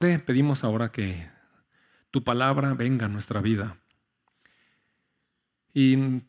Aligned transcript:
pedimos 0.00 0.64
ahora 0.64 0.90
que 0.90 1.28
tu 2.10 2.24
palabra 2.24 2.72
venga 2.72 3.04
a 3.04 3.08
nuestra 3.10 3.42
vida 3.42 3.76
y 5.74 6.22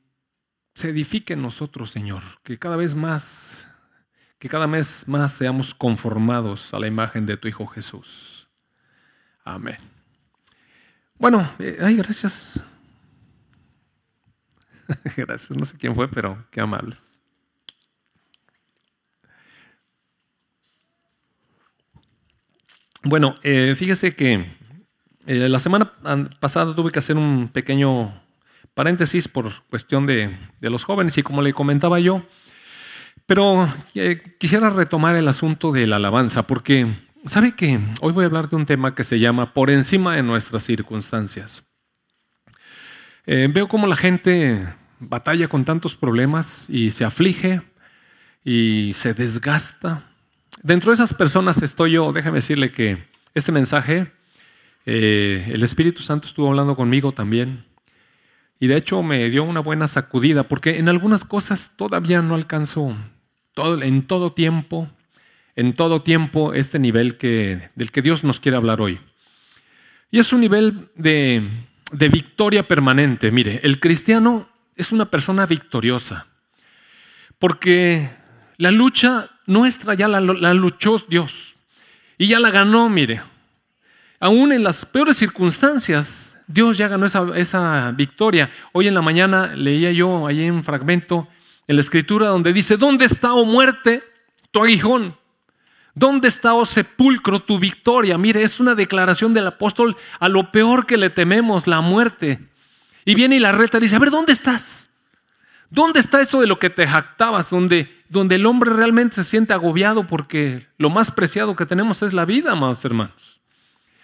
se 0.75 0.89
edifique 0.89 1.33
en 1.33 1.41
nosotros, 1.41 1.89
Señor, 1.89 2.21
que 2.43 2.59
cada 2.59 2.75
vez 2.75 2.95
más, 2.95 3.67
que 4.39 4.49
cada 4.49 4.67
mes 4.67 5.07
más 5.07 5.31
seamos 5.31 5.73
conformados 5.73 6.73
a 6.73 6.79
la 6.79 6.87
imagen 6.87 7.25
de 7.25 7.37
tu 7.37 7.47
Hijo 7.47 7.65
Jesús. 7.65 8.49
Amén. 9.45 9.77
Bueno, 11.17 11.49
eh, 11.59 11.77
ay, 11.81 11.95
gracias. 11.95 12.59
gracias, 15.15 15.57
no 15.57 15.63
sé 15.63 15.77
quién 15.77 15.95
fue, 15.95 16.09
pero 16.09 16.45
qué 16.51 16.59
amables. 16.59 17.20
Bueno, 23.03 23.33
eh, 23.41 23.73
fíjese 23.75 24.15
que 24.15 24.45
eh, 25.25 25.49
la 25.49 25.57
semana 25.57 25.91
pasada 26.39 26.75
tuve 26.75 26.91
que 26.91 26.99
hacer 26.99 27.17
un 27.17 27.49
pequeño 27.51 28.21
paréntesis 28.75 29.27
por 29.27 29.63
cuestión 29.71 30.05
de, 30.05 30.37
los 30.59 30.83
jóvenes 30.83 31.17
y 31.17 31.23
como 31.23 31.41
le 31.41 31.51
comentaba 31.51 31.99
yo, 31.99 32.23
pero 33.25 33.67
eh, 33.95 34.21
quisiera 34.39 34.69
retomar 34.69 35.15
el 35.15 35.27
asunto 35.27 35.71
de 35.71 35.87
la 35.87 35.95
alabanza 35.95 36.45
porque 36.45 36.87
sabe 37.25 37.55
que 37.55 37.79
hoy 38.01 38.13
voy 38.13 38.23
a 38.23 38.27
hablar 38.27 38.49
de 38.49 38.55
un 38.55 38.67
tema 38.67 38.93
que 38.93 39.03
se 39.03 39.19
llama 39.19 39.51
por 39.51 39.71
encima 39.71 40.15
de 40.15 40.21
nuestras 40.21 40.61
circunstancias. 40.61 41.63
veo 43.25 43.67
cómo 43.67 43.87
la 43.87 43.95
gente 43.95 44.67
batalla 44.99 45.47
con 45.47 45.65
tantos 45.65 45.95
problemas 45.95 46.69
y 46.69 46.91
se 46.91 47.03
aflige 47.03 47.61
y 48.43 48.91
se 48.93 49.15
desgasta 49.15 50.10
Dentro 50.63 50.91
de 50.91 50.95
esas 50.95 51.13
personas 51.15 51.61
estoy 51.63 51.93
yo, 51.93 52.11
déjame 52.11 52.37
decirle 52.37 52.71
que 52.71 53.03
este 53.33 53.51
mensaje, 53.51 54.11
eh, 54.85 55.49
el 55.51 55.63
Espíritu 55.63 56.03
Santo 56.03 56.27
estuvo 56.27 56.49
hablando 56.49 56.75
conmigo 56.75 57.11
también. 57.11 57.65
Y 58.59 58.67
de 58.67 58.77
hecho 58.77 59.01
me 59.01 59.27
dio 59.31 59.43
una 59.43 59.59
buena 59.59 59.87
sacudida, 59.87 60.43
porque 60.43 60.77
en 60.77 60.87
algunas 60.87 61.25
cosas 61.25 61.73
todavía 61.77 62.21
no 62.21 62.35
alcanzo 62.35 62.95
en 63.55 64.03
todo 64.03 64.33
tiempo, 64.33 64.87
en 65.55 65.73
todo 65.73 66.03
tiempo 66.03 66.53
este 66.53 66.77
nivel 66.77 67.17
que, 67.17 67.69
del 67.75 67.91
que 67.91 68.03
Dios 68.03 68.23
nos 68.23 68.39
quiere 68.39 68.55
hablar 68.55 68.81
hoy. 68.81 68.99
Y 70.11 70.19
es 70.19 70.31
un 70.31 70.41
nivel 70.41 70.89
de, 70.93 71.49
de 71.91 72.09
victoria 72.09 72.67
permanente. 72.67 73.31
Mire, 73.31 73.61
el 73.63 73.79
cristiano 73.79 74.47
es 74.75 74.91
una 74.91 75.05
persona 75.05 75.47
victoriosa, 75.47 76.27
porque 77.39 78.11
la 78.57 78.69
lucha 78.69 79.31
nuestra 79.51 79.93
ya 79.95 80.07
la, 80.07 80.21
luchó 80.53 81.03
Dios 81.09 81.55
y 82.17 82.27
ya 82.27 82.39
la 82.39 82.51
ganó, 82.51 82.89
mire. 82.89 83.21
Aún 84.19 84.53
en 84.53 84.63
las 84.63 84.85
peores 84.85 85.17
circunstancias, 85.17 86.37
Dios 86.47 86.77
ya 86.77 86.87
ganó 86.87 87.05
esa, 87.05 87.37
esa 87.37 87.91
victoria. 87.91 88.49
Hoy 88.71 88.87
en 88.87 88.93
la 88.93 89.01
mañana 89.01 89.53
leía 89.55 89.91
yo 89.91 90.25
ahí 90.25 90.49
un 90.49 90.63
fragmento 90.63 91.27
en 91.67 91.75
la 91.75 91.81
escritura 91.81 92.27
donde 92.27 92.53
dice, 92.53 92.77
¿dónde 92.77 93.05
está, 93.05 93.33
oh 93.33 93.45
muerte, 93.45 94.03
tu 94.51 94.63
aguijón? 94.63 95.17
¿Dónde 95.93 96.29
está, 96.29 96.53
oh 96.53 96.65
sepulcro, 96.65 97.41
tu 97.41 97.59
victoria? 97.59 98.17
Mire, 98.17 98.43
es 98.43 98.59
una 98.59 98.75
declaración 98.75 99.33
del 99.33 99.47
apóstol 99.47 99.97
a 100.19 100.29
lo 100.29 100.51
peor 100.51 100.85
que 100.85 100.95
le 100.95 101.09
tememos, 101.09 101.67
la 101.67 101.81
muerte. 101.81 102.39
Y 103.03 103.15
viene 103.15 103.35
y 103.35 103.39
la 103.39 103.51
reta 103.51 103.79
dice, 103.79 103.97
a 103.97 103.99
ver, 103.99 104.11
¿dónde 104.11 104.31
estás? 104.31 104.91
¿Dónde 105.69 105.99
está 105.99 106.21
eso 106.21 106.39
de 106.39 106.47
lo 106.47 106.59
que 106.59 106.69
te 106.69 106.87
jactabas? 106.87 107.49
Donde, 107.49 108.00
donde 108.11 108.35
el 108.35 108.45
hombre 108.45 108.71
realmente 108.71 109.15
se 109.15 109.23
siente 109.23 109.53
agobiado 109.53 110.05
porque 110.05 110.67
lo 110.77 110.89
más 110.89 111.11
preciado 111.11 111.55
que 111.55 111.65
tenemos 111.65 112.03
es 112.03 112.11
la 112.11 112.25
vida, 112.25 112.51
amados 112.51 112.83
hermanos. 112.83 113.39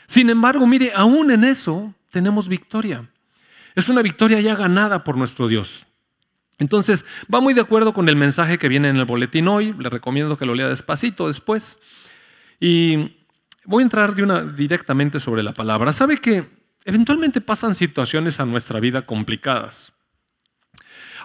Sin 0.07 0.29
embargo, 0.29 0.65
mire, 0.65 0.93
aún 0.95 1.29
en 1.29 1.43
eso 1.43 1.93
tenemos 2.09 2.47
victoria. 2.47 3.09
Es 3.75 3.89
una 3.89 4.01
victoria 4.01 4.39
ya 4.39 4.55
ganada 4.55 5.03
por 5.03 5.17
nuestro 5.17 5.49
Dios. 5.49 5.85
Entonces, 6.57 7.03
va 7.31 7.41
muy 7.41 7.53
de 7.53 7.59
acuerdo 7.59 7.93
con 7.93 8.07
el 8.07 8.15
mensaje 8.15 8.57
que 8.57 8.69
viene 8.69 8.87
en 8.87 8.95
el 8.95 9.03
boletín 9.03 9.49
hoy. 9.49 9.75
Le 9.77 9.89
recomiendo 9.89 10.37
que 10.37 10.45
lo 10.45 10.55
lea 10.55 10.69
despacito 10.69 11.27
después. 11.27 11.81
Y 12.61 13.17
voy 13.65 13.81
a 13.81 13.83
entrar 13.83 14.15
directamente 14.55 15.19
sobre 15.19 15.43
la 15.43 15.53
palabra. 15.53 15.91
¿Sabe 15.91 16.17
que 16.17 16.45
eventualmente 16.85 17.41
pasan 17.41 17.75
situaciones 17.75 18.39
a 18.39 18.45
nuestra 18.45 18.79
vida 18.79 19.05
complicadas? 19.05 19.91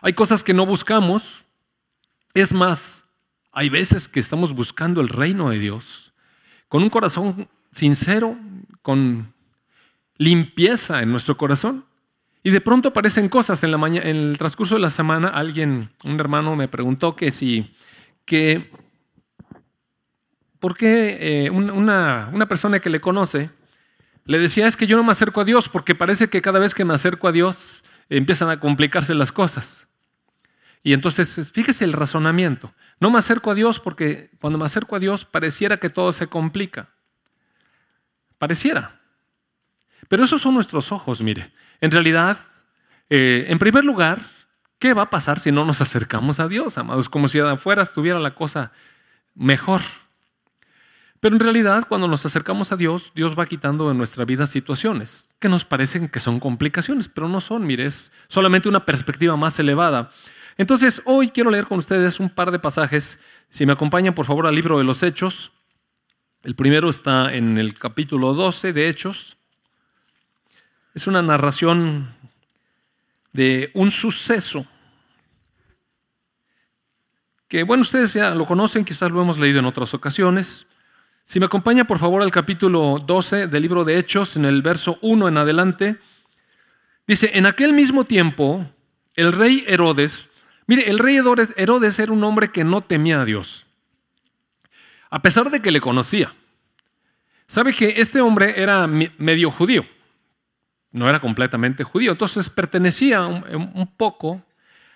Hay 0.03 0.15
cosas 0.15 0.43
que 0.43 0.53
no 0.53 0.67
buscamos. 0.67 1.42
Es 2.35 2.53
más, 2.53 3.05
hay 3.53 3.69
veces 3.69 4.09
que 4.09 4.21
estamos 4.21 4.55
buscando 4.55 5.01
el 5.01 5.09
reino 5.09 5.51
de 5.51 5.59
Dios 5.59 6.13
con 6.69 6.83
un 6.83 6.91
corazón 6.91 7.49
sincero, 7.71 8.37
con 8.81 9.33
limpieza 10.17 11.03
en 11.03 11.11
nuestro 11.11 11.37
corazón. 11.37 11.85
Y 12.43 12.51
de 12.51 12.61
pronto 12.61 12.89
aparecen 12.89 13.29
cosas. 13.29 13.63
En, 13.63 13.71
la 13.71 13.87
en 13.87 14.17
el 14.17 14.39
transcurso 14.39 14.75
de 14.75 14.81
la 14.81 14.91
semana, 14.91 15.29
alguien, 15.29 15.91
un 16.05 16.19
hermano 16.19 16.57
me 16.57 16.69
preguntó 16.69 17.15
que 17.15 17.31
si, 17.31 17.75
que, 18.25 18.71
¿por 20.59 20.77
qué 20.77 21.45
eh, 21.45 21.51
una, 21.51 22.31
una 22.33 22.49
persona 22.49 22.81
que 22.81 22.91
le 22.91 23.01
conoce 23.01 23.51
le 24.25 24.39
decía 24.39 24.67
es 24.67 24.77
que 24.77 24.87
yo 24.87 24.97
no 24.97 25.03
me 25.03 25.13
acerco 25.13 25.41
a 25.41 25.45
Dios 25.45 25.69
porque 25.69 25.95
parece 25.95 26.29
que 26.29 26.43
cada 26.43 26.61
vez 26.61 26.75
que 26.75 26.85
me 26.85 26.95
acerco 26.95 27.27
a 27.27 27.33
Dios 27.33 27.83
empiezan 28.09 28.51
a 28.51 28.61
complicarse 28.61 29.15
las 29.15 29.33
cosas. 29.33 29.89
Y 30.83 30.93
entonces, 30.93 31.51
fíjese 31.53 31.85
el 31.85 31.93
razonamiento. 31.93 32.73
No 33.01 33.11
me 33.11 33.19
acerco 33.19 33.51
a 33.51 33.55
Dios 33.55 33.81
porque 33.81 34.31
cuando 34.41 34.59
me 34.59 34.65
acerco 34.65 34.97
a 34.97 34.99
Dios 34.99 35.25
pareciera 35.25 35.77
que 35.77 35.91
todo 35.91 36.13
se 36.13 36.27
complica. 36.27 36.89
Pareciera. 38.39 39.01
Pero 40.09 40.25
esos 40.25 40.43
son 40.43 40.55
nuestros 40.55 40.93
ojos, 40.93 41.21
mire. 41.21 41.53
En 41.81 41.91
realidad, 41.91 42.39
eh, 43.09 43.47
en 43.49 43.59
primer 43.59 43.85
lugar, 43.85 44.21
¿qué 44.79 44.95
va 44.95 45.03
a 45.03 45.11
pasar 45.11 45.39
si 45.39 45.53
no 45.53 45.65
nos 45.65 45.81
acercamos 45.81 46.41
a 46.41 46.49
Dios, 46.49 46.79
amados? 46.79 47.09
Como 47.09 47.29
si 47.29 47.39
de 47.39 47.51
afuera 47.51 47.83
estuviera 47.83 48.19
la 48.19 48.35
cosa 48.35 48.73
mejor. 49.35 49.81
Pero 51.21 51.37
en 51.37 51.41
realidad, 51.41 51.87
cuando 51.89 52.09
nos 52.09 52.27
acercamos 52.27 52.73
a 52.73 52.77
Dios, 52.77 53.13
Dios 53.15 53.39
va 53.39 53.47
quitando 53.47 53.89
de 53.89 53.95
nuestra 53.95 54.25
vida 54.25 54.47
situaciones 54.49 55.29
que 55.39 55.49
nos 55.49 55.65
parecen 55.65 56.09
que 56.09 56.19
son 56.19 56.41
complicaciones, 56.41 57.09
pero 57.09 57.29
no 57.29 57.41
son, 57.41 57.65
mire, 57.65 57.87
es 57.87 58.13
solamente 58.27 58.69
una 58.69 58.85
perspectiva 58.85 59.37
más 59.37 59.59
elevada. 59.61 60.11
Entonces, 60.57 61.03
hoy 61.05 61.29
quiero 61.29 61.51
leer 61.51 61.67
con 61.67 61.79
ustedes 61.79 62.21
un 62.21 62.31
par 62.31 62.51
de 62.51 62.59
pasajes. 62.59 63.21
Si 63.49 63.67
me 63.67 63.73
acompañan, 63.73 64.15
por 64.15 64.27
favor, 64.27 64.47
al 64.47 64.55
libro 64.55 64.79
de 64.79 64.85
los 64.85 65.03
Hechos. 65.03 65.53
El 66.43 66.55
primero 66.55 66.91
está 66.91 67.33
en 67.35 67.59
el 67.59 67.75
capítulo 67.75 68.35
12 68.35 68.73
de 68.73 68.89
Hechos. 68.89 69.37
Es 70.95 71.07
una 71.07 71.23
narración 71.23 72.15
de 73.33 73.71
un 73.75 73.91
suceso 73.91 74.67
que, 77.49 77.63
bueno, 77.63 77.83
ustedes 77.83 78.15
ya 78.15 78.35
lo 78.35 78.47
conocen, 78.47 78.85
quizás 78.85 79.11
lo 79.11 79.21
hemos 79.21 79.39
leído 79.39 79.59
en 79.59 79.67
otras 79.67 79.93
ocasiones. 79.95 80.67
Si 81.23 81.39
me 81.39 81.47
acompaña, 81.47 81.85
por 81.85 81.99
favor, 81.99 82.23
al 82.23 82.33
capítulo 82.33 83.03
12 83.07 83.47
del 83.47 83.63
libro 83.63 83.85
de 83.85 83.99
Hechos, 83.99 84.37
en 84.37 84.45
el 84.45 84.63
verso 84.63 84.99
1 85.03 85.29
en 85.29 85.37
adelante, 85.37 85.97
dice, 87.07 87.31
en 87.35 87.47
aquel 87.47 87.73
mismo 87.73 88.05
tiempo, 88.05 88.67
el 89.17 89.33
rey 89.33 89.65
Herodes 89.67 90.32
Mire, 90.73 90.89
el 90.89 90.99
rey 90.99 91.19
Herodes 91.19 91.99
era 91.99 92.13
un 92.13 92.25
hombre 92.25 92.51
que 92.51 92.65
no 92.65 92.81
temía 92.81 93.21
a 93.21 93.25
Dios, 93.27 93.67
a 95.11 95.21
pesar 95.21 95.51
de 95.51 95.61
que 95.61 95.71
le 95.71 95.83
conocía. 95.83 96.33
Sabe 97.47 97.75
que 97.75 98.01
este 98.01 98.23
hombre 98.23 98.55
era 98.57 98.87
medio 98.87 99.51
judío, 99.51 99.85
no 100.91 101.11
era 101.11 101.21
completamente 101.21 101.85
judío, 101.85 102.13
entonces 102.13 102.49
pertenecía 102.49 103.27
un, 103.27 103.87
poco 103.99 104.41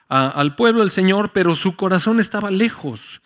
al 0.09 0.57
pueblo 0.57 0.81
del 0.81 0.91
Señor, 0.91 1.33
pero 1.35 1.55
su 1.55 1.77
corazón 1.77 2.21
estaba 2.21 2.51
lejos. 2.51 3.21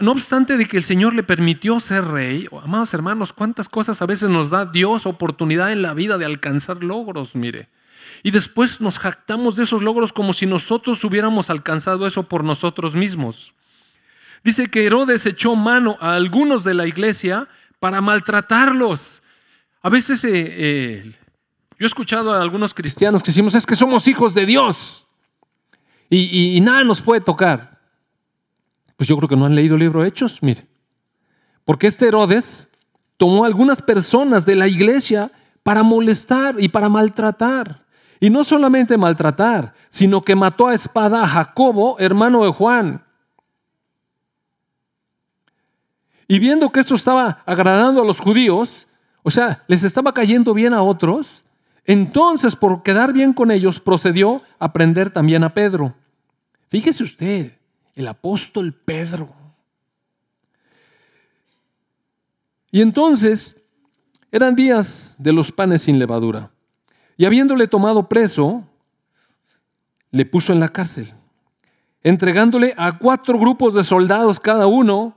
No 0.00 0.12
obstante 0.12 0.56
de 0.56 0.64
que 0.64 0.78
el 0.78 0.82
Señor 0.82 1.12
le 1.12 1.24
permitió 1.24 1.78
ser 1.78 2.06
rey, 2.06 2.48
amados 2.62 2.94
hermanos, 2.94 3.34
cuántas 3.34 3.68
cosas 3.68 4.00
a 4.00 4.06
veces 4.06 4.30
nos 4.30 4.48
da 4.48 4.64
Dios 4.64 5.04
oportunidad 5.04 5.72
en 5.72 5.82
la 5.82 5.92
vida 5.92 6.16
de 6.16 6.24
alcanzar 6.24 6.82
logros, 6.82 7.34
mire. 7.34 7.68
Y 8.24 8.30
después 8.30 8.80
nos 8.80 8.98
jactamos 8.98 9.54
de 9.54 9.64
esos 9.64 9.82
logros 9.82 10.10
como 10.10 10.32
si 10.32 10.46
nosotros 10.46 11.04
hubiéramos 11.04 11.50
alcanzado 11.50 12.06
eso 12.06 12.22
por 12.22 12.42
nosotros 12.42 12.94
mismos. 12.94 13.54
Dice 14.42 14.70
que 14.70 14.86
Herodes 14.86 15.26
echó 15.26 15.54
mano 15.54 15.98
a 16.00 16.14
algunos 16.14 16.64
de 16.64 16.72
la 16.72 16.86
iglesia 16.86 17.46
para 17.78 18.00
maltratarlos. 18.00 19.22
A 19.82 19.90
veces 19.90 20.24
eh, 20.24 20.30
eh, 20.32 21.12
yo 21.78 21.84
he 21.84 21.86
escuchado 21.86 22.32
a 22.32 22.40
algunos 22.40 22.72
cristianos 22.72 23.22
que 23.22 23.26
decimos, 23.30 23.54
es 23.54 23.66
que 23.66 23.76
somos 23.76 24.08
hijos 24.08 24.32
de 24.32 24.46
Dios 24.46 25.06
y, 26.08 26.56
y 26.56 26.60
nada 26.62 26.82
nos 26.82 27.02
puede 27.02 27.20
tocar. 27.20 27.78
Pues 28.96 29.06
yo 29.06 29.18
creo 29.18 29.28
que 29.28 29.36
no 29.36 29.44
han 29.44 29.54
leído 29.54 29.74
el 29.74 29.80
libro 29.80 30.02
Hechos, 30.02 30.38
mire. 30.40 30.66
Porque 31.66 31.88
este 31.88 32.08
Herodes 32.08 32.70
tomó 33.18 33.44
a 33.44 33.48
algunas 33.48 33.82
personas 33.82 34.46
de 34.46 34.56
la 34.56 34.66
iglesia 34.66 35.30
para 35.62 35.82
molestar 35.82 36.54
y 36.58 36.70
para 36.70 36.88
maltratar. 36.88 37.83
Y 38.24 38.30
no 38.30 38.42
solamente 38.42 38.96
maltratar, 38.96 39.74
sino 39.90 40.22
que 40.22 40.34
mató 40.34 40.68
a 40.68 40.72
espada 40.72 41.22
a 41.22 41.26
Jacobo, 41.26 41.98
hermano 41.98 42.42
de 42.42 42.52
Juan. 42.52 43.04
Y 46.26 46.38
viendo 46.38 46.72
que 46.72 46.80
esto 46.80 46.94
estaba 46.94 47.42
agradando 47.44 48.00
a 48.00 48.04
los 48.06 48.20
judíos, 48.20 48.86
O 49.24 49.30
sea, 49.30 49.62
les 49.66 49.82
estaba 49.84 50.14
cayendo 50.14 50.54
bien 50.54 50.72
a 50.72 50.82
otros. 50.82 51.44
Entonces, 51.84 52.56
por 52.56 52.82
quedar 52.82 53.12
bien 53.12 53.34
con 53.34 53.50
ellos, 53.50 53.78
procedió 53.78 54.42
a 54.58 54.72
prender 54.72 55.10
también 55.10 55.44
a 55.44 55.52
Pedro. 55.52 55.94
Fíjese 56.70 57.02
usted, 57.02 57.52
el 57.94 58.08
apóstol 58.08 58.72
Pedro. 58.72 59.34
Y 62.70 62.80
entonces 62.80 63.60
eran 64.32 64.54
días 64.54 65.14
de 65.18 65.32
los 65.34 65.52
panes 65.52 65.82
sin 65.82 65.98
levadura. 65.98 66.53
Y 67.16 67.24
habiéndole 67.24 67.68
tomado 67.68 68.08
preso, 68.08 68.64
le 70.10 70.24
puso 70.24 70.52
en 70.52 70.60
la 70.60 70.68
cárcel, 70.68 71.12
entregándole 72.02 72.74
a 72.76 72.98
cuatro 72.98 73.38
grupos 73.38 73.74
de 73.74 73.84
soldados 73.84 74.40
cada 74.40 74.66
uno 74.66 75.16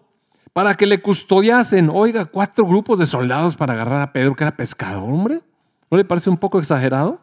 para 0.53 0.75
que 0.75 0.87
le 0.87 1.01
custodiasen. 1.01 1.89
Oiga, 1.93 2.25
cuatro 2.25 2.65
grupos 2.65 2.97
de 2.97 3.05
soldados 3.05 3.55
para 3.55 3.73
agarrar 3.73 4.01
a 4.01 4.11
Pedro, 4.11 4.35
que 4.35 4.43
era 4.43 4.57
pescador, 4.57 5.09
hombre. 5.09 5.41
¿No 5.89 5.97
le 5.97 6.05
parece 6.05 6.29
un 6.29 6.37
poco 6.37 6.59
exagerado? 6.59 7.19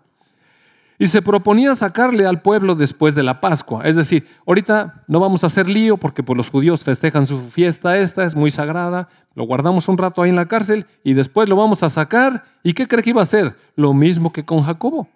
Y 0.99 1.08
se 1.08 1.23
proponía 1.23 1.75
sacarle 1.75 2.25
al 2.25 2.41
pueblo 2.41 2.75
después 2.75 3.14
de 3.14 3.25
la 3.25 3.41
Pascua. 3.41 3.82
Es 3.85 3.96
decir, 3.96 4.29
ahorita 4.46 5.05
no 5.08 5.19
vamos 5.19 5.43
a 5.43 5.49
hacer 5.49 5.69
lío 5.69 5.96
porque 5.96 6.23
pues, 6.23 6.37
los 6.37 6.50
judíos 6.50 6.85
festejan 6.85 7.26
su 7.26 7.50
fiesta 7.50 7.99
esta, 7.99 8.25
es 8.25 8.37
muy 8.37 8.50
sagrada, 8.50 9.08
lo 9.35 9.44
guardamos 9.44 9.88
un 9.88 9.99
rato 9.99 10.23
ahí 10.23 10.31
en 10.31 10.37
la 10.37 10.46
cárcel 10.46 10.87
y 11.02 11.14
después 11.14 11.49
lo 11.49 11.56
vamos 11.56 11.82
a 11.82 11.91
sacar. 11.91 12.44
¿Y 12.62 12.75
qué 12.75 12.87
cree 12.87 13.02
que 13.02 13.11
iba 13.11 13.20
a 13.20 13.25
hacer? 13.25 13.56
Lo 13.75 13.93
mismo 13.93 14.32
que 14.32 14.44
con 14.44 14.62
Jacobo. 14.62 15.08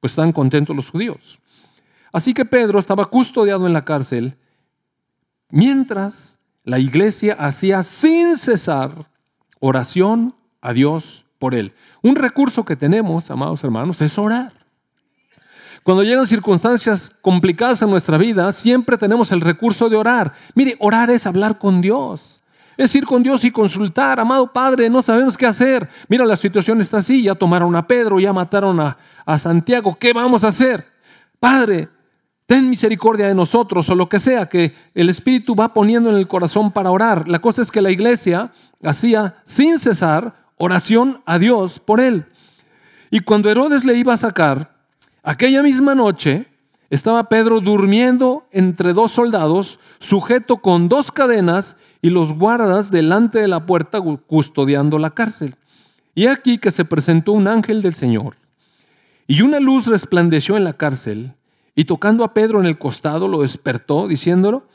Pues 0.00 0.12
están 0.12 0.32
contentos 0.32 0.76
los 0.76 0.90
judíos. 0.90 1.40
Así 2.12 2.32
que 2.32 2.44
Pedro 2.44 2.78
estaba 2.78 3.04
custodiado 3.06 3.66
en 3.66 3.72
la 3.72 3.84
cárcel 3.84 4.36
mientras 5.50 6.40
la 6.64 6.78
iglesia 6.78 7.34
hacía 7.38 7.82
sin 7.82 8.36
cesar 8.36 9.06
oración 9.60 10.34
a 10.60 10.72
Dios 10.72 11.24
por 11.38 11.54
él. 11.54 11.72
Un 12.02 12.16
recurso 12.16 12.64
que 12.64 12.76
tenemos, 12.76 13.30
amados 13.30 13.62
hermanos, 13.64 14.00
es 14.00 14.18
orar. 14.18 14.65
Cuando 15.86 16.02
llegan 16.02 16.26
circunstancias 16.26 17.14
complicadas 17.22 17.80
en 17.80 17.90
nuestra 17.90 18.18
vida, 18.18 18.50
siempre 18.50 18.98
tenemos 18.98 19.30
el 19.30 19.40
recurso 19.40 19.88
de 19.88 19.94
orar. 19.94 20.32
Mire, 20.56 20.74
orar 20.80 21.10
es 21.10 21.28
hablar 21.28 21.58
con 21.58 21.80
Dios. 21.80 22.42
Es 22.76 22.96
ir 22.96 23.06
con 23.06 23.22
Dios 23.22 23.44
y 23.44 23.52
consultar, 23.52 24.18
amado 24.18 24.52
Padre, 24.52 24.90
no 24.90 25.00
sabemos 25.00 25.38
qué 25.38 25.46
hacer. 25.46 25.88
Mira, 26.08 26.24
la 26.24 26.34
situación 26.34 26.80
está 26.80 26.96
así, 26.96 27.22
ya 27.22 27.36
tomaron 27.36 27.76
a 27.76 27.86
Pedro, 27.86 28.18
ya 28.18 28.32
mataron 28.32 28.80
a, 28.80 28.96
a 29.24 29.38
Santiago, 29.38 29.96
¿qué 29.96 30.12
vamos 30.12 30.42
a 30.42 30.48
hacer? 30.48 30.84
Padre, 31.38 31.88
ten 32.46 32.68
misericordia 32.68 33.28
de 33.28 33.36
nosotros 33.36 33.88
o 33.88 33.94
lo 33.94 34.08
que 34.08 34.18
sea 34.18 34.46
que 34.46 34.74
el 34.92 35.08
Espíritu 35.08 35.54
va 35.54 35.72
poniendo 35.72 36.10
en 36.10 36.16
el 36.16 36.26
corazón 36.26 36.72
para 36.72 36.90
orar. 36.90 37.28
La 37.28 37.38
cosa 37.38 37.62
es 37.62 37.70
que 37.70 37.80
la 37.80 37.92
iglesia 37.92 38.50
hacía 38.82 39.36
sin 39.44 39.78
cesar 39.78 40.34
oración 40.56 41.22
a 41.26 41.38
Dios 41.38 41.78
por 41.78 42.00
él. 42.00 42.24
Y 43.08 43.20
cuando 43.20 43.48
Herodes 43.48 43.84
le 43.84 43.94
iba 43.94 44.14
a 44.14 44.16
sacar, 44.16 44.74
Aquella 45.26 45.60
misma 45.60 45.96
noche 45.96 46.46
estaba 46.88 47.28
Pedro 47.28 47.60
durmiendo 47.60 48.46
entre 48.52 48.92
dos 48.92 49.10
soldados, 49.10 49.80
sujeto 49.98 50.58
con 50.58 50.88
dos 50.88 51.10
cadenas 51.10 51.76
y 52.00 52.10
los 52.10 52.32
guardas 52.32 52.92
delante 52.92 53.40
de 53.40 53.48
la 53.48 53.66
puerta 53.66 54.00
custodiando 54.00 55.00
la 55.00 55.10
cárcel. 55.10 55.56
Y 56.14 56.28
aquí 56.28 56.58
que 56.58 56.70
se 56.70 56.84
presentó 56.84 57.32
un 57.32 57.48
ángel 57.48 57.82
del 57.82 57.94
Señor. 57.94 58.36
Y 59.26 59.42
una 59.42 59.58
luz 59.58 59.88
resplandeció 59.88 60.56
en 60.56 60.62
la 60.62 60.74
cárcel, 60.74 61.32
y 61.74 61.86
tocando 61.86 62.22
a 62.22 62.32
Pedro 62.32 62.60
en 62.60 62.66
el 62.66 62.78
costado 62.78 63.26
lo 63.26 63.42
despertó, 63.42 64.06
diciéndolo, 64.06 64.68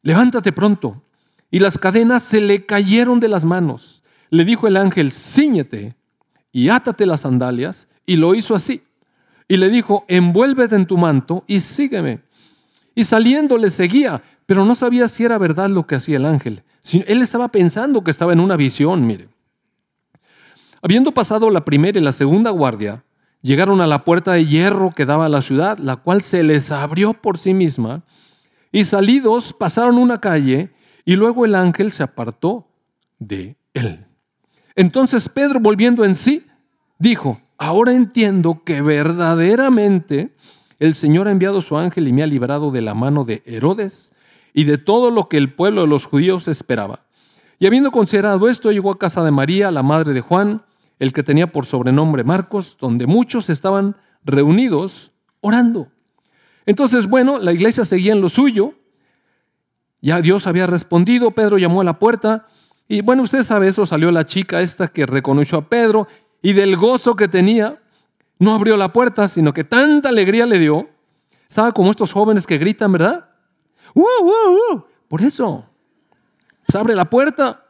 levántate 0.00 0.50
pronto. 0.50 1.02
Y 1.50 1.58
las 1.58 1.76
cadenas 1.76 2.22
se 2.22 2.40
le 2.40 2.64
cayeron 2.64 3.20
de 3.20 3.28
las 3.28 3.44
manos. 3.44 4.02
Le 4.30 4.46
dijo 4.46 4.66
el 4.66 4.78
ángel, 4.78 5.12
ciñete 5.12 5.94
y 6.52 6.70
átate 6.70 7.04
las 7.04 7.20
sandalias, 7.20 7.86
y 8.06 8.16
lo 8.16 8.34
hizo 8.34 8.54
así 8.54 8.82
y 9.48 9.56
le 9.56 9.68
dijo, 9.68 10.04
envuélvete 10.08 10.74
en 10.74 10.86
tu 10.86 10.96
manto 10.96 11.44
y 11.46 11.60
sígueme. 11.60 12.20
Y 12.94 13.04
saliendo 13.04 13.58
le 13.58 13.70
seguía, 13.70 14.22
pero 14.46 14.64
no 14.64 14.74
sabía 14.74 15.08
si 15.08 15.24
era 15.24 15.38
verdad 15.38 15.68
lo 15.68 15.86
que 15.86 15.96
hacía 15.96 16.16
el 16.16 16.26
ángel. 16.26 16.62
Él 17.06 17.22
estaba 17.22 17.48
pensando 17.48 18.04
que 18.04 18.10
estaba 18.10 18.32
en 18.32 18.40
una 18.40 18.56
visión, 18.56 19.06
mire. 19.06 19.28
Habiendo 20.82 21.12
pasado 21.12 21.48
la 21.50 21.64
primera 21.64 21.98
y 21.98 22.02
la 22.02 22.12
segunda 22.12 22.50
guardia, 22.50 23.04
llegaron 23.40 23.80
a 23.80 23.86
la 23.86 24.04
puerta 24.04 24.32
de 24.32 24.44
hierro 24.44 24.92
que 24.94 25.06
daba 25.06 25.26
a 25.26 25.30
la 25.30 25.42
ciudad, 25.42 25.78
la 25.78 25.96
cual 25.96 26.22
se 26.22 26.42
les 26.42 26.70
abrió 26.72 27.14
por 27.14 27.38
sí 27.38 27.54
misma, 27.54 28.02
y 28.70 28.84
salidos 28.84 29.52
pasaron 29.52 29.96
una 29.96 30.20
calle, 30.20 30.70
y 31.04 31.16
luego 31.16 31.44
el 31.44 31.54
ángel 31.54 31.92
se 31.92 32.02
apartó 32.02 32.66
de 33.18 33.56
él. 33.72 34.04
Entonces 34.76 35.28
Pedro, 35.28 35.60
volviendo 35.60 36.04
en 36.04 36.14
sí, 36.14 36.46
dijo, 36.98 37.40
ahora 37.58 37.92
entiendo 37.92 38.62
que 38.64 38.82
verdaderamente 38.82 40.34
el 40.78 40.94
Señor 40.94 41.28
ha 41.28 41.30
enviado 41.30 41.60
su 41.60 41.76
ángel 41.76 42.08
y 42.08 42.12
me 42.12 42.22
ha 42.22 42.26
librado 42.26 42.70
de 42.70 42.82
la 42.82 42.94
mano 42.94 43.24
de 43.24 43.42
Herodes 43.46 44.12
y 44.52 44.64
de 44.64 44.78
todo 44.78 45.10
lo 45.10 45.28
que 45.28 45.36
el 45.36 45.52
pueblo 45.52 45.82
de 45.82 45.88
los 45.88 46.06
judíos 46.06 46.48
esperaba. 46.48 47.00
Y 47.58 47.66
habiendo 47.66 47.90
considerado 47.90 48.48
esto, 48.48 48.72
llegó 48.72 48.90
a 48.90 48.98
casa 48.98 49.24
de 49.24 49.30
María, 49.30 49.70
la 49.70 49.82
madre 49.82 50.12
de 50.12 50.20
Juan, 50.20 50.62
el 50.98 51.12
que 51.12 51.22
tenía 51.22 51.52
por 51.52 51.66
sobrenombre 51.66 52.24
Marcos, 52.24 52.76
donde 52.80 53.06
muchos 53.06 53.50
estaban 53.50 53.96
reunidos 54.24 55.12
orando. 55.40 55.88
Entonces, 56.66 57.08
bueno, 57.08 57.38
la 57.38 57.52
iglesia 57.52 57.84
seguía 57.84 58.12
en 58.12 58.20
lo 58.20 58.28
suyo. 58.28 58.74
Ya 60.00 60.20
Dios 60.20 60.46
había 60.46 60.66
respondido, 60.66 61.30
Pedro 61.30 61.58
llamó 61.58 61.80
a 61.80 61.84
la 61.84 61.98
puerta 61.98 62.46
y 62.86 63.00
bueno, 63.00 63.22
usted 63.22 63.42
sabe 63.42 63.68
eso, 63.68 63.86
salió 63.86 64.10
la 64.10 64.24
chica 64.24 64.60
esta 64.60 64.88
que 64.88 65.06
reconoció 65.06 65.58
a 65.58 65.68
Pedro 65.68 66.06
y 66.44 66.52
del 66.52 66.76
gozo 66.76 67.16
que 67.16 67.26
tenía, 67.26 67.80
no 68.38 68.52
abrió 68.52 68.76
la 68.76 68.92
puerta, 68.92 69.28
sino 69.28 69.54
que 69.54 69.64
tanta 69.64 70.10
alegría 70.10 70.44
le 70.44 70.58
dio. 70.58 70.90
Estaba 71.48 71.72
como 71.72 71.90
estos 71.90 72.12
jóvenes 72.12 72.46
que 72.46 72.58
gritan, 72.58 72.92
¿verdad? 72.92 73.30
¡Uh, 73.94 74.02
uh, 74.02 74.74
uh! 74.74 74.84
Por 75.08 75.22
eso, 75.22 75.64
se 76.68 76.76
abre 76.76 76.94
la 76.94 77.06
puerta. 77.06 77.64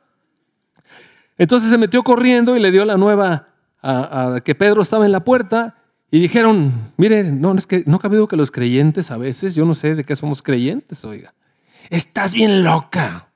Entonces 1.38 1.70
se 1.70 1.78
metió 1.78 2.02
corriendo 2.02 2.56
y 2.56 2.60
le 2.60 2.72
dio 2.72 2.84
la 2.84 2.96
nueva 2.96 3.46
a, 3.80 4.40
que 4.44 4.56
Pedro 4.56 4.82
estaba 4.82 5.06
en 5.06 5.12
la 5.12 5.22
puerta 5.22 5.76
y 6.10 6.18
dijeron, 6.18 6.72
mire, 6.96 7.22
no, 7.22 7.54
es 7.54 7.68
que 7.68 7.84
no 7.86 8.00
cabe 8.00 8.26
que 8.26 8.36
los 8.36 8.50
creyentes 8.50 9.12
a 9.12 9.18
veces, 9.18 9.54
yo 9.54 9.64
no 9.64 9.74
sé 9.74 9.94
de 9.94 10.02
qué 10.02 10.16
somos 10.16 10.42
creyentes, 10.42 11.04
oiga, 11.04 11.32
estás 11.90 12.34
bien 12.34 12.64
loca. 12.64 13.28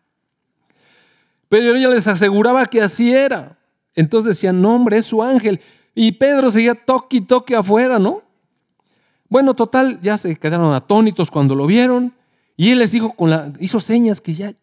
Pero 1.49 1.76
ella 1.76 1.91
les 1.91 2.08
aseguraba 2.08 2.67
que 2.67 2.82
así 2.82 3.14
era. 3.14 3.57
Entonces 3.98 4.36
decían, 4.36 4.62
no, 4.62 4.76
hombre, 4.76 4.98
es 4.98 5.06
su 5.06 5.24
ángel. 5.24 5.60
Y 5.92 6.12
Pedro 6.12 6.52
seguía 6.52 6.76
toque 6.76 7.17
y 7.17 7.20
toque 7.20 7.56
afuera, 7.56 7.98
¿no? 7.98 8.22
Bueno, 9.28 9.55
total, 9.55 9.98
ya 10.00 10.17
se 10.17 10.36
quedaron 10.36 10.72
atónitos 10.72 11.32
cuando 11.32 11.56
lo 11.56 11.67
vieron. 11.67 12.14
Y 12.56 12.70
él 12.70 12.78
les 12.78 12.93
dijo, 12.93 13.12
con 13.14 13.28
la, 13.28 13.52
hizo 13.58 13.81
señas 13.81 14.20
que 14.20 14.34
ya... 14.34 14.55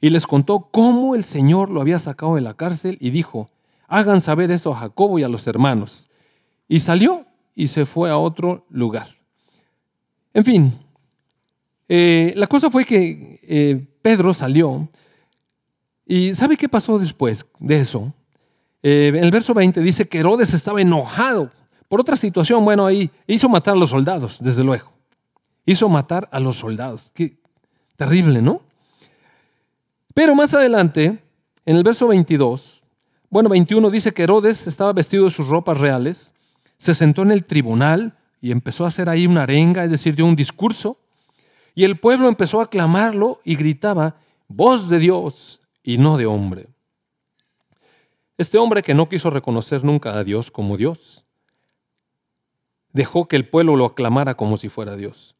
Y 0.00 0.08
les 0.08 0.26
contó 0.26 0.70
cómo 0.70 1.14
el 1.14 1.24
Señor 1.24 1.68
lo 1.68 1.82
había 1.82 1.98
sacado 1.98 2.36
de 2.36 2.40
la 2.40 2.54
cárcel 2.54 2.96
y 3.02 3.10
dijo, 3.10 3.50
hagan 3.86 4.22
saber 4.22 4.50
esto 4.50 4.72
a 4.72 4.76
Jacobo 4.76 5.18
y 5.18 5.22
a 5.22 5.28
los 5.28 5.46
hermanos. 5.46 6.08
Y 6.68 6.80
salió 6.80 7.26
y 7.54 7.66
se 7.66 7.84
fue 7.84 8.08
a 8.08 8.16
otro 8.16 8.64
lugar. 8.70 9.08
En 10.32 10.46
fin, 10.46 10.72
eh, 11.86 12.32
la 12.34 12.46
cosa 12.46 12.70
fue 12.70 12.86
que 12.86 13.40
eh, 13.42 13.86
Pedro 14.00 14.32
salió 14.32 14.88
¿Y 16.10 16.34
sabe 16.34 16.56
qué 16.56 16.68
pasó 16.68 16.98
después 16.98 17.46
de 17.60 17.78
eso? 17.78 18.12
Eh, 18.82 19.12
en 19.14 19.22
el 19.22 19.30
verso 19.30 19.54
20 19.54 19.80
dice 19.80 20.08
que 20.08 20.18
Herodes 20.18 20.52
estaba 20.54 20.80
enojado 20.80 21.52
por 21.88 22.00
otra 22.00 22.16
situación. 22.16 22.64
Bueno, 22.64 22.84
ahí 22.84 23.12
hizo 23.28 23.48
matar 23.48 23.74
a 23.74 23.76
los 23.76 23.90
soldados, 23.90 24.38
desde 24.40 24.64
luego. 24.64 24.90
Hizo 25.64 25.88
matar 25.88 26.28
a 26.32 26.40
los 26.40 26.56
soldados. 26.56 27.12
Qué 27.14 27.36
terrible, 27.94 28.42
¿no? 28.42 28.60
Pero 30.12 30.34
más 30.34 30.52
adelante, 30.52 31.22
en 31.64 31.76
el 31.76 31.84
verso 31.84 32.08
22, 32.08 32.82
bueno, 33.28 33.48
21 33.48 33.88
dice 33.88 34.10
que 34.10 34.24
Herodes 34.24 34.66
estaba 34.66 34.92
vestido 34.92 35.26
de 35.26 35.30
sus 35.30 35.46
ropas 35.46 35.78
reales, 35.78 36.32
se 36.76 36.92
sentó 36.92 37.22
en 37.22 37.30
el 37.30 37.44
tribunal 37.44 38.18
y 38.40 38.50
empezó 38.50 38.84
a 38.84 38.88
hacer 38.88 39.08
ahí 39.08 39.28
una 39.28 39.44
arenga, 39.44 39.84
es 39.84 39.92
decir, 39.92 40.16
dio 40.16 40.26
un 40.26 40.34
discurso, 40.34 40.98
y 41.72 41.84
el 41.84 42.00
pueblo 42.00 42.26
empezó 42.26 42.58
a 42.58 42.64
aclamarlo 42.64 43.40
y 43.44 43.54
gritaba, 43.54 44.16
voz 44.48 44.88
de 44.88 44.98
Dios, 44.98 45.59
y 45.82 45.98
no 45.98 46.16
de 46.16 46.26
hombre. 46.26 46.68
Este 48.38 48.58
hombre 48.58 48.82
que 48.82 48.94
no 48.94 49.08
quiso 49.08 49.30
reconocer 49.30 49.84
nunca 49.84 50.16
a 50.16 50.24
Dios 50.24 50.50
como 50.50 50.76
Dios, 50.76 51.24
dejó 52.92 53.28
que 53.28 53.36
el 53.36 53.48
pueblo 53.48 53.76
lo 53.76 53.84
aclamara 53.84 54.34
como 54.36 54.56
si 54.56 54.68
fuera 54.68 54.96
Dios. 54.96 55.36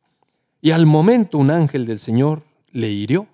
Y 0.61 0.73
al 0.73 0.87
momento 0.87 1.39
un 1.39 1.51
ángel 1.51 1.87
del 1.87 1.99
Señor 1.99 2.43
le 2.71 2.91
hirió, 2.91 3.27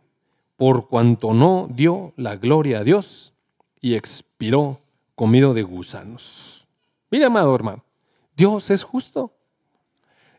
por 0.56 0.88
cuanto 0.88 1.34
no 1.34 1.68
dio 1.70 2.12
la 2.16 2.36
gloria 2.36 2.78
a 2.78 2.84
Dios 2.84 3.34
y 3.80 3.94
expiró 3.94 4.80
comido 5.14 5.52
de 5.52 5.62
gusanos. 5.62 6.66
Mira, 7.10 7.26
amado 7.26 7.54
hermano, 7.54 7.84
Dios 8.36 8.70
es 8.70 8.82
justo. 8.82 9.32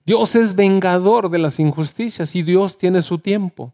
Dios 0.06 0.36
es 0.36 0.56
vengador 0.56 1.30
de 1.30 1.40
las 1.40 1.60
injusticias 1.60 2.36
y 2.36 2.42
Dios 2.42 2.78
tiene 2.78 3.02
su 3.02 3.20
tiempo. 3.20 3.74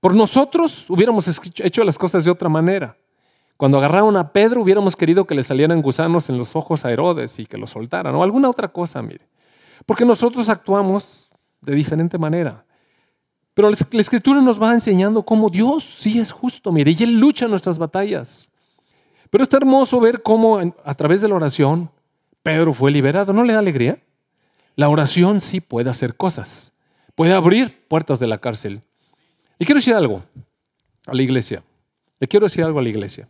Por 0.00 0.14
nosotros 0.14 0.88
hubiéramos 0.88 1.28
hecho 1.60 1.84
las 1.84 1.98
cosas 1.98 2.24
de 2.24 2.30
otra 2.30 2.48
manera. 2.48 2.96
Cuando 3.56 3.76
agarraron 3.76 4.16
a 4.16 4.32
Pedro, 4.32 4.62
hubiéramos 4.62 4.96
querido 4.96 5.26
que 5.26 5.34
le 5.34 5.44
salieran 5.44 5.82
gusanos 5.82 6.30
en 6.30 6.38
los 6.38 6.56
ojos 6.56 6.86
a 6.86 6.90
Herodes 6.90 7.38
y 7.38 7.44
que 7.44 7.58
lo 7.58 7.66
soltaran, 7.66 8.14
o 8.14 8.22
alguna 8.22 8.48
otra 8.48 8.68
cosa, 8.68 9.02
mire. 9.02 9.28
Porque 9.84 10.06
nosotros 10.06 10.48
actuamos 10.48 11.28
de 11.60 11.74
diferente 11.74 12.16
manera. 12.16 12.64
Pero 13.52 13.68
la 13.68 14.00
escritura 14.00 14.40
nos 14.40 14.62
va 14.62 14.72
enseñando 14.72 15.22
cómo 15.22 15.50
Dios 15.50 15.84
sí 15.98 16.18
es 16.18 16.32
justo, 16.32 16.72
mire, 16.72 16.92
y 16.92 17.02
Él 17.02 17.20
lucha 17.20 17.46
nuestras 17.48 17.78
batallas. 17.78 18.48
Pero 19.28 19.44
está 19.44 19.58
hermoso 19.58 20.00
ver 20.00 20.22
cómo 20.22 20.58
a 20.58 20.94
través 20.94 21.20
de 21.20 21.28
la 21.28 21.34
oración 21.34 21.90
Pedro 22.42 22.72
fue 22.72 22.90
liberado. 22.90 23.34
¿No 23.34 23.44
le 23.44 23.52
da 23.52 23.58
alegría? 23.58 23.98
La 24.76 24.88
oración 24.88 25.40
sí 25.42 25.60
puede 25.60 25.90
hacer 25.90 26.16
cosas. 26.16 26.72
Puede 27.14 27.34
abrir 27.34 27.86
puertas 27.88 28.18
de 28.18 28.26
la 28.26 28.38
cárcel. 28.38 28.82
Y 29.60 29.66
quiero 29.66 29.78
decir 29.78 29.94
algo 29.94 30.22
a 31.06 31.14
la 31.14 31.22
iglesia. 31.22 31.62
Le 32.18 32.26
quiero 32.26 32.46
decir 32.46 32.64
algo 32.64 32.78
a 32.78 32.82
la 32.82 32.88
iglesia. 32.88 33.28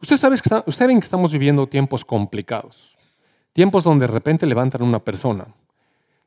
Usted 0.00 0.16
sabe 0.16 0.36
que, 0.40 0.98
estamos 1.04 1.32
viviendo 1.32 1.66
tiempos 1.66 2.04
complicados, 2.04 2.94
tiempos 3.52 3.82
donde 3.82 4.06
de 4.06 4.12
repente 4.12 4.46
levantan 4.46 4.82
una 4.82 5.00
persona 5.00 5.48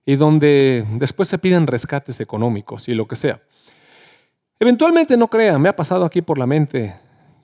y 0.05 0.17
donde 0.17 0.85
después 0.95 1.29
se 1.29 1.37
piden 1.37 1.65
rescates 1.67 2.19
económicos 2.19 2.89
y 2.89 2.93
lo 2.93 3.07
que 3.07 3.15
sea. 3.15 3.41
Eventualmente, 4.59 5.15
no 5.15 5.29
crea, 5.29 5.57
me 5.57 5.69
ha 5.69 5.75
pasado 5.75 6.03
aquí 6.03 6.21
por 6.21 6.37
la 6.37 6.45
mente 6.45 6.93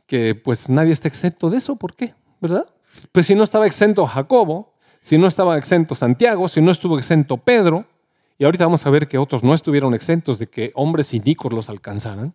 que 0.05 0.35
pues 0.35 0.67
nadie 0.67 0.91
está 0.91 1.07
exento 1.07 1.49
de 1.49 1.57
eso, 1.59 1.77
¿por 1.77 1.95
qué? 1.95 2.13
¿Verdad? 2.41 2.67
Pues 3.13 3.25
si 3.25 3.35
no 3.35 3.43
estaba 3.45 3.65
exento 3.65 4.05
Jacobo, 4.05 4.73
si 4.99 5.17
no 5.17 5.27
estaba 5.27 5.57
exento 5.57 5.95
Santiago, 5.95 6.49
si 6.49 6.61
no 6.61 6.71
estuvo 6.71 6.97
exento 6.97 7.37
Pedro, 7.37 7.85
y 8.39 8.45
ahorita 8.45 8.63
vamos 8.63 8.85
a 8.85 8.89
ver 8.89 9.07
que 9.07 9.17
otros 9.17 9.43
no 9.43 9.53
estuvieron 9.53 9.93
exentos 9.93 10.39
de 10.39 10.47
que 10.47 10.71
hombres 10.73 11.13
inicuos 11.13 11.53
los 11.53 11.69
alcanzaran, 11.69 12.33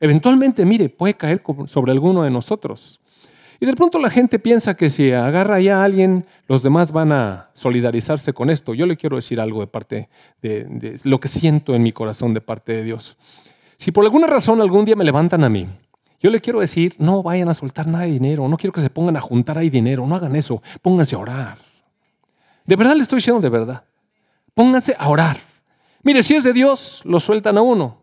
eventualmente, 0.00 0.64
mire, 0.64 0.88
puede 0.88 1.12
caer 1.12 1.42
sobre 1.66 1.92
alguno 1.92 2.22
de 2.22 2.30
nosotros. 2.30 3.00
Y 3.60 3.66
de 3.66 3.74
pronto 3.74 4.00
la 4.00 4.10
gente 4.10 4.38
piensa 4.40 4.74
que 4.74 4.90
si 4.90 5.12
agarra 5.12 5.60
ya 5.60 5.82
a 5.82 5.84
alguien, 5.84 6.24
los 6.48 6.62
demás 6.62 6.90
van 6.90 7.12
a 7.12 7.50
solidarizarse 7.52 8.32
con 8.32 8.50
esto. 8.50 8.74
Yo 8.74 8.86
le 8.86 8.96
quiero 8.96 9.14
decir 9.14 9.40
algo 9.40 9.60
de 9.60 9.66
parte 9.66 10.08
de, 10.40 10.98
lo 11.04 11.20
que 11.20 11.28
siento 11.28 11.74
en 11.74 11.82
mi 11.82 11.92
corazón 11.92 12.34
de 12.34 12.40
parte 12.40 12.72
de 12.72 12.82
Dios. 12.82 13.16
Si 13.76 13.92
por 13.92 14.04
alguna 14.04 14.26
razón 14.26 14.60
algún 14.60 14.86
día 14.86 14.96
me 14.96 15.04
levantan 15.04 15.44
a 15.44 15.50
mí, 15.50 15.68
yo 16.20 16.30
le 16.30 16.40
quiero 16.40 16.60
decir, 16.60 16.94
no 16.98 17.22
vayan 17.22 17.50
a 17.50 17.54
soltar 17.54 17.86
nada 17.86 18.04
de 18.04 18.12
dinero, 18.12 18.48
no 18.48 18.56
quiero 18.56 18.72
que 18.72 18.80
se 18.80 18.90
pongan 18.90 19.16
a 19.16 19.20
juntar 19.20 19.58
ahí 19.58 19.68
dinero, 19.68 20.06
no 20.06 20.16
hagan 20.16 20.34
eso, 20.34 20.62
pónganse 20.80 21.14
a 21.14 21.18
orar. 21.18 21.58
De 22.64 22.74
verdad 22.74 22.96
le 22.96 23.02
estoy 23.02 23.18
diciendo 23.18 23.40
de 23.40 23.48
verdad. 23.48 23.84
Pónganse 24.54 24.94
a 24.98 25.08
orar. 25.08 25.38
Mire, 26.02 26.22
si 26.22 26.34
es 26.34 26.44
de 26.44 26.52
Dios, 26.52 27.02
lo 27.04 27.20
sueltan 27.20 27.58
a 27.58 27.62
uno. 27.62 28.02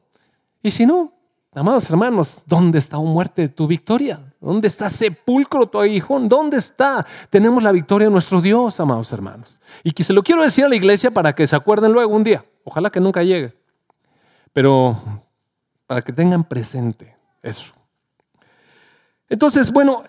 Y 0.61 0.71
si 0.71 0.85
no, 0.85 1.19
Amados 1.51 1.89
hermanos, 1.89 2.43
¿dónde 2.45 2.77
está 2.77 2.99
un 2.99 3.11
muerte 3.11 3.49
tu 3.49 3.65
victoria? 3.65 4.19
¿Dónde 4.39 4.67
está 4.67 4.87
sepulcro 4.87 5.65
tu 5.65 5.79
aguijón? 5.79 6.29
¿Dónde 6.29 6.57
está? 6.57 7.05
Tenemos 7.31 7.63
la 7.63 7.71
victoria 7.71 8.07
de 8.07 8.11
nuestro 8.11 8.39
Dios, 8.39 8.79
amados 8.79 9.11
hermanos. 9.11 9.59
Y 9.83 9.91
que 9.91 10.03
se 10.03 10.13
lo 10.13 10.21
quiero 10.21 10.43
decir 10.43 10.65
a 10.65 10.69
la 10.69 10.75
iglesia 10.75 11.09
para 11.09 11.33
que 11.33 11.47
se 11.47 11.55
acuerden 11.55 11.91
luego 11.91 12.15
un 12.15 12.23
día. 12.23 12.45
Ojalá 12.63 12.91
que 12.91 12.99
nunca 12.99 13.23
llegue. 13.23 13.57
Pero 14.53 15.23
para 15.87 16.03
que 16.03 16.13
tengan 16.13 16.43
presente 16.43 17.17
eso. 17.41 17.73
Entonces, 19.27 19.71
bueno, 19.71 20.03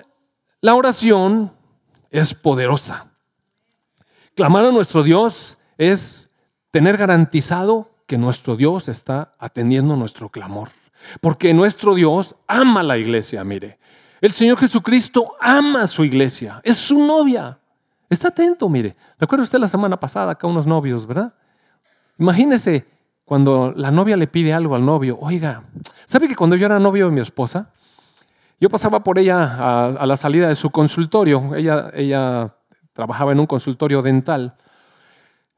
la 0.60 0.74
oración 0.74 1.52
es 2.10 2.34
poderosa. 2.34 3.06
Clamar 4.34 4.66
a 4.66 4.72
nuestro 4.72 5.02
Dios 5.02 5.56
es 5.78 6.29
tener 6.70 6.96
garantizado 6.96 7.90
que 8.06 8.18
nuestro 8.18 8.56
Dios 8.56 8.88
está 8.88 9.34
atendiendo 9.38 9.96
nuestro 9.96 10.28
clamor. 10.28 10.70
Porque 11.20 11.54
nuestro 11.54 11.94
Dios 11.94 12.36
ama 12.46 12.80
a 12.80 12.84
la 12.84 12.98
iglesia, 12.98 13.42
mire. 13.44 13.78
El 14.20 14.32
Señor 14.32 14.58
Jesucristo 14.58 15.34
ama 15.40 15.82
a 15.82 15.86
su 15.86 16.04
iglesia, 16.04 16.60
es 16.62 16.76
su 16.76 17.04
novia. 17.06 17.58
Está 18.08 18.28
atento, 18.28 18.68
mire. 18.68 18.96
Recuerda 19.18 19.44
usted 19.44 19.58
la 19.58 19.68
semana 19.68 19.98
pasada 19.98 20.32
acá 20.32 20.46
unos 20.46 20.66
novios, 20.66 21.06
¿verdad? 21.06 21.32
Imagínese 22.18 22.86
cuando 23.24 23.72
la 23.74 23.90
novia 23.90 24.16
le 24.16 24.26
pide 24.26 24.52
algo 24.52 24.74
al 24.74 24.84
novio. 24.84 25.16
Oiga, 25.20 25.62
¿sabe 26.04 26.28
que 26.28 26.36
cuando 26.36 26.56
yo 26.56 26.66
era 26.66 26.78
novio 26.78 27.06
de 27.06 27.12
mi 27.12 27.20
esposa, 27.20 27.70
yo 28.60 28.68
pasaba 28.68 29.02
por 29.02 29.18
ella 29.18 29.92
a, 29.92 30.06
la 30.06 30.16
salida 30.16 30.48
de 30.48 30.54
su 30.54 30.70
consultorio. 30.70 31.54
Ella, 31.54 31.90
ella 31.94 32.52
trabajaba 32.92 33.32
en 33.32 33.40
un 33.40 33.46
consultorio 33.46 34.02
dental. 34.02 34.54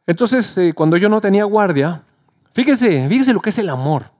Entonces, 0.07 0.57
eh, 0.59 0.73
cuando 0.75 0.97
yo 0.97 1.09
no 1.09 1.21
tenía 1.21 1.45
guardia, 1.45 2.03
fíjese, 2.53 3.09
fíjese 3.09 3.33
lo 3.33 3.41
que 3.41 3.51
es 3.51 3.59
el 3.59 3.69
amor. 3.69 4.11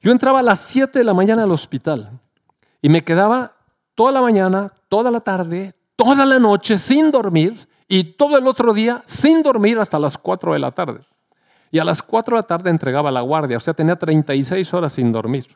Yo 0.00 0.12
entraba 0.12 0.40
a 0.40 0.42
las 0.42 0.60
7 0.60 0.98
de 0.98 1.04
la 1.04 1.14
mañana 1.14 1.44
al 1.44 1.50
hospital 1.50 2.10
y 2.82 2.88
me 2.88 3.02
quedaba 3.02 3.52
toda 3.94 4.12
la 4.12 4.20
mañana, 4.20 4.68
toda 4.88 5.10
la 5.10 5.20
tarde, 5.20 5.74
toda 5.96 6.26
la 6.26 6.38
noche 6.38 6.78
sin 6.78 7.10
dormir 7.10 7.66
y 7.88 8.04
todo 8.04 8.36
el 8.36 8.46
otro 8.46 8.74
día 8.74 9.02
sin 9.06 9.42
dormir 9.42 9.78
hasta 9.78 9.98
las 9.98 10.18
4 10.18 10.52
de 10.52 10.58
la 10.58 10.72
tarde. 10.72 11.00
Y 11.70 11.78
a 11.78 11.84
las 11.84 12.02
4 12.02 12.36
de 12.36 12.42
la 12.42 12.46
tarde 12.46 12.70
entregaba 12.70 13.10
la 13.10 13.22
guardia, 13.22 13.56
o 13.56 13.60
sea, 13.60 13.74
tenía 13.74 13.96
36 13.96 14.72
horas 14.74 14.92
sin 14.92 15.10
dormir. 15.10 15.46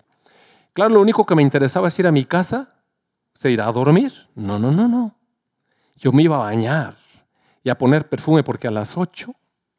Claro, 0.73 0.95
lo 0.95 1.01
único 1.01 1.25
que 1.25 1.35
me 1.35 1.43
interesaba 1.43 1.89
es 1.89 1.99
ir 1.99 2.07
a 2.07 2.13
mi 2.13 2.25
casa, 2.25 2.75
se 3.35 3.51
ir 3.51 3.61
a 3.61 3.71
dormir. 3.71 4.13
No, 4.35 4.59
no, 4.59 4.71
no, 4.71 4.89
no. 4.89 5.15
Yo 5.97 6.11
me 6.13 6.23
iba 6.23 6.37
a 6.37 6.41
bañar 6.41 6.97
y 7.63 7.71
a 7.71 7.77
poner 7.77 8.09
perfume 8.09 8.43
porque 8.43 8.67
a 8.67 8.71
las 8.71 8.97
8 8.97 9.33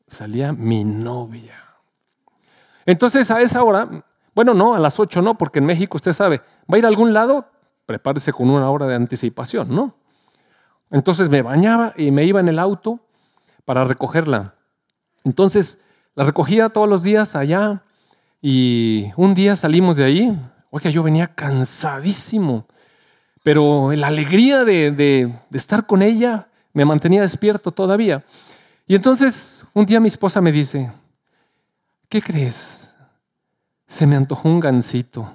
salía 0.10 0.52
mi 0.52 0.84
novia. 0.84 1.64
Entonces 2.86 3.30
a 3.32 3.42
esa 3.42 3.64
hora 3.64 4.04
bueno, 4.40 4.54
no, 4.54 4.74
a 4.74 4.80
las 4.80 4.98
8 5.00 5.22
no, 5.22 5.38
porque 5.38 5.60
en 5.60 5.66
México 5.66 5.98
usted 5.98 6.14
sabe, 6.14 6.42
va 6.72 6.76
a 6.76 6.78
ir 6.78 6.86
a 6.86 6.88
algún 6.88 7.14
lado, 7.14 7.46
prepárese 7.86 8.32
con 8.32 8.50
una 8.50 8.70
hora 8.70 8.88
de 8.88 8.96
anticipación, 8.96 9.76
¿no? 9.76 9.96
Entonces 10.92 11.30
me 11.30 11.42
bañaba 11.42 11.94
y 11.98 12.12
me 12.12 12.24
iba 12.24 12.40
en 12.40 12.48
el 12.48 12.58
auto 12.58 13.02
para 13.66 13.84
recogerla. 13.84 14.54
Entonces 15.26 15.84
la 16.16 16.24
recogía 16.24 16.70
todos 16.70 16.88
los 16.88 17.04
días 17.04 17.36
allá 17.36 17.84
y 18.42 19.08
un 19.18 19.36
día 19.36 19.58
salimos 19.58 19.98
de 19.98 20.06
ahí. 20.06 20.40
Oiga, 20.70 20.90
yo 20.90 21.04
venía 21.04 21.36
cansadísimo, 21.36 22.66
pero 23.44 23.92
la 23.92 24.08
alegría 24.08 24.64
de, 24.64 24.92
de 24.92 25.34
estar 25.52 25.86
con 25.86 26.02
ella 26.02 26.48
me 26.72 26.86
mantenía 26.86 27.22
despierto 27.22 27.72
todavía. 27.72 28.24
Y 28.90 28.96
entonces 28.96 29.66
un 29.74 29.86
día 29.86 30.02
mi 30.02 30.10
esposa 30.10 30.42
me 30.42 30.52
dice, 30.52 30.92
¿qué 32.10 32.22
crees? 32.22 32.90
se 33.90 34.06
me 34.06 34.16
antojó 34.16 34.48
un 34.48 34.62
gansito. 34.62 35.34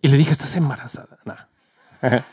Y 0.00 0.08
le 0.08 0.16
dije, 0.16 0.32
¿estás 0.32 0.56
embarazada? 0.56 1.18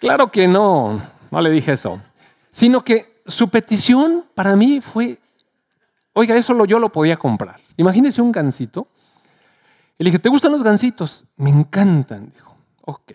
claro 0.00 0.30
que 0.30 0.48
no, 0.48 1.00
no 1.30 1.40
le 1.40 1.48
dije 1.48 1.72
eso. 1.72 2.02
Sino 2.50 2.84
que 2.84 3.22
su 3.24 3.48
petición 3.48 4.24
para 4.34 4.56
mí 4.56 4.80
fue, 4.80 5.18
oiga, 6.12 6.34
eso 6.34 6.64
yo 6.66 6.80
lo 6.80 6.90
podía 6.90 7.16
comprar. 7.16 7.60
Imagínese 7.76 8.20
un 8.20 8.32
gansito. 8.32 8.88
Y 9.96 10.02
le 10.04 10.10
dije, 10.10 10.18
¿te 10.18 10.28
gustan 10.28 10.50
los 10.50 10.64
gansitos? 10.64 11.24
Me 11.36 11.50
encantan. 11.50 12.32
Dijo, 12.34 12.52
ok. 12.84 13.12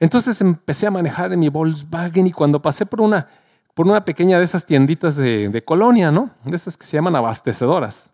Entonces 0.00 0.40
empecé 0.40 0.88
a 0.88 0.90
manejar 0.90 1.34
mi 1.36 1.48
Volkswagen 1.48 2.26
y 2.26 2.32
cuando 2.32 2.60
pasé 2.60 2.84
por 2.84 3.00
una, 3.00 3.28
por 3.74 3.86
una 3.86 4.04
pequeña 4.04 4.38
de 4.38 4.44
esas 4.44 4.66
tienditas 4.66 5.16
de, 5.16 5.62
colonia, 5.64 6.10
¿no? 6.10 6.30
De 6.44 6.56
esas 6.56 6.76
que 6.76 6.86
se 6.86 6.96
llaman 6.96 7.16
abastecedoras. 7.16 8.08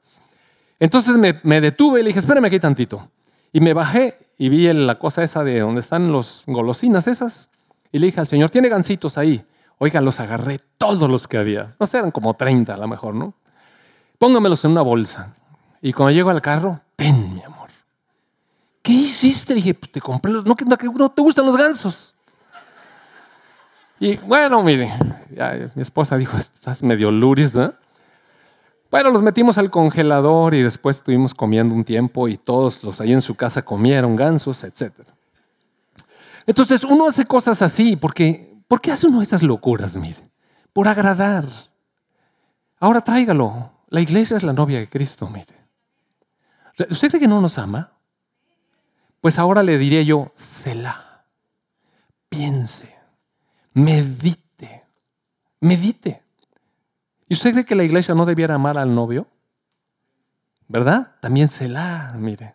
Entonces 0.79 1.17
me, 1.17 1.61
detuve 1.61 2.01
y 2.01 2.03
le 2.05 2.09
dije, 2.09 2.21
espérame 2.21 2.45
aquí 2.45 2.61
tantito. 2.61 3.11
Y 3.53 3.61
me 3.61 3.73
bajé 3.73 4.19
y 4.39 4.49
vi 4.49 4.73
la 4.73 4.99
cosa 4.99 5.23
esa 5.23 5.43
de 5.43 5.61
donde 5.61 5.81
están 5.81 6.13
los 6.13 6.45
golosinas 6.47 7.09
esas. 7.09 7.51
Y 7.91 7.99
le 7.99 8.07
dije 8.07 8.21
al 8.21 8.27
señor, 8.27 8.51
tiene 8.51 8.69
gancitos 8.69 9.19
ahí. 9.19 9.45
Oiga, 9.79 10.01
los 10.01 10.21
agarré 10.21 10.61
todos 10.77 11.09
los 11.11 11.27
que 11.27 11.39
había. 11.39 11.75
No 11.81 11.87
sé, 11.87 11.99
eran 11.99 12.11
como 12.11 12.35
30 12.35 12.75
a 12.75 12.77
lo 12.77 12.87
mejor, 12.87 13.15
¿no? 13.15 13.35
Póngamelos 14.19 14.65
en 14.65 14.73
una 14.73 14.83
bolsa. 14.83 15.35
Y 15.81 15.93
cuando 15.93 16.13
llego 16.13 16.31
al 16.31 16.43
carro, 16.43 16.81
ven, 16.97 17.35
mi 17.35 17.43
amor. 17.43 17.71
¿Qué 18.83 18.93
hiciste? 18.93 19.55
Le 19.55 19.61
dije, 19.61 19.75
pues 19.75 19.91
te 19.91 20.01
compré 20.01 20.33
los... 20.33 20.45
No, 20.45 20.57
no 20.95 21.09
te 21.11 21.23
gustan 21.23 21.47
los 21.47 21.57
gansos. 21.57 22.15
Y 24.01 24.17
bueno, 24.19 24.63
mire, 24.63 24.93
mi 25.75 25.83
esposa 25.83 26.17
dijo, 26.17 26.37
estás 26.37 26.83
medio 26.83 27.11
luris, 27.11 27.55
¿no? 27.55 27.73
Bueno, 28.91 29.11
los 29.11 29.23
metimos 29.23 29.59
al 29.59 29.71
congelador 29.71 30.55
y 30.55 30.63
después 30.63 30.97
estuvimos 30.97 31.35
comiendo 31.35 31.75
un 31.75 31.85
tiempo 31.85 32.27
y 32.29 32.39
todos 32.39 32.83
los 32.83 33.01
ahí 33.01 33.13
en 33.13 33.21
su 33.21 33.35
casa 33.35 33.63
comieron 33.63 34.17
gansos, 34.17 34.65
etc. 34.65 34.93
Entonces 36.47 36.85
uno 36.85 37.07
hace 37.07 37.27
cosas 37.27 37.61
así 37.61 37.97
porque, 37.97 38.57
¿por 38.67 38.81
qué 38.81 38.93
hace 38.93 39.07
uno 39.07 39.21
esas 39.21 39.43
locuras? 39.43 39.97
Mire, 39.97 40.31
por 40.73 40.89
agradar. 40.89 41.45
Ahora 42.81 43.01
tráigalo. 43.03 43.73
La 43.91 44.01
iglesia 44.01 44.37
es 44.37 44.43
la 44.43 44.53
novia 44.53 44.79
de 44.79 44.89
Cristo, 44.89 45.29
mire. 45.29 45.55
¿Usted 46.91 47.09
cree 47.09 47.21
que 47.21 47.29
no 47.29 47.41
nos 47.41 47.59
ama? 47.59 47.93
Pues 49.21 49.39
ahora 49.39 49.63
le 49.63 49.79
diré 49.79 50.05
yo, 50.05 50.33
Selah, 50.37 51.25
piense, 52.29 52.98
medite, 53.79 54.85
medite. 55.61 56.23
¿Y 57.29 57.35
usted 57.35 57.53
cree 57.53 57.65
que 57.65 57.75
la 57.75 57.85
iglesia 57.85 58.15
no 58.15 58.25
debiera 58.25 58.55
amar 58.55 58.79
al 58.79 58.95
novio? 58.95 59.27
¿Verdad? 60.67 61.13
También 61.21 61.49
se 61.49 61.69
la, 61.69 62.15
mire. 62.19 62.55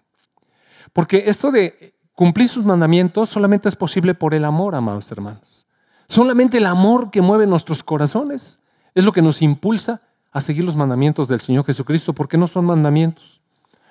Porque 0.91 1.23
esto 1.27 1.51
de 1.51 1.95
cumplir 2.13 2.49
sus 2.49 2.65
mandamientos 2.65 3.29
solamente 3.29 3.69
es 3.69 3.75
posible 3.75 4.13
por 4.13 4.33
el 4.33 4.45
amor, 4.45 4.75
amados 4.75 5.11
hermanos. 5.11 5.65
Solamente 6.07 6.57
el 6.57 6.65
amor 6.65 7.09
que 7.09 7.21
mueve 7.21 7.47
nuestros 7.47 7.83
corazones 7.83 8.59
es 8.93 9.03
lo 9.03 9.11
que 9.11 9.21
nos 9.21 9.41
impulsa 9.41 10.01
a 10.31 10.41
seguir 10.41 10.63
los 10.63 10.75
mandamientos 10.75 11.27
del 11.27 11.39
Señor 11.39 11.65
Jesucristo, 11.65 12.13
porque 12.13 12.37
no 12.37 12.47
son 12.47 12.65
mandamientos, 12.65 13.41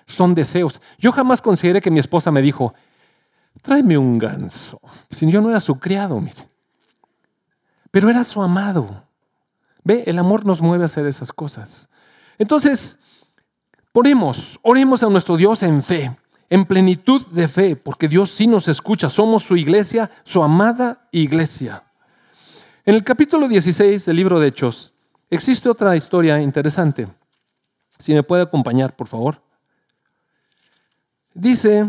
son 0.07 0.35
deseos. 0.35 0.81
Yo 0.99 1.13
jamás 1.13 1.41
consideré 1.41 1.81
que 1.81 1.91
mi 1.91 2.01
esposa 2.01 2.31
me 2.31 2.43
dijo, 2.43 2.75
tráeme 3.63 3.97
un 3.97 4.19
ganso. 4.19 4.81
Si 5.11 5.29
yo 5.31 5.41
no 5.41 5.51
era 5.51 5.61
su 5.61 5.79
criado, 5.79 6.21
mire. 6.21 6.52
Pero 7.93 8.11
era 8.11 8.25
su 8.25 8.43
amado. 8.43 9.05
Ve, 9.85 10.03
el 10.07 10.19
amor 10.19 10.45
nos 10.45 10.61
mueve 10.61 10.83
a 10.83 10.87
hacer 10.87 11.07
esas 11.07 11.33
cosas. 11.33 11.89
Entonces, 12.39 12.99
oremos, 13.93 14.59
oremos 14.63 15.03
a 15.03 15.09
nuestro 15.09 15.37
Dios 15.37 15.63
en 15.63 15.83
fe, 15.83 16.17
en 16.51 16.65
plenitud 16.65 17.25
de 17.29 17.47
fe, 17.47 17.77
porque 17.77 18.09
Dios 18.09 18.31
sí 18.31 18.47
nos 18.47 18.67
escucha. 18.67 19.11
Somos 19.11 19.45
su 19.45 19.57
iglesia, 19.57 20.11
su 20.25 20.43
amada 20.43 21.07
iglesia. 21.13 21.85
En 22.85 22.95
el 22.95 23.05
capítulo 23.05 23.47
16 23.47 24.07
del 24.07 24.17
libro 24.17 24.41
de 24.41 24.49
Hechos 24.49 24.95
existe 25.31 25.69
otra 25.69 25.95
historia 25.95 26.41
interesante. 26.41 27.07
Si 27.99 28.15
me 28.15 28.23
puede 28.23 28.43
acompañar, 28.43 28.97
por 28.97 29.07
favor. 29.07 29.41
Dice, 31.35 31.87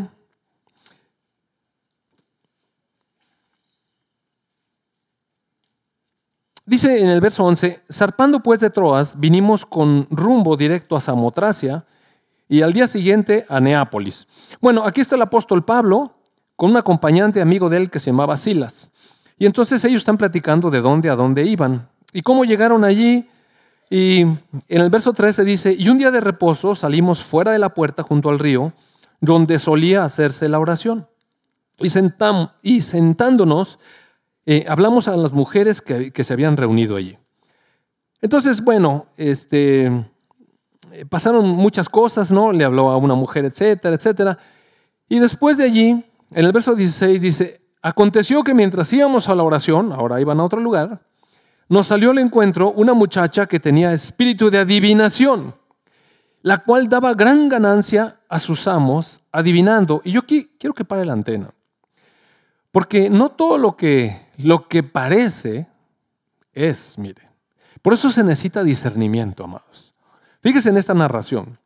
dice 6.65 7.01
en 7.01 7.09
el 7.09 7.21
verso 7.21 7.43
11, 7.43 7.81
zarpando 7.91 8.41
pues 8.41 8.59
de 8.59 8.69
Troas, 8.69 9.19
vinimos 9.19 9.65
con 9.65 10.07
rumbo 10.09 10.55
directo 10.57 10.95
a 10.95 11.01
Samotracia 11.01 11.85
y 12.47 12.61
al 12.61 12.73
día 12.73 12.87
siguiente 12.87 13.45
a 13.49 13.59
Neápolis. 13.59 14.27
Bueno, 14.61 14.85
aquí 14.85 15.01
está 15.01 15.15
el 15.15 15.21
apóstol 15.21 15.63
Pablo 15.63 16.13
con 16.55 16.71
un 16.71 16.77
acompañante 16.77 17.41
amigo 17.41 17.69
de 17.69 17.77
él 17.77 17.89
que 17.89 17.99
se 17.99 18.11
llamaba 18.11 18.37
Silas. 18.37 18.89
Y 19.37 19.45
entonces 19.45 19.83
ellos 19.83 20.01
están 20.01 20.17
platicando 20.17 20.69
de 20.69 20.81
dónde 20.81 21.09
a 21.09 21.15
dónde 21.15 21.43
iban 21.45 21.89
y 22.13 22.21
cómo 22.21 22.45
llegaron 22.45 22.83
allí. 22.83 23.27
Y 23.89 24.21
en 24.21 24.39
el 24.67 24.89
verso 24.89 25.13
13 25.13 25.43
dice, 25.43 25.75
y 25.77 25.89
un 25.89 25.97
día 25.97 26.11
de 26.11 26.21
reposo 26.21 26.75
salimos 26.75 27.23
fuera 27.23 27.51
de 27.51 27.59
la 27.59 27.73
puerta 27.73 28.03
junto 28.03 28.29
al 28.29 28.39
río, 28.39 28.73
donde 29.19 29.59
solía 29.59 30.03
hacerse 30.03 30.47
la 30.47 30.59
oración. 30.59 31.07
Y, 31.79 31.87
y 32.61 32.81
sentándonos, 32.81 33.79
eh, 34.45 34.65
hablamos 34.67 35.07
a 35.07 35.15
las 35.15 35.31
mujeres 35.31 35.81
que, 35.81 36.11
que, 36.11 36.23
se 36.23 36.33
habían 36.33 36.57
reunido 36.57 36.95
allí. 36.95 37.17
Entonces, 38.21 38.63
bueno, 38.63 39.07
este, 39.17 39.85
eh, 40.91 41.05
pasaron 41.07 41.47
muchas 41.49 41.89
cosas, 41.89 42.31
¿no? 42.31 42.51
Le 42.51 42.63
habló 42.63 42.89
a 42.89 42.97
una 42.97 43.15
mujer, 43.15 43.45
etcétera, 43.45 43.95
etcétera. 43.95 44.37
Y 45.09 45.19
después 45.19 45.57
de 45.57 45.65
allí, 45.65 45.89
en 45.89 46.45
el 46.45 46.51
verso 46.51 46.75
16 46.75 47.21
dice, 47.21 47.63
Aconteció 47.85 48.45
que 48.45 48.53
mientras 48.53 48.93
íbamos 48.93 49.27
a 49.27 49.35
la 49.35 49.43
oración, 49.43 49.91
ahora 49.91 50.21
iban 50.21 50.39
a 50.39 50.45
otro 50.45 50.61
lugar, 50.61 51.01
nos 51.67 51.87
salió 51.87 52.11
al 52.11 52.17
encuentro 52.17 52.71
una 52.71 52.93
muchacha 52.93 53.45
que 53.45 53.59
tenía 53.59 53.91
espíritu 53.91 54.49
de 54.49 54.59
adivinación, 54.59 55.53
la 56.43 56.59
cual 56.59 56.87
daba 56.87 57.13
gran 57.13 57.49
ganancia 57.49 58.21
a 58.29 58.39
sus 58.39 58.69
amos 58.69 59.21
adivinando. 59.33 60.01
Y 60.05 60.13
yo 60.13 60.21
aquí 60.21 60.55
quiero 60.57 60.73
que 60.73 60.85
pare 60.85 61.03
la 61.03 61.11
antena, 61.11 61.53
porque 62.71 63.09
no 63.09 63.31
todo 63.31 63.57
lo 63.57 63.75
que, 63.75 64.17
lo 64.37 64.67
que 64.67 64.83
parece 64.83 65.67
es, 66.53 66.97
mire. 66.97 67.29
Por 67.81 67.93
eso 67.93 68.09
se 68.09 68.23
necesita 68.23 68.63
discernimiento, 68.63 69.43
amados. 69.43 69.93
Fíjese 70.41 70.69
en 70.69 70.77
esta 70.77 70.93
narración. 70.93 71.59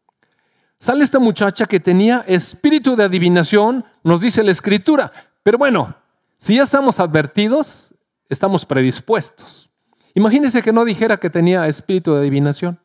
Sale 0.80 1.04
esta 1.04 1.20
muchacha 1.20 1.66
que 1.66 1.80
tenía 1.80 2.24
espíritu 2.28 2.96
de 2.96 3.04
adivinación, 3.04 3.86
nos 4.04 4.22
dice 4.22 4.44
la 4.44 4.52
escritura. 4.52 5.12
Pero 5.44 5.58
bueno, 5.58 5.96
si 6.38 6.56
ya 6.56 6.64
estamos 6.64 7.00
advertidos, 7.00 7.96
estamos 8.30 8.66
predispuestos. 8.66 9.70
Imagínese 10.14 10.62
que 10.62 10.74
no 10.74 10.86
dijera 10.86 11.18
que 11.18 11.30
tenía 11.30 11.68
espíritu 11.68 12.14
de 12.14 12.22
adivinación. 12.22 12.80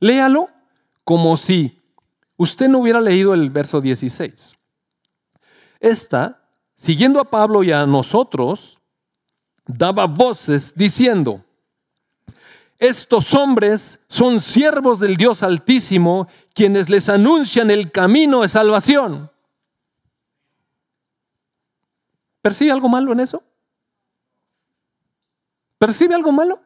Léalo 0.00 0.50
como 1.04 1.36
si 1.36 1.80
usted 2.36 2.68
no 2.68 2.78
hubiera 2.78 3.00
leído 3.00 3.34
el 3.34 3.50
verso 3.50 3.80
16. 3.80 4.54
Esta, 5.80 6.42
siguiendo 6.74 7.20
a 7.20 7.30
Pablo 7.30 7.62
y 7.62 7.72
a 7.72 7.86
nosotros, 7.86 8.78
daba 9.76 10.06
voces 10.06 10.74
diciendo, 10.74 11.44
estos 12.78 13.32
hombres 13.34 14.00
son 14.08 14.40
siervos 14.40 14.98
del 14.98 15.16
Dios 15.16 15.42
Altísimo, 15.42 16.26
quienes 16.52 16.90
les 16.90 17.08
anuncian 17.08 17.70
el 17.70 17.92
camino 17.92 18.42
de 18.42 18.48
salvación. 18.48 19.30
¿Percibe 22.40 22.72
algo 22.72 22.88
malo 22.88 23.12
en 23.12 23.20
eso? 23.20 23.42
¿Percibe 25.78 26.14
algo 26.16 26.32
malo? 26.32 26.60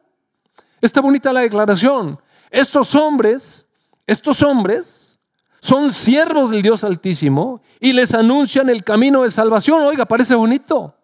Está 0.81 1.01
bonita 1.01 1.31
la 1.31 1.41
declaración. 1.41 2.19
Estos 2.49 2.95
hombres, 2.95 3.67
estos 4.07 4.41
hombres 4.41 5.19
son 5.59 5.91
siervos 5.91 6.49
del 6.49 6.63
Dios 6.63 6.83
Altísimo 6.83 7.61
y 7.79 7.93
les 7.93 8.13
anuncian 8.13 8.69
el 8.69 8.83
camino 8.83 9.21
de 9.21 9.29
salvación. 9.29 9.83
Oiga, 9.83 10.05
parece 10.05 10.33
bonito, 10.33 10.95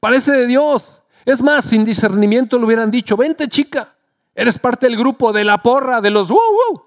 parece 0.00 0.32
de 0.32 0.46
Dios. 0.48 1.04
Es 1.26 1.42
más, 1.42 1.64
sin 1.64 1.84
discernimiento 1.84 2.56
le 2.56 2.64
hubieran 2.64 2.88
dicho, 2.88 3.16
vente 3.16 3.48
chica, 3.48 3.96
eres 4.32 4.56
parte 4.56 4.86
del 4.86 4.96
grupo 4.96 5.32
de 5.32 5.44
la 5.44 5.58
porra, 5.58 6.00
de 6.00 6.10
los 6.10 6.28
wow, 6.28 6.82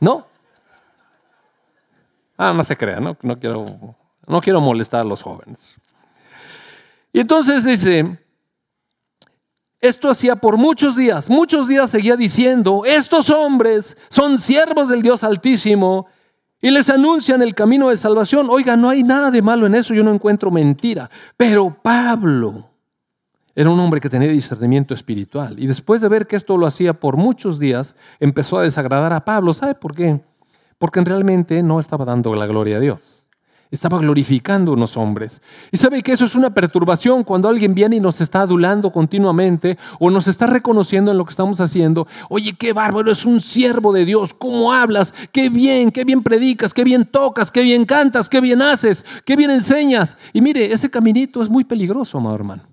¿No? 0.00 0.26
Ah, 2.36 2.52
no 2.52 2.64
se 2.64 2.76
crea, 2.76 2.98
no, 2.98 3.16
no, 3.22 3.38
quiero, 3.38 3.94
no 4.26 4.40
quiero 4.40 4.60
molestar 4.60 5.02
a 5.02 5.04
los 5.04 5.22
jóvenes. 5.22 5.76
Y 7.12 7.20
entonces 7.20 7.64
dice, 7.64 8.18
esto 9.80 10.10
hacía 10.10 10.34
por 10.34 10.56
muchos 10.56 10.96
días, 10.96 11.30
muchos 11.30 11.68
días 11.68 11.90
seguía 11.90 12.16
diciendo, 12.16 12.82
estos 12.84 13.30
hombres 13.30 13.96
son 14.08 14.38
siervos 14.38 14.88
del 14.88 15.00
Dios 15.00 15.22
Altísimo 15.22 16.08
y 16.60 16.72
les 16.72 16.90
anuncian 16.90 17.40
el 17.42 17.54
camino 17.54 17.90
de 17.90 17.96
salvación. 17.96 18.48
Oiga, 18.50 18.76
no 18.76 18.88
hay 18.88 19.04
nada 19.04 19.30
de 19.30 19.42
malo 19.42 19.66
en 19.66 19.76
eso, 19.76 19.94
yo 19.94 20.02
no 20.02 20.12
encuentro 20.12 20.50
mentira. 20.50 21.08
Pero 21.36 21.76
Pablo 21.80 22.68
era 23.58 23.70
un 23.70 23.80
hombre 23.80 24.00
que 24.00 24.08
tenía 24.08 24.28
discernimiento 24.28 24.94
espiritual 24.94 25.58
y 25.58 25.66
después 25.66 26.00
de 26.00 26.08
ver 26.08 26.28
que 26.28 26.36
esto 26.36 26.56
lo 26.56 26.64
hacía 26.64 26.92
por 26.92 27.16
muchos 27.16 27.58
días, 27.58 27.96
empezó 28.20 28.56
a 28.56 28.62
desagradar 28.62 29.12
a 29.12 29.24
Pablo. 29.24 29.52
¿Sabe 29.52 29.74
por 29.74 29.96
qué? 29.96 30.20
Porque 30.78 31.00
realmente 31.00 31.60
no 31.64 31.80
estaba 31.80 32.04
dando 32.04 32.32
la 32.36 32.46
gloria 32.46 32.76
a 32.76 32.80
Dios 32.80 33.26
estaba 33.70 33.98
glorificando 33.98 34.70
a 34.70 34.74
unos 34.74 34.96
hombres. 34.96 35.42
Y 35.70 35.76
sabe 35.76 36.02
que 36.02 36.12
eso 36.12 36.24
es 36.24 36.34
una 36.34 36.54
perturbación 36.54 37.22
cuando 37.22 37.50
alguien 37.50 37.74
viene 37.74 37.96
y 37.96 38.00
nos 38.00 38.20
está 38.22 38.40
adulando 38.40 38.90
continuamente 38.90 39.76
o 39.98 40.08
nos 40.08 40.26
está 40.26 40.46
reconociendo 40.46 41.10
en 41.10 41.18
lo 41.18 41.26
que 41.26 41.32
estamos 41.32 41.60
haciendo. 41.60 42.06
Oye, 42.30 42.54
qué 42.54 42.72
bárbaro, 42.72 43.12
es 43.12 43.26
un 43.26 43.42
siervo 43.42 43.92
de 43.92 44.06
Dios, 44.06 44.32
¿cómo 44.32 44.72
hablas? 44.72 45.12
Qué 45.32 45.50
bien, 45.50 45.90
qué 45.90 46.04
bien 46.04 46.22
predicas, 46.22 46.72
qué 46.72 46.82
bien 46.82 47.04
tocas, 47.04 47.50
qué 47.50 47.60
bien 47.60 47.84
cantas, 47.84 48.30
qué 48.30 48.40
bien 48.40 48.62
haces, 48.62 49.04
qué 49.26 49.36
bien 49.36 49.50
enseñas. 49.50 50.16
Y 50.32 50.40
mire, 50.40 50.72
ese 50.72 50.90
caminito 50.90 51.42
es 51.42 51.50
muy 51.50 51.64
peligroso, 51.64 52.16
amado 52.16 52.36
hermano. 52.36 52.67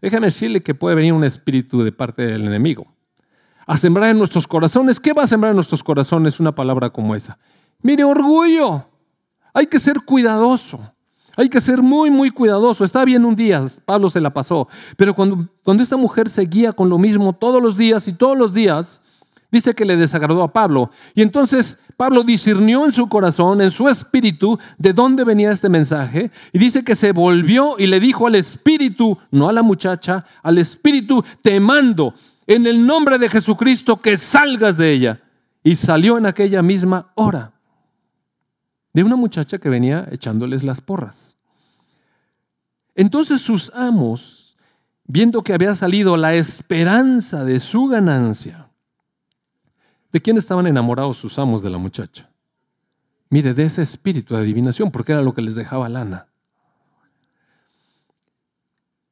Déjame 0.00 0.26
decirle 0.26 0.62
que 0.62 0.74
puede 0.74 0.96
venir 0.96 1.12
un 1.12 1.24
espíritu 1.24 1.82
de 1.82 1.92
parte 1.92 2.26
del 2.26 2.46
enemigo 2.46 2.86
a 3.66 3.76
sembrar 3.76 4.10
en 4.10 4.18
nuestros 4.18 4.46
corazones. 4.46 4.98
¿Qué 4.98 5.12
va 5.12 5.22
a 5.22 5.26
sembrar 5.26 5.50
en 5.50 5.56
nuestros 5.56 5.84
corazones 5.84 6.40
una 6.40 6.52
palabra 6.54 6.90
como 6.90 7.14
esa? 7.14 7.38
Mire, 7.82 8.04
orgullo. 8.04 8.84
Hay 9.52 9.66
que 9.66 9.78
ser 9.78 10.00
cuidadoso. 10.04 10.80
Hay 11.36 11.48
que 11.48 11.60
ser 11.60 11.80
muy, 11.80 12.10
muy 12.10 12.30
cuidadoso. 12.30 12.84
Está 12.84 13.04
bien 13.04 13.24
un 13.24 13.36
día, 13.36 13.66
Pablo 13.84 14.10
se 14.10 14.20
la 14.20 14.30
pasó, 14.30 14.68
pero 14.96 15.14
cuando, 15.14 15.48
cuando 15.62 15.82
esta 15.82 15.96
mujer 15.96 16.28
seguía 16.28 16.72
con 16.72 16.88
lo 16.88 16.98
mismo 16.98 17.32
todos 17.32 17.62
los 17.62 17.76
días 17.76 18.08
y 18.08 18.12
todos 18.12 18.36
los 18.36 18.52
días, 18.52 19.00
dice 19.50 19.74
que 19.74 19.84
le 19.84 19.96
desagradó 19.96 20.42
a 20.42 20.52
Pablo. 20.52 20.90
Y 21.14 21.22
entonces 21.22 21.78
Pablo 22.00 22.22
discernió 22.22 22.86
en 22.86 22.92
su 22.92 23.10
corazón, 23.10 23.60
en 23.60 23.70
su 23.70 23.86
espíritu, 23.86 24.58
de 24.78 24.94
dónde 24.94 25.22
venía 25.22 25.52
este 25.52 25.68
mensaje. 25.68 26.30
Y 26.50 26.58
dice 26.58 26.82
que 26.82 26.94
se 26.94 27.12
volvió 27.12 27.78
y 27.78 27.86
le 27.86 28.00
dijo 28.00 28.26
al 28.26 28.36
espíritu, 28.36 29.18
no 29.30 29.50
a 29.50 29.52
la 29.52 29.62
muchacha, 29.62 30.24
al 30.42 30.56
espíritu, 30.56 31.22
te 31.42 31.60
mando 31.60 32.14
en 32.46 32.66
el 32.66 32.86
nombre 32.86 33.18
de 33.18 33.28
Jesucristo 33.28 34.00
que 34.00 34.16
salgas 34.16 34.78
de 34.78 34.92
ella. 34.92 35.20
Y 35.62 35.76
salió 35.76 36.16
en 36.16 36.24
aquella 36.24 36.62
misma 36.62 37.12
hora 37.16 37.52
de 38.94 39.04
una 39.04 39.16
muchacha 39.16 39.58
que 39.58 39.68
venía 39.68 40.08
echándoles 40.10 40.64
las 40.64 40.80
porras. 40.80 41.36
Entonces 42.94 43.42
sus 43.42 43.70
amos, 43.74 44.56
viendo 45.04 45.42
que 45.42 45.52
había 45.52 45.74
salido 45.74 46.16
la 46.16 46.32
esperanza 46.32 47.44
de 47.44 47.60
su 47.60 47.88
ganancia, 47.88 48.69
¿de 50.12 50.20
quién 50.20 50.36
estaban 50.36 50.66
enamorados 50.66 51.16
sus 51.16 51.38
amos 51.38 51.62
de 51.62 51.70
la 51.70 51.78
muchacha? 51.78 52.30
Mire, 53.28 53.54
de 53.54 53.64
ese 53.64 53.82
espíritu 53.82 54.34
de 54.34 54.40
adivinación, 54.40 54.90
porque 54.90 55.12
era 55.12 55.22
lo 55.22 55.34
que 55.34 55.42
les 55.42 55.54
dejaba 55.54 55.88
lana. 55.88 56.26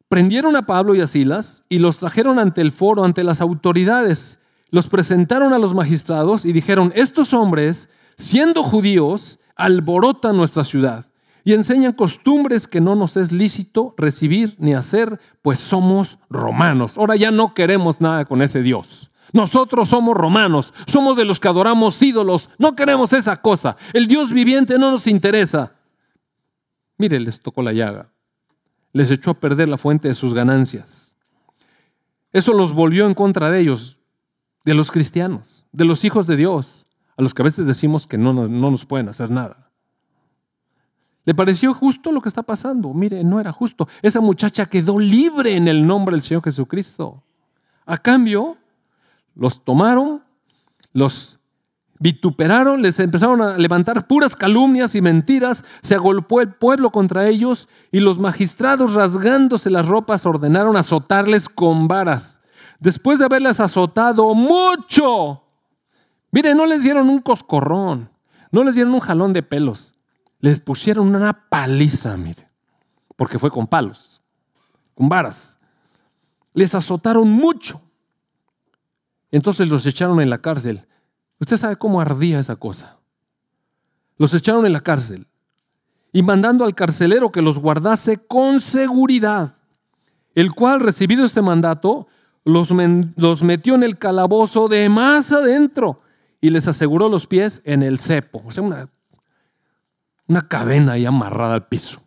Prendieron 0.08 0.56
a 0.56 0.66
Pablo 0.66 0.94
y 0.94 1.00
a 1.00 1.06
Silas 1.06 1.64
y 1.68 1.78
los 1.78 1.98
trajeron 1.98 2.38
ante 2.38 2.61
el 2.61 2.72
foro, 2.72 3.04
ante 3.04 3.22
las 3.22 3.40
autoridades. 3.40 4.40
Los 4.70 4.88
presentaron 4.88 5.52
a 5.52 5.58
los 5.58 5.74
magistrados 5.74 6.44
y 6.46 6.52
dijeron, 6.52 6.92
estos 6.94 7.34
hombres, 7.34 7.90
siendo 8.16 8.62
judíos, 8.62 9.38
alborota 9.54 10.32
nuestra 10.32 10.64
ciudad. 10.64 11.06
y 11.44 11.54
enseñan 11.54 11.94
costumbres 11.94 12.68
que 12.68 12.78
no 12.78 12.94
nos 12.94 13.16
es 13.16 13.32
lícito 13.32 13.94
recibir 13.96 14.54
ni 14.58 14.74
hacer, 14.74 15.18
pues 15.40 15.58
somos 15.58 16.18
romanos. 16.28 16.98
Ahora 16.98 17.16
ya 17.16 17.30
no 17.30 17.54
queremos 17.54 18.02
nada 18.02 18.26
con 18.26 18.42
ese 18.42 18.61
Dios. 18.61 19.11
Nosotros 19.38 19.88
somos 19.88 20.16
romanos, 20.16 20.74
somos 20.88 21.16
de 21.16 21.24
los 21.24 21.38
que 21.38 21.46
adoramos 21.46 22.03
ídolos, 22.03 22.51
no 22.59 22.74
queremos 22.74 23.12
esa 23.12 23.40
cosa. 23.40 23.77
El 23.92 24.09
Dios 24.09 24.33
viviente 24.33 24.77
no 24.81 24.90
nos 24.90 25.07
interesa. 25.07 25.77
Mire, 26.96 27.20
les 27.20 27.40
tocó 27.40 27.62
la 27.62 27.72
llaga. 27.72 28.11
Les 28.92 29.09
echó 29.12 29.31
a 29.31 29.35
perder 29.35 29.68
la 29.68 29.79
fuente 29.79 30.09
de 30.09 30.14
sus 30.14 30.35
ganancias. 30.35 31.16
Eso 32.33 32.53
los 32.53 32.74
volvió 32.74 33.07
en 33.07 33.14
contra 33.14 33.48
de 33.48 33.61
ellos, 33.61 34.01
de 34.64 34.74
los 34.74 34.90
cristianos, 34.90 35.68
de 35.70 35.85
los 35.85 36.05
hijos 36.05 36.27
de 36.27 36.35
Dios, 36.35 36.88
a 37.16 37.22
los 37.22 37.33
que 37.33 37.42
a 37.42 37.44
veces 37.44 37.68
decimos 37.68 38.09
que 38.09 38.18
no, 38.18 38.33
no 38.33 38.48
nos 38.48 38.85
pueden 38.87 39.09
hacer 39.09 39.31
nada. 39.31 39.70
¿Le 41.24 41.33
pareció 41.33 41.74
justo 41.74 42.11
lo 42.11 42.20
que 42.20 42.29
está 42.29 42.42
pasando? 42.42 42.92
Mire, 42.92 43.22
no 43.22 43.38
era 43.38 43.53
justo. 43.53 43.87
Esa 44.03 44.20
muchacha 44.20 44.66
quedó 44.66 44.98
libre 44.98 45.55
en 45.55 45.68
el 45.68 45.87
nombre 45.87 46.16
del 46.16 46.22
Señor 46.22 46.42
Jesucristo. 46.42 47.22
A 47.87 47.98
cambio, 47.98 48.59
los 49.38 49.64
tomaron, 49.64 50.24
los 50.92 51.38
vituperaron, 52.01 52.83
les 52.83 52.98
empezaron 52.98 53.40
a 53.40 53.57
levantar 53.57 54.07
puras 54.07 54.37
calumnias 54.37 54.94
y 54.94 55.01
mentiras, 55.01 55.64
se 55.81 55.94
agolpó 55.94 56.40
el 56.40 56.53
pueblo 56.53 56.90
contra 56.90 57.29
ellos 57.29 57.68
y 57.90 58.01
los 58.01 58.18
magistrados 58.18 58.94
rasgándose 58.94 59.70
las 59.70 59.87
ropas 59.87 60.27
ordenaron 60.27 60.77
azotarles 60.77 61.48
con 61.48 61.88
varas. 61.88 62.40
Después 62.79 63.18
de 63.18 63.24
haberles 63.24 63.59
azotado 63.61 64.35
mucho, 64.35 65.42
mire, 66.31 66.55
no 66.55 66.66
les 66.66 66.83
dieron 66.83 67.09
un 67.09 67.20
coscorrón, 67.20 68.11
no 68.51 68.62
les 68.64 68.74
dieron 68.74 68.94
un 68.94 69.01
jalón 69.01 69.33
de 69.33 69.42
pelos, 69.42 69.94
les 70.40 70.61
pusieron 70.61 71.14
una 71.14 71.48
paliza, 71.48 72.16
mire, 72.16 72.48
porque 73.16 73.38
fue 73.38 73.51
con 73.51 73.66
palos, 73.66 74.20
con 74.94 75.09
varas. 75.09 75.59
Les 76.55 76.74
azotaron 76.74 77.29
mucho. 77.29 77.81
Entonces 79.31 79.69
los 79.69 79.85
echaron 79.87 80.21
en 80.21 80.31
la 80.31 80.38
cárcel. 80.38 80.87
Usted 81.38 81.57
sabe 81.57 81.77
cómo 81.77 82.01
ardía 82.01 82.38
esa 82.38 82.57
cosa. 82.57 82.97
Los 84.17 84.35
echaron 84.35 84.67
en 84.67 84.73
la 84.73 84.81
cárcel 84.81 85.27
y 86.12 86.23
mandando 86.23 86.64
al 86.64 86.75
carcelero 86.75 87.31
que 87.31 87.43
los 87.43 87.59
guardase 87.59 88.27
con 88.27 88.61
seguridad, 88.61 89.57
el 90.35 90.53
cual, 90.53 90.81
recibido 90.81 91.25
este 91.25 91.43
mandato, 91.43 92.09
los, 92.45 92.73
metió 93.43 93.75
en 93.75 93.83
el 93.83 93.99
calabozo 93.99 94.69
de 94.69 94.88
más 94.88 95.33
adentro 95.33 96.01
y 96.41 96.51
les 96.51 96.67
aseguró 96.67 97.09
los 97.09 97.27
pies 97.27 97.61
en 97.64 97.83
el 97.83 97.99
cepo, 97.99 98.43
o 98.47 98.51
sea, 98.51 98.62
una, 98.62 98.88
una 100.27 100.49
cadena 100.49 100.93
ahí 100.93 101.05
amarrada 101.05 101.55
al 101.55 101.67
piso. 101.67 102.01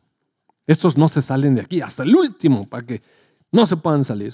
Estos 0.66 0.98
no 0.98 1.10
se 1.10 1.22
salen 1.22 1.56
de 1.56 1.62
aquí 1.62 1.82
hasta 1.82 2.04
el 2.04 2.16
último 2.16 2.68
para 2.68 2.86
que 2.86 3.02
no 3.52 3.66
se 3.66 3.78
puedan 3.78 4.04
salir. 4.04 4.34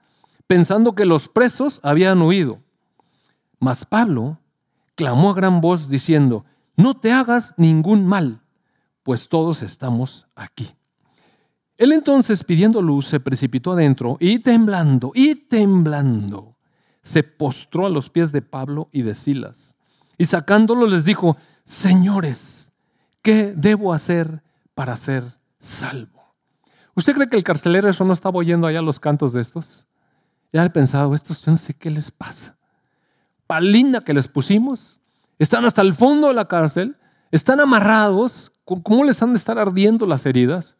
pensando 0.51 0.95
que 0.95 1.05
los 1.05 1.29
presos 1.29 1.79
habían 1.81 2.21
huido. 2.21 2.59
Mas 3.59 3.85
Pablo 3.85 4.37
clamó 4.95 5.29
a 5.29 5.33
gran 5.33 5.61
voz 5.61 5.87
diciendo, 5.87 6.43
no 6.75 6.99
te 6.99 7.13
hagas 7.13 7.53
ningún 7.55 8.05
mal, 8.05 8.41
pues 9.01 9.29
todos 9.29 9.61
estamos 9.61 10.27
aquí. 10.35 10.75
Él 11.77 11.93
entonces, 11.93 12.43
pidiendo 12.43 12.81
luz, 12.81 13.07
se 13.07 13.21
precipitó 13.21 13.71
adentro 13.71 14.17
y 14.19 14.39
temblando, 14.39 15.13
y 15.15 15.35
temblando, 15.35 16.57
se 17.01 17.23
postró 17.23 17.85
a 17.85 17.89
los 17.89 18.09
pies 18.09 18.33
de 18.33 18.41
Pablo 18.41 18.89
y 18.91 19.03
de 19.03 19.15
Silas. 19.15 19.77
Y 20.17 20.25
sacándolo 20.25 20.85
les 20.85 21.05
dijo, 21.05 21.37
señores, 21.63 22.73
¿qué 23.21 23.53
debo 23.55 23.93
hacer 23.93 24.43
para 24.75 24.97
ser 24.97 25.23
salvo? 25.59 26.35
¿Usted 26.93 27.13
cree 27.13 27.29
que 27.29 27.37
el 27.37 27.45
carcelero 27.45 27.87
eso 27.87 28.03
no 28.03 28.11
estaba 28.11 28.37
oyendo 28.37 28.67
allá 28.67 28.81
los 28.81 28.99
cantos 28.99 29.31
de 29.31 29.39
estos? 29.39 29.87
Ya 30.53 30.65
he 30.65 30.69
pensado, 30.69 31.15
estos 31.15 31.43
yo 31.43 31.51
no 31.51 31.57
sé 31.57 31.73
qué 31.73 31.89
les 31.89 32.11
pasa. 32.11 32.57
Palina 33.47 34.01
que 34.01 34.13
les 34.13 34.27
pusimos, 34.27 34.99
están 35.39 35.65
hasta 35.65 35.81
el 35.81 35.93
fondo 35.93 36.27
de 36.27 36.33
la 36.33 36.47
cárcel, 36.47 36.95
están 37.31 37.59
amarrados, 37.59 38.51
¿cómo 38.65 39.03
les 39.03 39.21
han 39.21 39.31
de 39.31 39.37
estar 39.37 39.57
ardiendo 39.57 40.05
las 40.05 40.25
heridas? 40.25 40.75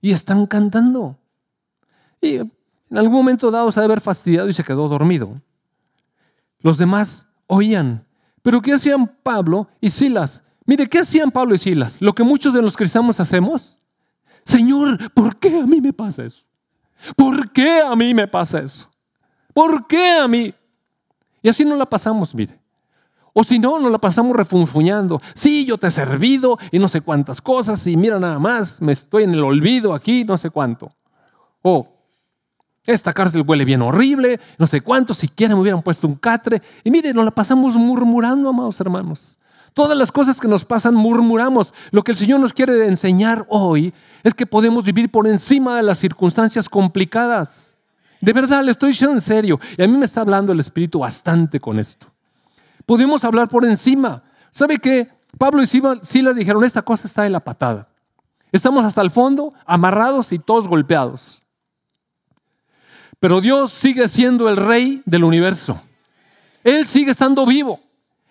Y 0.00 0.12
están 0.12 0.46
cantando. 0.46 1.18
Y 2.20 2.36
en 2.36 2.52
algún 2.98 3.14
momento 3.14 3.50
dado 3.50 3.72
se 3.72 3.80
ha 3.80 3.82
de 3.82 3.86
haber 3.86 4.00
fastidiado 4.00 4.48
y 4.48 4.52
se 4.52 4.64
quedó 4.64 4.88
dormido. 4.88 5.40
Los 6.60 6.78
demás 6.78 7.28
oían. 7.46 8.06
Pero 8.42 8.60
¿qué 8.60 8.74
hacían 8.74 9.06
Pablo 9.22 9.68
y 9.80 9.90
Silas? 9.90 10.46
Mire, 10.66 10.86
¿qué 10.88 11.00
hacían 11.00 11.30
Pablo 11.30 11.54
y 11.54 11.58
Silas? 11.58 12.00
Lo 12.00 12.14
que 12.14 12.22
muchos 12.22 12.54
de 12.54 12.62
los 12.62 12.76
cristianos 12.76 13.20
hacemos. 13.20 13.78
Señor, 14.44 15.12
¿por 15.12 15.36
qué 15.38 15.60
a 15.60 15.66
mí 15.66 15.80
me 15.80 15.92
pasa 15.92 16.24
eso? 16.24 16.44
¿Por 17.16 17.50
qué 17.52 17.80
a 17.80 17.94
mí 17.96 18.14
me 18.14 18.28
pasa 18.28 18.60
eso? 18.60 18.88
¿Por 19.54 19.86
qué 19.86 20.10
a 20.10 20.28
mí? 20.28 20.52
Y 21.40 21.48
así 21.48 21.64
no 21.64 21.76
la 21.76 21.86
pasamos, 21.86 22.34
mire. 22.34 22.58
O 23.32 23.42
si 23.42 23.58
no, 23.58 23.78
nos 23.80 23.90
la 23.90 23.98
pasamos 23.98 24.36
refunfuñando. 24.36 25.20
Sí, 25.34 25.64
yo 25.64 25.78
te 25.78 25.86
he 25.86 25.90
servido 25.90 26.58
y 26.70 26.78
no 26.78 26.88
sé 26.88 27.00
cuántas 27.00 27.40
cosas 27.40 27.86
y 27.86 27.96
mira 27.96 28.18
nada 28.18 28.38
más, 28.38 28.82
me 28.82 28.92
estoy 28.92 29.24
en 29.24 29.34
el 29.34 29.42
olvido 29.42 29.94
aquí, 29.94 30.24
no 30.24 30.36
sé 30.36 30.50
cuánto. 30.50 30.90
O 31.62 31.88
esta 32.86 33.12
cárcel 33.12 33.44
huele 33.46 33.64
bien 33.64 33.82
horrible, 33.82 34.38
no 34.58 34.66
sé 34.66 34.82
cuánto, 34.82 35.14
siquiera 35.14 35.54
me 35.54 35.62
hubieran 35.62 35.82
puesto 35.82 36.06
un 36.06 36.14
catre. 36.16 36.62
Y 36.84 36.90
mire, 36.90 37.12
nos 37.14 37.24
la 37.24 37.30
pasamos 37.30 37.74
murmurando, 37.76 38.50
amados 38.50 38.80
hermanos. 38.80 39.38
Todas 39.72 39.98
las 39.98 40.12
cosas 40.12 40.40
que 40.40 40.46
nos 40.46 40.64
pasan 40.64 40.94
murmuramos. 40.94 41.74
Lo 41.90 42.04
que 42.04 42.12
el 42.12 42.18
Señor 42.18 42.38
nos 42.38 42.52
quiere 42.52 42.86
enseñar 42.86 43.44
hoy 43.48 43.92
es 44.22 44.32
que 44.32 44.46
podemos 44.46 44.84
vivir 44.84 45.10
por 45.10 45.26
encima 45.26 45.76
de 45.76 45.82
las 45.82 45.98
circunstancias 45.98 46.68
complicadas. 46.68 47.73
De 48.24 48.32
verdad, 48.32 48.64
le 48.64 48.70
estoy 48.70 48.92
diciendo 48.92 49.14
en 49.14 49.20
serio. 49.20 49.60
Y 49.76 49.82
a 49.82 49.86
mí 49.86 49.98
me 49.98 50.06
está 50.06 50.22
hablando 50.22 50.50
el 50.50 50.58
Espíritu 50.58 51.00
bastante 51.00 51.60
con 51.60 51.78
esto. 51.78 52.06
Pudimos 52.86 53.22
hablar 53.22 53.50
por 53.50 53.66
encima. 53.66 54.22
¿Sabe 54.50 54.78
qué? 54.78 55.10
Pablo 55.36 55.62
y 55.62 55.66
Silas 55.66 56.34
dijeron, 56.34 56.64
esta 56.64 56.80
cosa 56.80 57.06
está 57.06 57.22
de 57.24 57.28
la 57.28 57.40
patada. 57.40 57.86
Estamos 58.50 58.82
hasta 58.82 59.02
el 59.02 59.10
fondo, 59.10 59.52
amarrados 59.66 60.32
y 60.32 60.38
todos 60.38 60.66
golpeados. 60.66 61.42
Pero 63.20 63.42
Dios 63.42 63.72
sigue 63.72 64.08
siendo 64.08 64.48
el 64.48 64.56
rey 64.56 65.02
del 65.04 65.24
universo. 65.24 65.82
Él 66.62 66.86
sigue 66.86 67.10
estando 67.10 67.44
vivo. 67.44 67.78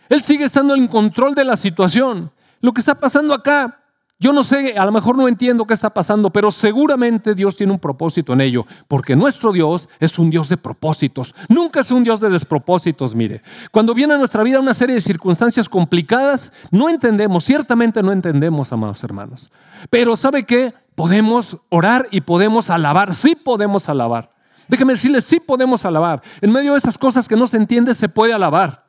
Él 0.10 0.24
sigue 0.24 0.46
estando 0.46 0.74
en 0.74 0.88
control 0.88 1.36
de 1.36 1.44
la 1.44 1.56
situación. 1.56 2.32
Lo 2.62 2.74
que 2.74 2.80
está 2.80 2.96
pasando 2.96 3.36
acá 3.36 3.83
yo 4.24 4.32
no 4.32 4.46
sé, 4.46 4.76
a 4.78 4.86
lo 4.86 4.94
mejor 4.94 5.18
no 5.18 5.28
entiendo 5.28 5.68
qué 5.68 5.74
está 5.74 5.90
pasando, 5.90 6.30
pero 6.30 6.50
seguramente 6.50 7.36
Dios 7.36 7.58
tiene 7.58 7.74
un 7.74 7.80
propósito 7.80 8.32
en 8.32 8.40
ello, 8.40 8.66
porque 8.88 9.18
nuestro 9.18 9.52
Dios 9.52 9.90
es 10.00 10.18
un 10.18 10.30
Dios 10.30 10.48
de 10.48 10.56
propósitos, 10.56 11.36
nunca 11.50 11.82
es 11.82 11.92
un 11.92 12.06
Dios 12.06 12.22
de 12.22 12.30
despropósitos, 12.30 13.16
mire. 13.16 13.42
Cuando 13.70 13.94
viene 13.94 14.14
a 14.14 14.18
nuestra 14.18 14.42
vida 14.42 14.62
una 14.62 14.74
serie 14.74 14.96
de 14.96 15.02
circunstancias 15.02 15.68
complicadas, 15.68 16.54
no 16.72 16.88
entendemos, 16.88 17.44
ciertamente 17.44 18.02
no 18.02 18.14
entendemos, 18.14 18.72
amados 18.72 19.04
hermanos. 19.04 19.52
Pero 19.90 20.16
¿sabe 20.16 20.46
qué? 20.46 20.74
Podemos 20.96 21.58
orar 21.68 22.08
y 22.10 22.22
podemos 22.22 22.70
alabar, 22.70 23.14
sí 23.14 23.36
podemos 23.36 23.90
alabar. 23.90 24.32
Déjeme 24.70 24.94
decirles, 24.94 25.26
sí 25.26 25.42
podemos 25.42 25.86
alabar. 25.86 26.22
En 26.40 26.50
medio 26.50 26.72
de 26.72 26.78
esas 26.78 26.98
cosas 26.98 27.28
que 27.28 27.36
no 27.36 27.46
se 27.46 27.58
entiende, 27.58 27.94
se 27.94 28.08
puede 28.08 28.32
alabar. 28.32 28.86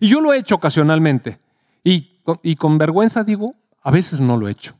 Y 0.00 0.08
yo 0.08 0.20
lo 0.20 0.32
he 0.32 0.38
hecho 0.38 0.56
ocasionalmente. 0.56 1.38
Y, 1.84 2.18
y 2.42 2.56
con 2.56 2.76
vergüenza 2.76 3.22
digo, 3.22 3.54
a 3.88 3.90
veces 3.90 4.20
no 4.20 4.36
lo 4.36 4.48
he 4.48 4.50
hecho. 4.50 4.74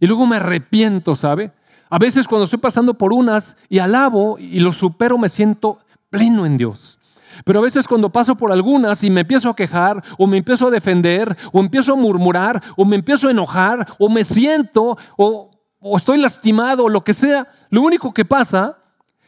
Y 0.00 0.06
luego 0.06 0.26
me 0.26 0.36
arrepiento, 0.36 1.14
¿sabe? 1.14 1.52
A 1.90 1.98
veces 1.98 2.26
cuando 2.26 2.46
estoy 2.46 2.58
pasando 2.58 2.94
por 2.94 3.12
unas 3.12 3.58
y 3.68 3.78
alabo 3.78 4.38
y 4.38 4.58
lo 4.60 4.72
supero, 4.72 5.18
me 5.18 5.28
siento 5.28 5.80
pleno 6.08 6.46
en 6.46 6.56
Dios. 6.56 6.98
Pero 7.44 7.58
a 7.58 7.62
veces 7.62 7.86
cuando 7.86 8.08
paso 8.08 8.36
por 8.36 8.50
algunas 8.50 9.04
y 9.04 9.10
me 9.10 9.20
empiezo 9.20 9.50
a 9.50 9.54
quejar 9.54 10.02
o 10.16 10.26
me 10.26 10.38
empiezo 10.38 10.68
a 10.68 10.70
defender 10.70 11.36
o 11.52 11.60
empiezo 11.60 11.92
a 11.92 11.96
murmurar 11.96 12.62
o 12.74 12.86
me 12.86 12.96
empiezo 12.96 13.28
a 13.28 13.32
enojar 13.32 13.86
o 13.98 14.08
me 14.08 14.24
siento 14.24 14.96
o, 15.18 15.50
estoy 15.94 16.16
lastimado 16.16 16.84
o 16.84 16.88
lo 16.88 17.04
que 17.04 17.12
sea, 17.12 17.48
lo 17.68 17.82
único 17.82 18.14
que 18.14 18.24
pasa 18.24 18.78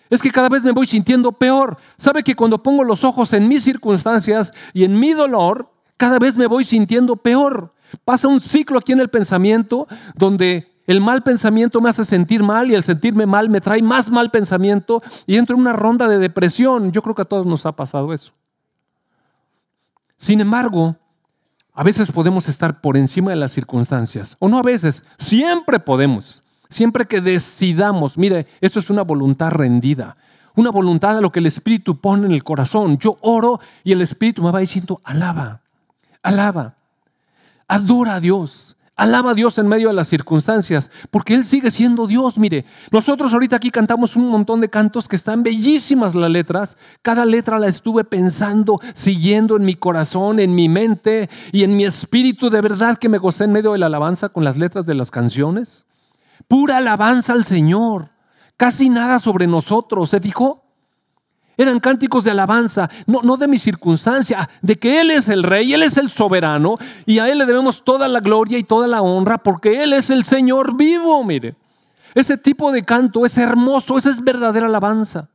es 0.09 0.23
que 0.23 0.31
cada 0.31 0.49
vez 0.49 0.65
me 0.65 0.73
voy 0.73 0.87
sintiendo 0.87 1.33
peor. 1.33 1.77
¿Sabe 1.99 2.23
que 2.23 2.35
cuando 2.35 2.63
pongo 2.63 2.85
los 2.85 3.05
ojos 3.05 3.35
en 3.35 3.49
mis 3.49 3.65
circunstancias 3.65 4.55
y 4.73 4.85
en 4.85 4.99
mi 4.99 5.13
dolor, 5.13 5.71
cada 5.99 6.19
vez 6.19 6.39
me 6.39 6.47
voy 6.47 6.65
sintiendo 6.65 7.17
peor? 7.17 7.75
Pasa 8.05 8.29
un 8.29 8.41
ciclo 8.41 8.79
aquí 8.79 8.93
en 8.93 9.01
el 9.01 9.09
pensamiento 9.09 9.87
donde 10.15 10.71
el 10.87 11.01
mal 11.01 11.23
pensamiento 11.23 11.81
me 11.81 11.91
hace 11.91 12.05
sentir 12.05 12.43
mal 12.43 12.71
y 12.71 12.75
el 12.75 12.83
sentirme 12.83 13.27
mal 13.27 13.49
me 13.49 13.61
trae 13.61 13.83
más 13.83 14.11
mal 14.11 14.31
pensamiento 14.31 15.03
y 15.27 15.37
entro 15.37 15.55
en 15.55 15.63
una 15.63 15.73
ronda 15.73 16.09
de 16.09 16.19
depresión. 16.19 16.91
Yo 16.91 17.03
creo 17.03 17.15
que 17.15 17.23
a 17.23 17.27
todos 17.27 17.47
nos 17.47 17.65
ha 17.67 17.73
pasado 17.73 18.13
eso. 18.13 18.33
Sin 20.17 20.41
embargo, 20.41 20.97
a 21.73 21.85
veces 21.85 22.11
podemos 22.11 22.49
estar 22.49 22.81
por 22.81 22.97
encima 22.97 23.31
de 23.31 23.37
las 23.37 23.53
circunstancias, 23.53 24.37
o 24.39 24.49
no 24.49 24.59
a 24.59 24.63
veces, 24.63 25.05
siempre 25.17 25.81
podemos, 25.81 26.43
siempre 26.69 27.07
que 27.07 27.21
decidamos, 27.21 28.19
mire, 28.19 28.47
esto 28.61 28.81
es 28.81 28.91
una 28.91 29.03
voluntad 29.03 29.51
rendida, 29.51 30.17
una 30.57 30.71
voluntad 30.71 31.17
a 31.17 31.21
lo 31.21 31.31
que 31.31 31.39
el 31.39 31.47
Espíritu 31.47 32.01
pone 32.01 32.27
en 32.27 32.33
el 32.33 32.45
corazón. 32.45 32.99
Yo 32.99 33.17
oro 33.23 33.61
y 33.85 33.93
el 33.93 34.03
Espíritu 34.03 34.43
me 34.43 34.51
va 34.51 34.59
diciendo, 34.59 35.01
alaba, 35.05 35.61
alaba, 36.23 36.75
adora 37.71 38.17
a 38.17 38.21
Dios, 38.21 38.71
Alaba 39.01 39.31
a 39.31 39.35
Dios 39.35 39.57
en 39.57 39.67
medio 39.67 39.89
de 39.89 39.95
las 39.95 40.09
circunstancias, 40.09 40.91
porque 41.11 41.33
Él 41.33 41.47
sigue 41.47 41.71
siendo 41.71 42.07
Dios. 42.07 42.37
Mire, 42.37 42.67
nosotros 42.91 43.33
ahorita 43.33 43.57
aquí 43.57 43.71
cantamos 43.71 44.15
un 44.15 44.29
montón 44.29 44.61
de 44.61 44.69
cantos 44.69 45.09
que 45.09 45.17
están 45.17 45.43
bellísimas 45.43 46.15
las 46.15 46.29
letras. 46.29 46.77
Cada 47.01 47.25
letra 47.25 47.59
la 47.59 47.69
estuve 47.69 48.05
pensando, 48.05 48.79
siguiendo 48.93 49.57
en 49.57 49.65
mi 49.65 49.75
corazón, 49.75 50.39
en 50.39 50.55
mi 50.55 50.69
mente 50.69 51.31
y 51.51 51.65
en 51.65 51.79
mi 51.79 51.87
espíritu. 51.87 52.51
De 52.51 52.61
verdad 52.61 52.99
que 52.99 53.09
me 53.09 53.17
gocé 53.17 53.45
en 53.45 53.53
medio 53.53 53.73
de 53.73 53.79
la 53.79 53.87
alabanza 53.87 54.29
con 54.29 54.45
las 54.45 54.59
letras 54.59 54.85
de 54.85 54.95
las 54.95 55.11
canciones. 55.11 55.87
Pura 56.47 56.77
alabanza 56.77 57.33
al 57.33 57.47
Señor. 57.47 58.11
Casi 58.59 58.91
nada 58.91 59.19
sobre 59.19 59.47
nosotros. 59.47 60.11
¿Se 60.11 60.21
fijó? 60.21 60.60
Eran 61.61 61.79
cánticos 61.79 62.25
de 62.25 62.31
alabanza, 62.31 62.89
no, 63.07 63.21
no 63.21 63.37
de 63.37 63.47
mi 63.47 63.59
circunstancia, 63.59 64.49
de 64.63 64.77
que 64.77 64.99
Él 65.03 65.11
es 65.11 65.29
el 65.29 65.43
rey, 65.43 65.75
Él 65.75 65.83
es 65.83 65.99
el 65.99 66.09
soberano 66.09 66.79
y 67.05 67.19
a 67.19 67.29
Él 67.29 67.37
le 67.37 67.45
debemos 67.45 67.85
toda 67.85 68.09
la 68.09 68.21
gloria 68.21 68.57
y 68.57 68.65
toda 68.65 68.89
la 68.89 69.03
honra 69.03 69.37
porque 69.37 69.83
Él 69.83 69.93
es 69.93 70.09
el 70.09 70.25
Señor 70.25 70.75
vivo, 70.75 71.23
mire. 71.23 71.55
Ese 72.15 72.39
tipo 72.39 72.73
de 72.73 72.83
canto 72.83 73.27
es 73.27 73.37
hermoso, 73.37 73.99
esa 73.99 74.09
es 74.09 74.25
verdadera 74.25 74.69
alabanza. 74.69 75.29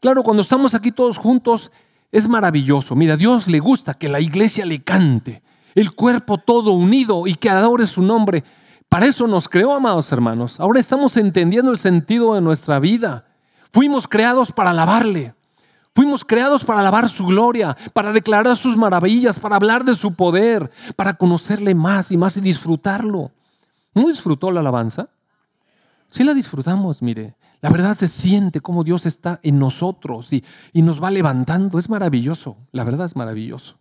Claro, 0.00 0.22
cuando 0.22 0.40
estamos 0.40 0.74
aquí 0.74 0.92
todos 0.92 1.18
juntos 1.18 1.70
es 2.10 2.26
maravilloso. 2.26 2.96
Mira, 2.96 3.12
a 3.12 3.18
Dios 3.18 3.46
le 3.46 3.58
gusta 3.58 3.92
que 3.92 4.08
la 4.08 4.18
iglesia 4.18 4.64
le 4.64 4.82
cante, 4.82 5.42
el 5.74 5.92
cuerpo 5.92 6.38
todo 6.38 6.72
unido 6.72 7.26
y 7.26 7.34
que 7.34 7.50
adore 7.50 7.86
su 7.86 8.00
nombre. 8.00 8.44
Para 8.88 9.04
eso 9.04 9.26
nos 9.26 9.46
creó, 9.46 9.74
amados 9.74 10.10
hermanos. 10.10 10.58
Ahora 10.58 10.80
estamos 10.80 11.18
entendiendo 11.18 11.70
el 11.70 11.76
sentido 11.76 12.34
de 12.34 12.40
nuestra 12.40 12.78
vida. 12.78 13.26
Fuimos 13.74 14.08
creados 14.08 14.52
para 14.52 14.70
alabarle. 14.70 15.34
Fuimos 15.94 16.24
creados 16.24 16.64
para 16.64 16.80
alabar 16.80 17.08
su 17.08 17.26
gloria, 17.26 17.76
para 17.92 18.12
declarar 18.12 18.56
sus 18.56 18.76
maravillas, 18.76 19.40
para 19.40 19.56
hablar 19.56 19.84
de 19.84 19.96
su 19.96 20.14
poder, 20.14 20.70
para 20.94 21.14
conocerle 21.14 21.74
más 21.74 22.12
y 22.12 22.16
más 22.16 22.36
y 22.36 22.40
disfrutarlo. 22.40 23.32
¿No 23.94 24.08
disfrutó 24.08 24.52
la 24.52 24.60
alabanza? 24.60 25.08
Sí 26.10 26.22
la 26.22 26.32
disfrutamos, 26.32 27.02
mire. 27.02 27.34
La 27.60 27.70
verdad 27.70 27.96
se 27.96 28.08
siente 28.08 28.60
como 28.60 28.84
Dios 28.84 29.04
está 29.04 29.40
en 29.42 29.58
nosotros 29.58 30.32
y, 30.32 30.44
y 30.72 30.82
nos 30.82 31.02
va 31.02 31.10
levantando. 31.10 31.78
Es 31.78 31.90
maravilloso, 31.90 32.56
la 32.72 32.84
verdad 32.84 33.06
es 33.06 33.16
maravilloso. 33.16 33.76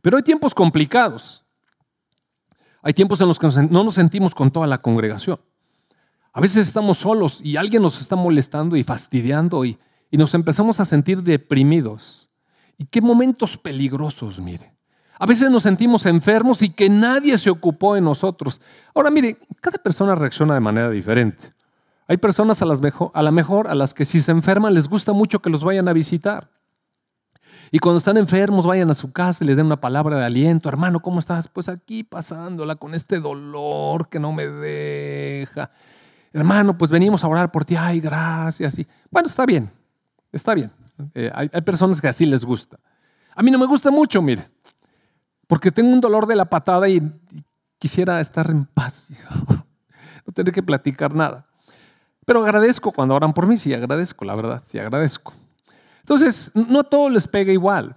Pero 0.00 0.16
hay 0.16 0.22
tiempos 0.22 0.54
complicados. 0.54 1.44
Hay 2.82 2.94
tiempos 2.94 3.20
en 3.20 3.28
los 3.28 3.38
que 3.38 3.48
no 3.68 3.84
nos 3.84 3.94
sentimos 3.94 4.34
con 4.34 4.50
toda 4.50 4.66
la 4.66 4.78
congregación. 4.78 5.40
A 6.32 6.40
veces 6.40 6.66
estamos 6.66 6.98
solos 6.98 7.40
y 7.42 7.56
alguien 7.56 7.82
nos 7.82 8.00
está 8.00 8.16
molestando 8.16 8.76
y 8.76 8.84
fastidiando 8.84 9.64
y, 9.64 9.78
y 10.12 10.18
nos 10.18 10.34
empezamos 10.34 10.78
a 10.78 10.84
sentir 10.84 11.22
deprimidos. 11.22 12.28
Y 12.76 12.84
qué 12.84 13.00
momentos 13.00 13.56
peligrosos, 13.56 14.38
mire. 14.38 14.74
A 15.18 15.24
veces 15.24 15.50
nos 15.50 15.62
sentimos 15.62 16.04
enfermos 16.04 16.60
y 16.62 16.68
que 16.68 16.90
nadie 16.90 17.38
se 17.38 17.48
ocupó 17.48 17.94
de 17.94 18.02
nosotros. 18.02 18.60
Ahora, 18.94 19.10
mire, 19.10 19.38
cada 19.62 19.78
persona 19.78 20.14
reacciona 20.14 20.52
de 20.52 20.60
manera 20.60 20.90
diferente. 20.90 21.52
Hay 22.06 22.18
personas 22.18 22.60
a, 22.60 22.66
las 22.66 22.82
mejor, 22.82 23.10
a 23.14 23.22
la 23.22 23.30
mejor 23.30 23.68
a 23.68 23.74
las 23.74 23.94
que 23.94 24.04
si 24.04 24.20
se 24.20 24.32
enferman 24.32 24.74
les 24.74 24.86
gusta 24.86 25.14
mucho 25.14 25.40
que 25.40 25.48
los 25.48 25.64
vayan 25.64 25.88
a 25.88 25.94
visitar. 25.94 26.50
Y 27.70 27.78
cuando 27.78 27.98
están 27.98 28.18
enfermos, 28.18 28.66
vayan 28.66 28.90
a 28.90 28.94
su 28.94 29.12
casa 29.12 29.42
y 29.42 29.46
les 29.46 29.56
den 29.56 29.64
una 29.64 29.80
palabra 29.80 30.18
de 30.18 30.26
aliento. 30.26 30.68
Hermano, 30.68 31.00
¿cómo 31.00 31.20
estás? 31.20 31.48
Pues 31.48 31.70
aquí 31.70 32.04
pasándola 32.04 32.76
con 32.76 32.94
este 32.94 33.18
dolor 33.18 34.10
que 34.10 34.20
no 34.20 34.30
me 34.32 34.46
deja. 34.46 35.70
Hermano, 36.34 36.76
pues 36.76 36.90
venimos 36.90 37.24
a 37.24 37.28
orar 37.28 37.50
por 37.50 37.64
ti. 37.64 37.76
Ay, 37.76 37.98
gracias. 37.98 38.76
Bueno, 39.10 39.28
está 39.28 39.46
bien. 39.46 39.70
Está 40.32 40.54
bien. 40.54 40.72
Eh, 41.14 41.30
hay, 41.34 41.48
personas 41.62 42.00
que 42.00 42.08
así 42.08 42.26
les 42.26 42.44
gusta. 42.44 42.78
A 43.34 43.42
mí 43.42 43.50
no 43.50 43.58
me 43.58 43.66
gusta 43.66 43.90
mucho, 43.90 44.20
mire, 44.22 44.48
porque 45.46 45.70
tengo 45.70 45.92
un 45.92 46.00
dolor 46.00 46.26
de 46.26 46.36
la 46.36 46.46
patada 46.46 46.88
y, 46.88 47.02
quisiera 47.78 48.20
estar 48.20 48.48
en 48.48 48.64
paz, 48.64 49.08
no 50.26 50.32
tener 50.32 50.52
que 50.52 50.62
platicar 50.62 51.14
nada. 51.14 51.46
Pero 52.24 52.44
agradezco 52.44 52.92
cuando 52.92 53.14
oran 53.14 53.34
por 53.34 53.46
mí, 53.46 53.56
sí 53.56 53.74
agradezco, 53.74 54.24
la 54.24 54.36
verdad, 54.36 54.62
sí 54.66 54.78
agradezco. 54.78 55.34
Entonces, 56.00 56.52
no 56.54 56.80
a 56.80 56.84
todos 56.84 57.10
les 57.10 57.26
pega 57.26 57.52
igual. 57.52 57.96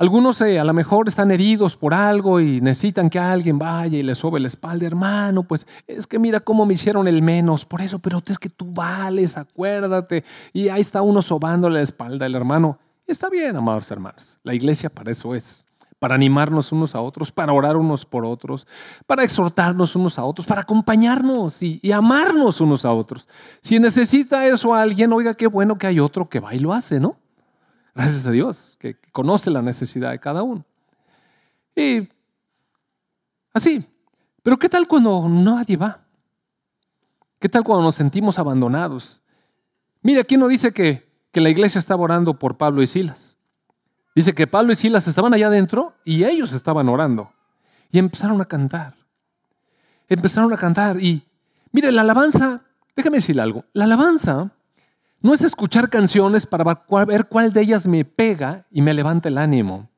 Algunos 0.00 0.40
eh, 0.40 0.58
a 0.58 0.64
lo 0.64 0.72
mejor 0.72 1.08
están 1.08 1.30
heridos 1.30 1.76
por 1.76 1.92
algo 1.92 2.40
y 2.40 2.62
necesitan 2.62 3.10
que 3.10 3.18
alguien 3.18 3.58
vaya 3.58 3.98
y 3.98 4.02
les 4.02 4.16
sobe 4.16 4.40
la 4.40 4.46
espalda, 4.46 4.86
hermano, 4.86 5.42
pues 5.42 5.66
es 5.86 6.06
que 6.06 6.18
mira 6.18 6.40
cómo 6.40 6.64
me 6.64 6.72
hicieron 6.72 7.06
el 7.06 7.20
menos, 7.20 7.66
por 7.66 7.82
eso, 7.82 7.98
pero 7.98 8.22
es 8.24 8.38
que 8.38 8.48
tú 8.48 8.72
vales, 8.72 9.36
acuérdate. 9.36 10.24
Y 10.54 10.70
ahí 10.70 10.80
está 10.80 11.02
uno 11.02 11.20
sobándole 11.20 11.74
la 11.74 11.82
espalda 11.82 12.24
el 12.24 12.34
hermano. 12.34 12.78
está 13.06 13.28
bien, 13.28 13.54
amados 13.56 13.90
hermanos, 13.90 14.38
la 14.42 14.54
iglesia 14.54 14.88
para 14.88 15.10
eso 15.10 15.34
es, 15.34 15.66
para 15.98 16.14
animarnos 16.14 16.72
unos 16.72 16.94
a 16.94 17.02
otros, 17.02 17.30
para 17.30 17.52
orar 17.52 17.76
unos 17.76 18.06
por 18.06 18.24
otros, 18.24 18.66
para 19.06 19.22
exhortarnos 19.22 19.94
unos 19.96 20.18
a 20.18 20.24
otros, 20.24 20.46
para 20.46 20.62
acompañarnos 20.62 21.62
y, 21.62 21.78
y 21.82 21.92
amarnos 21.92 22.62
unos 22.62 22.86
a 22.86 22.92
otros. 22.92 23.28
Si 23.60 23.78
necesita 23.78 24.46
eso 24.46 24.74
a 24.74 24.80
alguien, 24.80 25.12
oiga, 25.12 25.34
qué 25.34 25.46
bueno 25.46 25.76
que 25.76 25.88
hay 25.88 26.00
otro 26.00 26.26
que 26.26 26.40
va 26.40 26.54
y 26.54 26.58
lo 26.58 26.72
hace, 26.72 27.00
¿no? 27.00 27.16
Gracias 28.00 28.24
a 28.24 28.30
Dios, 28.30 28.76
que 28.80 28.96
conoce 29.12 29.50
la 29.50 29.60
necesidad 29.60 30.10
de 30.10 30.18
cada 30.18 30.42
uno. 30.42 30.64
Y 31.76 32.08
así. 33.52 33.84
Pero 34.42 34.58
¿qué 34.58 34.70
tal 34.70 34.88
cuando 34.88 35.28
nadie 35.28 35.76
va? 35.76 36.00
¿Qué 37.38 37.50
tal 37.50 37.62
cuando 37.62 37.84
nos 37.84 37.96
sentimos 37.96 38.38
abandonados? 38.38 39.20
Mire, 40.00 40.20
aquí 40.20 40.38
no 40.38 40.48
dice 40.48 40.72
que, 40.72 41.12
que 41.30 41.42
la 41.42 41.50
iglesia 41.50 41.78
estaba 41.78 42.02
orando 42.02 42.38
por 42.38 42.56
Pablo 42.56 42.82
y 42.82 42.86
Silas. 42.86 43.36
Dice 44.14 44.32
que 44.32 44.46
Pablo 44.46 44.72
y 44.72 44.76
Silas 44.76 45.06
estaban 45.06 45.34
allá 45.34 45.48
adentro 45.48 45.92
y 46.02 46.24
ellos 46.24 46.54
estaban 46.54 46.88
orando. 46.88 47.30
Y 47.90 47.98
empezaron 47.98 48.40
a 48.40 48.46
cantar. 48.46 48.94
Empezaron 50.08 50.50
a 50.54 50.56
cantar. 50.56 51.02
Y 51.02 51.22
mire, 51.70 51.92
la 51.92 52.00
alabanza, 52.00 52.62
déjame 52.96 53.18
decirle 53.18 53.42
algo. 53.42 53.66
La 53.74 53.84
alabanza 53.84 54.52
no 55.22 55.34
es 55.34 55.42
escuchar 55.42 55.90
canciones 55.90 56.46
para 56.46 56.82
ver 57.06 57.26
cuál 57.26 57.52
de 57.52 57.60
ellas 57.60 57.86
me 57.86 58.04
pega 58.04 58.66
y 58.70 58.80
me 58.80 58.94
levanta 58.94 59.28
el 59.28 59.38
ánimo. 59.38 59.88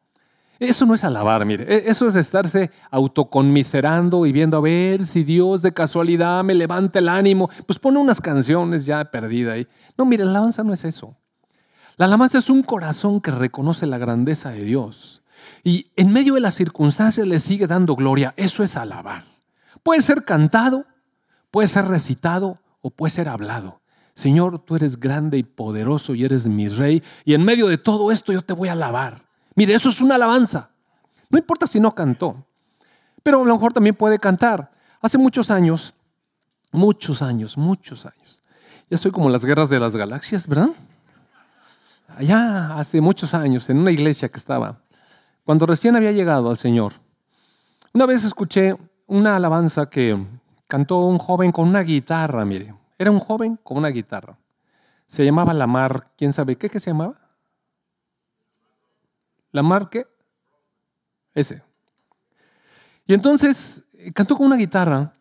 Eso 0.59 0.87
no 0.87 0.95
es 0.95 1.03
alabar, 1.03 1.45
mire. 1.45 1.65
E-, 1.65 1.91
eso 1.91 2.09
es 2.09 2.15
estarse 2.15 2.71
autoconmiserando 2.91 4.27
y 4.27 4.33
viendo 4.33 4.57
a 4.57 4.61
ver 4.61 5.05
si 5.05 5.25
Dios 5.25 5.63
de 5.63 5.73
casualidad 5.73 6.45
me 6.45 6.55
levanta 6.55 7.01
el 7.01 7.09
ánimo. 7.09 7.51
Pues 7.67 7.79
pone 7.79 7.99
unas 7.99 8.21
canciones 8.21 8.87
ya 8.87 9.05
perdidas 9.05 9.55
ahí. 9.55 9.67
No, 9.99 10.05
mire, 10.05 10.25
la 10.25 10.31
alabanza 10.31 10.63
no 10.63 10.73
es 10.73 10.85
eso. 10.85 11.17
La 11.97 12.07
alabanza 12.07 12.39
es 12.39 12.49
un 12.49 12.63
corazón 12.63 13.21
que 13.21 13.33
reconoce 13.33 13.87
la 13.87 13.99
grandeza 13.99 14.51
de 14.51 14.65
Dios. 14.65 15.23
Y 15.65 15.87
en 15.97 16.13
medio 16.13 16.35
de 16.35 16.41
las 16.41 16.55
circunstancias 16.55 17.27
le 17.27 17.41
sigue 17.41 17.67
dando 17.67 17.97
gloria. 17.97 18.33
Eso 18.37 18.63
es 18.63 18.77
alabar. 18.77 19.25
Puede 19.83 20.03
ser 20.03 20.25
cantado, 20.25 20.85
puede 21.51 21.69
ser 21.69 21.87
recitado 21.87 22.59
o 22.81 22.91
puede 22.91 23.11
ser 23.11 23.29
hablado. 23.29 23.82
Señor, 24.23 24.61
tú 24.61 24.77
eres 24.77 25.01
grande 25.01 25.37
y 25.37 25.43
poderoso 25.43 26.15
y 26.15 26.25
eres 26.25 26.47
mi 26.47 26.69
rey, 26.69 27.03
y 27.25 27.35
en 27.35 27.45
medio 27.45 27.67
de 27.67 27.77
todo 27.77 28.13
esto 28.13 28.33
yo 28.33 28.41
te 28.41 28.53
voy 28.53 28.69
a 28.69 28.73
alabar. 28.73 29.27
Mire, 29.57 29.75
eso 29.75 29.89
es 29.89 30.01
una 30.01 30.15
alabanza. 30.15 30.71
No 31.29 31.39
importa 31.39 31.67
si 31.67 31.81
no 31.81 31.93
cantó, 31.93 32.37
pero 33.25 33.43
a 33.43 33.45
lo 33.45 33.53
mejor 33.53 33.73
también 33.73 33.97
puede 33.97 34.21
cantar. 34.21 34.71
Hace 35.01 35.19
muchos 35.19 35.51
años, 35.51 35.93
muchos 36.71 37.21
años, 37.21 37.59
muchos 37.59 38.07
años. 38.07 38.45
Ya 38.89 38.95
estoy 38.95 39.11
como 39.11 39.29
las 39.29 39.45
guerras 39.45 39.71
de 39.71 39.81
las 39.81 39.97
galaxias, 39.97 40.47
¿verdad? 40.47 40.71
Allá 42.17 42.79
hace 42.79 43.01
muchos 43.01 43.35
años, 43.35 43.69
en 43.71 43.79
una 43.79 43.91
iglesia 43.91 44.29
que 44.29 44.39
estaba, 44.39 44.79
cuando 45.43 45.67
recién 45.67 45.97
había 45.97 46.13
llegado 46.13 46.49
al 46.49 46.57
Señor. 46.57 46.93
Una 47.93 48.07
vez 48.07 48.23
escuché 48.23 48.77
una 49.09 49.35
alabanza 49.35 49.87
que 49.87 50.17
cantó 50.69 51.01
un 51.01 51.19
joven 51.19 51.51
con 51.51 51.67
una 51.67 51.81
guitarra, 51.81 52.45
mire, 52.45 52.73
era 53.03 53.11
un 53.11 53.19
joven 53.19 53.59
con 53.63 53.77
una 53.77 53.89
guitarra. 53.89 54.39
Se 55.07 55.25
llamaba 55.25 55.53
Lamar, 55.53 56.13
¿quién 56.17 56.33
sabe 56.33 56.57
qué, 56.57 56.71
qué 56.71 56.81
se 56.81 56.91
llamaba? 56.91 57.21
Lamar, 59.51 59.91
¿qué? 59.91 60.07
Ese. 61.35 61.63
Y 63.07 63.15
entonces 63.15 63.85
eh, 63.95 64.13
cantó 64.13 64.37
con 64.37 64.47
una 64.47 64.57
guitarra 64.57 65.13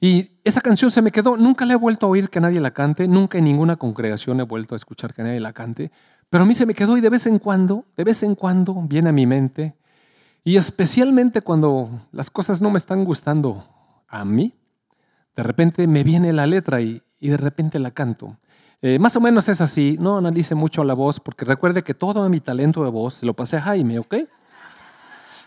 y 0.00 0.32
esa 0.42 0.60
canción 0.60 0.90
se 0.90 1.02
me 1.02 1.12
quedó. 1.12 1.36
Nunca 1.36 1.64
la 1.64 1.74
he 1.74 1.76
vuelto 1.76 2.06
a 2.06 2.08
oír 2.08 2.30
que 2.30 2.40
nadie 2.40 2.60
la 2.60 2.72
cante, 2.72 3.06
nunca 3.06 3.38
en 3.38 3.44
ninguna 3.44 3.76
congregación 3.76 4.40
he 4.40 4.44
vuelto 4.44 4.74
a 4.74 4.76
escuchar 4.76 5.14
que 5.14 5.22
nadie 5.22 5.40
la 5.40 5.52
cante, 5.52 5.92
pero 6.30 6.44
a 6.44 6.46
mí 6.46 6.54
se 6.54 6.66
me 6.66 6.74
quedó 6.74 6.96
y 6.96 7.00
de 7.00 7.10
vez 7.10 7.26
en 7.26 7.38
cuando, 7.38 7.84
de 7.96 8.04
vez 8.04 8.22
en 8.22 8.34
cuando 8.34 8.74
viene 8.82 9.10
a 9.10 9.12
mi 9.12 9.26
mente 9.26 9.76
Y 10.42 10.56
especialmente 10.56 11.40
cuando 11.42 11.88
las 12.12 12.30
cosas 12.30 12.60
no 12.60 12.70
me 12.70 12.78
están 12.78 13.04
gustando 13.04 13.64
a 14.08 14.24
mí, 14.24 14.54
de 15.36 15.42
repente 15.42 15.86
me 15.86 16.02
viene 16.02 16.32
la 16.32 16.46
letra 16.46 16.80
y, 16.80 17.02
de 17.20 17.36
repente 17.36 17.78
la 17.78 17.90
canto. 17.90 18.38
Eh, 18.80 18.98
más 18.98 19.14
o 19.16 19.20
menos 19.20 19.48
es 19.48 19.60
así, 19.60 19.96
no 20.00 20.16
analice 20.16 20.54
mucho 20.54 20.82
la 20.82 20.94
voz, 20.94 21.20
porque 21.20 21.44
recuerde 21.44 21.82
que 21.82 21.94
todo 21.94 22.26
mi 22.28 22.40
talento 22.40 22.82
de 22.84 22.90
voz 22.90 23.14
se 23.14 23.26
lo 23.26 23.34
pasé 23.34 23.58
a 23.58 23.62
Jaime, 23.62 23.98
¿ok? 23.98 24.16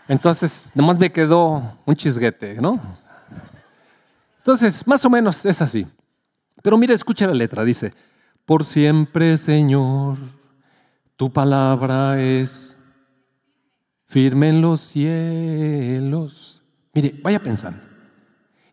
Entonces, 0.08 0.70
nomás 0.74 0.98
me 0.98 1.10
quedó 1.10 1.76
un 1.84 1.94
chisguete, 1.94 2.60
¿no? 2.60 2.80
Entonces, 4.38 4.86
más 4.86 5.04
o 5.04 5.10
menos 5.10 5.44
es 5.44 5.60
así. 5.60 5.86
Pero 6.62 6.76
mire, 6.76 6.94
escucha 6.94 7.26
la 7.26 7.34
letra, 7.34 7.64
dice, 7.64 7.92
por 8.44 8.64
siempre, 8.64 9.36
Señor, 9.36 10.18
tu 11.16 11.32
palabra 11.32 12.20
es 12.20 12.76
firme 14.06 14.48
en 14.48 14.60
los 14.60 14.80
cielos. 14.80 16.62
Mire, 16.92 17.14
vaya 17.22 17.38
pensando. 17.38 17.89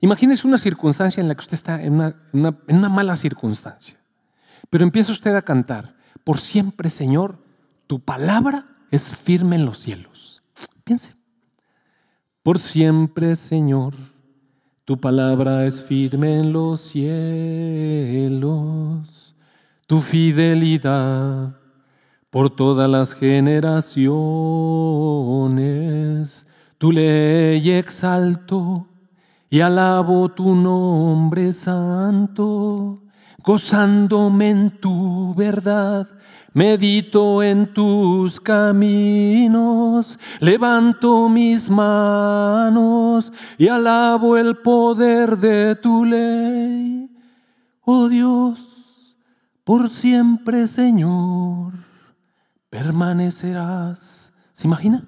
Imagínese 0.01 0.47
una 0.47 0.57
circunstancia 0.57 1.21
en 1.21 1.27
la 1.27 1.35
que 1.35 1.41
usted 1.41 1.55
está 1.55 1.81
en 1.81 1.93
una, 1.93 2.15
una 2.67 2.89
mala 2.89 3.15
circunstancia, 3.15 3.97
pero 4.69 4.83
empieza 4.83 5.11
usted 5.11 5.35
a 5.35 5.41
cantar, 5.41 5.95
por 6.23 6.39
siempre, 6.39 6.89
Señor, 6.89 7.39
tu 7.87 7.99
palabra 7.99 8.65
es 8.91 9.15
firme 9.15 9.55
en 9.55 9.65
los 9.65 9.79
cielos. 9.79 10.43
Piense, 10.83 11.13
por 12.43 12.59
siempre, 12.59 13.35
Señor, 13.35 13.93
tu 14.85 14.97
palabra 14.97 15.65
es 15.65 15.81
firme 15.81 16.37
en 16.37 16.53
los 16.53 16.81
cielos, 16.81 17.05
tu 19.85 19.99
fidelidad 19.99 21.57
por 22.29 22.55
todas 22.55 22.89
las 22.89 23.13
generaciones. 23.13 24.07
Tu 26.77 26.91
ley 26.91 27.71
exalto 27.71 28.87
y 29.49 29.61
alabo 29.61 30.29
tu 30.29 30.55
nombre 30.55 31.53
santo, 31.53 33.03
gozándome 33.43 34.49
en 34.49 34.69
tu 34.79 35.33
verdad. 35.35 36.07
Medito 36.53 37.43
en 37.43 37.71
tus 37.71 38.39
caminos, 38.39 40.17
levanto 40.39 41.29
mis 41.29 41.69
manos 41.69 43.31
y 43.59 43.67
alabo 43.67 44.37
el 44.37 44.57
poder 44.57 45.37
de 45.37 45.75
tu 45.75 46.03
ley. 46.03 47.11
Oh 47.83 48.09
Dios, 48.09 49.15
por 49.63 49.89
siempre 49.89 50.65
Señor 50.65 51.73
permanecerás. 52.71 54.33
¿Se 54.53 54.67
imagina? 54.67 55.03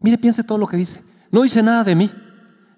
Mire, 0.00 0.18
piense 0.18 0.42
todo 0.42 0.58
lo 0.58 0.66
que 0.66 0.76
dice. 0.76 1.00
No 1.30 1.42
dice 1.42 1.62
nada 1.62 1.84
de 1.84 1.94
mí, 1.94 2.10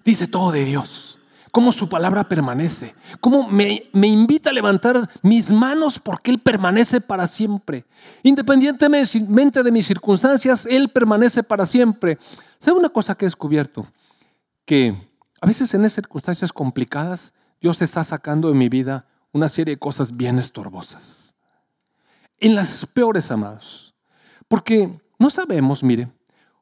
dice 0.09 0.27
todo 0.27 0.51
de 0.51 0.65
Dios. 0.65 1.19
Cómo 1.51 1.71
su 1.71 1.89
palabra 1.89 2.25
permanece. 2.25 2.93
Cómo 3.19 3.47
me, 3.47 3.83
me 3.91 4.07
invita 4.07 4.51
a 4.51 4.53
levantar 4.53 5.09
mis 5.23 5.51
manos 5.51 5.97
porque 5.97 6.29
Él 6.29 6.39
permanece 6.39 7.01
para 7.01 7.25
siempre. 7.25 7.85
Independientemente 8.21 9.63
de 9.63 9.71
mis 9.71 9.87
circunstancias, 9.87 10.67
Él 10.67 10.89
permanece 10.89 11.41
para 11.41 11.65
siempre. 11.65 12.19
¿Sabe 12.59 12.77
una 12.77 12.89
cosa 12.89 13.15
que 13.15 13.25
he 13.25 13.27
descubierto? 13.27 13.87
Que 14.65 14.95
a 15.41 15.47
veces 15.47 15.73
en 15.73 15.85
esas 15.85 15.95
circunstancias 15.95 16.53
complicadas, 16.53 17.33
Dios 17.59 17.81
está 17.81 18.03
sacando 18.03 18.49
de 18.49 18.53
mi 18.53 18.69
vida 18.69 19.05
una 19.31 19.49
serie 19.49 19.75
de 19.75 19.79
cosas 19.79 20.15
bien 20.15 20.37
estorbosas. 20.37 21.33
En 22.39 22.55
las 22.55 22.85
peores, 22.85 23.31
amados 23.31 23.89
porque 24.49 24.99
no 25.19 25.29
sabemos, 25.29 25.83
mire, 25.83 26.09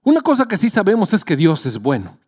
una 0.03 0.21
cosa 0.21 0.45
que 0.45 0.57
sí 0.57 0.69
sabemos 0.69 1.13
es 1.13 1.25
que 1.25 1.36
Dios 1.36 1.65
es 1.65 1.81
bueno, 1.81 2.19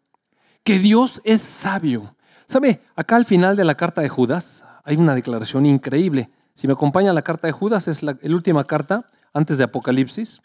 que 0.70 0.78
Dios 0.78 1.20
es 1.24 1.42
sabio. 1.42 2.16
¿Sabe? 2.46 2.80
Acá 2.96 3.16
al 3.16 3.26
final 3.26 3.56
de 3.56 3.66
la 3.66 3.74
carta 3.74 4.02
de 4.02 4.08
Judas 4.08 4.64
hay 4.84 4.98
una 4.98 5.16
declaración 5.16 5.66
increíble. 5.66 6.30
Si 6.54 6.68
me 6.68 6.74
acompaña 6.74 7.12
la 7.12 7.24
carta 7.24 7.48
de 7.48 7.54
Judas, 7.54 7.88
es 7.88 8.04
la, 8.04 8.16
la 8.22 8.36
última 8.36 8.64
carta 8.66 9.10
antes 9.34 9.58
de 9.58 9.64
Apocalipsis. 9.64 10.44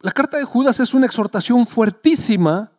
La 0.00 0.12
carta 0.12 0.36
de 0.36 0.44
Judas 0.44 0.80
es 0.80 0.92
una 0.92 1.06
exhortación 1.06 1.66
fuertísima 1.66 2.70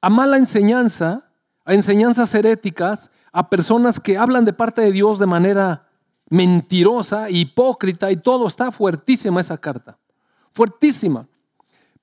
a 0.00 0.10
mala 0.10 0.38
enseñanza, 0.38 1.30
a 1.64 1.74
enseñanzas 1.74 2.34
heréticas, 2.34 3.12
a 3.30 3.48
personas 3.48 4.00
que 4.00 4.18
hablan 4.18 4.44
de 4.44 4.54
parte 4.54 4.80
de 4.82 4.90
Dios 4.90 5.20
de 5.20 5.26
manera 5.26 5.86
mentirosa, 6.30 7.30
hipócrita 7.30 8.10
y 8.10 8.16
todo. 8.16 8.48
Está 8.48 8.72
fuertísima 8.72 9.40
esa 9.40 9.56
carta, 9.56 9.98
fuertísima. 10.52 11.28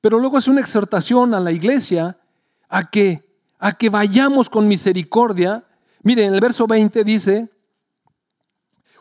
Pero 0.07 0.19
luego 0.19 0.37
es 0.37 0.47
una 0.47 0.61
exhortación 0.61 1.33
a 1.33 1.39
la 1.41 1.51
iglesia 1.51 2.17
a 2.69 2.89
que, 2.89 3.29
a 3.59 3.73
que 3.73 3.89
vayamos 3.89 4.49
con 4.49 4.65
misericordia. 4.65 5.65
Miren, 6.01 6.27
en 6.29 6.35
el 6.35 6.39
verso 6.39 6.65
20 6.65 7.03
dice, 7.03 7.49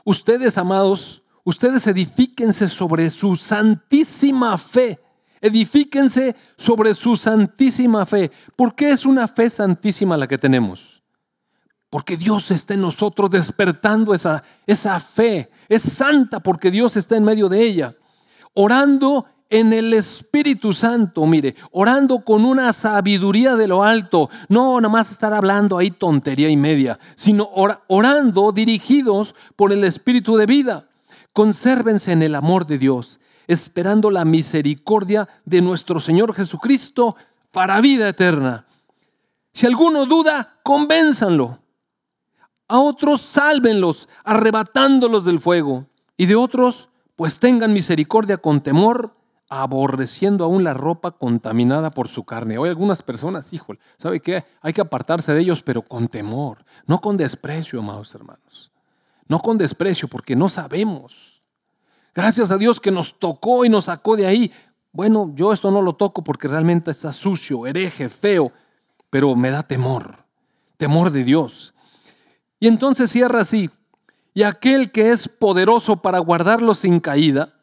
ustedes 0.04 0.58
amados, 0.58 1.22
ustedes 1.44 1.86
edifíquense 1.86 2.68
sobre 2.68 3.08
su 3.10 3.36
santísima 3.36 4.58
fe. 4.58 4.98
Edifíquense 5.40 6.34
sobre 6.56 6.92
su 6.92 7.14
santísima 7.14 8.04
fe. 8.04 8.32
¿Por 8.56 8.74
qué 8.74 8.90
es 8.90 9.06
una 9.06 9.28
fe 9.28 9.48
santísima 9.48 10.16
la 10.16 10.26
que 10.26 10.38
tenemos? 10.38 11.04
Porque 11.88 12.16
Dios 12.16 12.50
está 12.50 12.74
en 12.74 12.80
nosotros 12.80 13.30
despertando 13.30 14.12
esa, 14.12 14.42
esa 14.66 14.98
fe. 14.98 15.52
Es 15.68 15.82
santa 15.82 16.40
porque 16.40 16.72
Dios 16.72 16.96
está 16.96 17.16
en 17.16 17.22
medio 17.22 17.48
de 17.48 17.62
ella. 17.62 17.94
Orando 18.54 19.26
en 19.48 19.72
el 19.72 19.92
Espíritu 19.94 20.72
Santo, 20.72 21.24
mire, 21.26 21.54
orando 21.70 22.20
con 22.20 22.44
una 22.44 22.72
sabiduría 22.72 23.54
de 23.54 23.68
lo 23.68 23.82
alto, 23.82 24.28
no 24.48 24.80
nada 24.80 24.92
más 24.92 25.10
estar 25.10 25.32
hablando 25.32 25.78
ahí 25.78 25.90
tontería 25.90 26.48
y 26.48 26.56
media, 26.56 26.98
sino 27.14 27.48
orando 27.86 28.52
dirigidos 28.52 29.34
por 29.54 29.72
el 29.72 29.84
Espíritu 29.84 30.36
de 30.36 30.46
vida. 30.46 30.88
Consérvense 31.32 32.12
en 32.12 32.22
el 32.22 32.34
amor 32.34 32.66
de 32.66 32.78
Dios, 32.78 33.20
esperando 33.46 34.10
la 34.10 34.24
misericordia 34.24 35.28
de 35.44 35.60
nuestro 35.62 36.00
Señor 36.00 36.34
Jesucristo 36.34 37.14
para 37.52 37.80
vida 37.80 38.08
eterna. 38.08 38.66
Si 39.52 39.66
alguno 39.66 40.06
duda, 40.06 40.58
convénzanlo. 40.62 41.58
A 42.68 42.80
otros 42.80 43.20
sálvenlos, 43.20 44.08
arrebatándolos 44.24 45.24
del 45.24 45.40
fuego. 45.40 45.86
Y 46.16 46.26
de 46.26 46.34
otros, 46.34 46.88
pues 47.14 47.38
tengan 47.38 47.72
misericordia 47.72 48.38
con 48.38 48.60
temor, 48.60 49.14
aborreciendo 49.48 50.44
aún 50.44 50.64
la 50.64 50.74
ropa 50.74 51.12
contaminada 51.12 51.90
por 51.90 52.08
su 52.08 52.24
carne. 52.24 52.58
Hoy 52.58 52.68
algunas 52.68 53.02
personas, 53.02 53.52
híjole, 53.52 53.78
¿sabe 53.98 54.20
qué? 54.20 54.44
Hay 54.60 54.72
que 54.72 54.80
apartarse 54.80 55.32
de 55.32 55.40
ellos, 55.40 55.62
pero 55.62 55.82
con 55.82 56.08
temor, 56.08 56.64
no 56.86 57.00
con 57.00 57.16
desprecio, 57.16 57.78
amados 57.78 58.14
hermanos. 58.14 58.72
No 59.28 59.40
con 59.40 59.58
desprecio, 59.58 60.08
porque 60.08 60.36
no 60.36 60.48
sabemos. 60.48 61.42
Gracias 62.14 62.50
a 62.50 62.58
Dios 62.58 62.80
que 62.80 62.90
nos 62.90 63.18
tocó 63.18 63.64
y 63.64 63.68
nos 63.68 63.86
sacó 63.86 64.16
de 64.16 64.26
ahí. 64.26 64.52
Bueno, 64.92 65.32
yo 65.34 65.52
esto 65.52 65.70
no 65.70 65.82
lo 65.82 65.94
toco 65.94 66.22
porque 66.24 66.48
realmente 66.48 66.90
está 66.90 67.12
sucio, 67.12 67.66
hereje, 67.66 68.08
feo, 68.08 68.52
pero 69.10 69.34
me 69.36 69.50
da 69.50 69.62
temor, 69.62 70.24
temor 70.76 71.10
de 71.10 71.24
Dios. 71.24 71.74
Y 72.58 72.68
entonces 72.68 73.10
cierra 73.10 73.40
así, 73.40 73.70
y 74.32 74.42
aquel 74.42 74.90
que 74.90 75.10
es 75.10 75.28
poderoso 75.28 75.96
para 75.96 76.18
guardarlos 76.18 76.78
sin 76.78 77.00
caída 77.00 77.55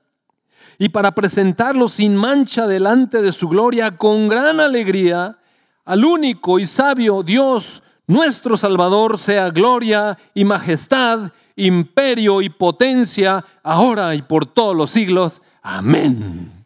y 0.78 0.90
para 0.90 1.14
presentarlos 1.14 1.94
sin 1.94 2.16
mancha 2.16 2.68
delante 2.68 3.22
de 3.22 3.32
su 3.32 3.48
gloria 3.48 3.98
con 3.98 4.28
gran 4.28 4.60
alegría, 4.60 5.38
al 5.86 6.06
único 6.06 6.60
y 6.60 6.66
sabio 6.66 7.24
Dios, 7.24 7.84
nuestro 8.08 8.58
Salvador, 8.58 9.18
sea 9.18 9.50
gloria 9.50 10.18
y 10.34 10.46
majestad, 10.46 11.32
imperio 11.56 12.42
y 12.42 12.50
potencia, 12.50 13.46
ahora 13.62 14.16
y 14.16 14.22
por 14.22 14.46
todos 14.46 14.76
los 14.76 14.90
siglos. 14.90 15.42
Amén. 15.62 16.66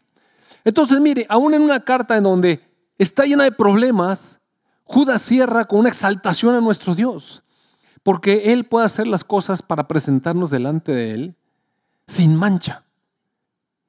Entonces, 0.64 1.00
mire, 1.00 1.26
aún 1.28 1.54
en 1.54 1.62
una 1.62 1.80
carta 1.80 2.16
en 2.16 2.24
donde 2.24 2.60
está 2.96 3.24
llena 3.24 3.44
de 3.44 3.52
problemas, 3.52 4.40
Judas 4.84 5.22
cierra 5.22 5.66
con 5.66 5.80
una 5.80 5.90
exaltación 5.90 6.54
a 6.54 6.60
nuestro 6.60 6.94
Dios 6.94 7.42
porque 8.02 8.52
Él 8.54 8.64
puede 8.64 8.86
hacer 8.86 9.06
las 9.06 9.22
cosas 9.22 9.60
para 9.60 9.86
presentarnos 9.86 10.50
delante 10.50 10.92
de 10.92 11.12
Él 11.12 11.36
sin 12.06 12.36
mancha 12.36 12.87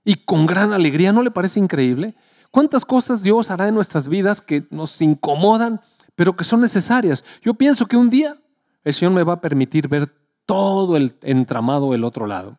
y 0.03 0.15
con 0.15 0.45
gran 0.45 0.73
alegría. 0.73 1.11
¿No 1.11 1.23
le 1.23 1.31
parece 1.31 1.59
increíble? 1.59 2.15
¿Cuántas 2.51 2.85
cosas 2.85 3.21
Dios 3.21 3.51
hará 3.51 3.67
en 3.67 3.75
nuestras 3.75 4.07
vidas 4.07 4.41
que 4.41 4.65
nos 4.69 5.01
incomodan, 5.01 5.81
pero 6.15 6.35
que 6.35 6.43
son 6.43 6.61
necesarias? 6.61 7.23
Yo 7.41 7.53
pienso 7.53 7.85
que 7.85 7.97
un 7.97 8.09
día 8.09 8.35
el 8.83 8.93
Señor 8.93 9.13
me 9.13 9.23
va 9.23 9.33
a 9.33 9.41
permitir 9.41 9.87
ver 9.87 10.11
todo 10.45 10.97
el 10.97 11.13
entramado 11.21 11.91
del 11.91 12.03
otro 12.03 12.25
lado. 12.25 12.57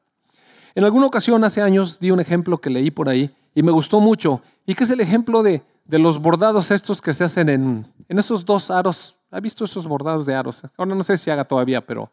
En 0.74 0.84
alguna 0.84 1.06
ocasión, 1.06 1.42
hace 1.42 1.60
años, 1.60 1.98
di 1.98 2.10
un 2.10 2.20
ejemplo 2.20 2.58
que 2.58 2.70
leí 2.70 2.90
por 2.90 3.08
ahí 3.08 3.34
y 3.54 3.62
me 3.62 3.72
gustó 3.72 3.98
mucho, 3.98 4.42
y 4.64 4.76
que 4.76 4.84
es 4.84 4.90
el 4.90 5.00
ejemplo 5.00 5.42
de, 5.42 5.62
los 5.88 6.20
bordados 6.20 6.70
estos 6.70 7.02
que 7.02 7.12
se 7.12 7.24
hacen 7.24 7.48
en, 7.48 7.86
en 8.08 8.18
esos 8.20 8.44
dos 8.44 8.70
aros 8.70 9.16
¿Ha 9.32 9.38
visto 9.38 9.64
esos 9.64 9.86
bordados 9.86 10.26
de 10.26 10.34
aros? 10.34 10.62
Ahora 10.76 10.94
no 10.94 11.02
sé 11.04 11.16
si 11.16 11.30
haga 11.30 11.44
todavía, 11.44 11.80
pero, 11.80 12.10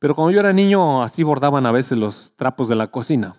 pero 0.00 0.16
cuando 0.16 0.32
yo 0.32 0.40
era 0.40 0.52
niño 0.52 1.02
así 1.02 1.22
bordaban 1.22 1.64
a 1.64 1.70
veces 1.70 1.96
los 1.96 2.32
trapos 2.36 2.68
de 2.68 2.74
la 2.74 2.88
cocina. 2.88 3.36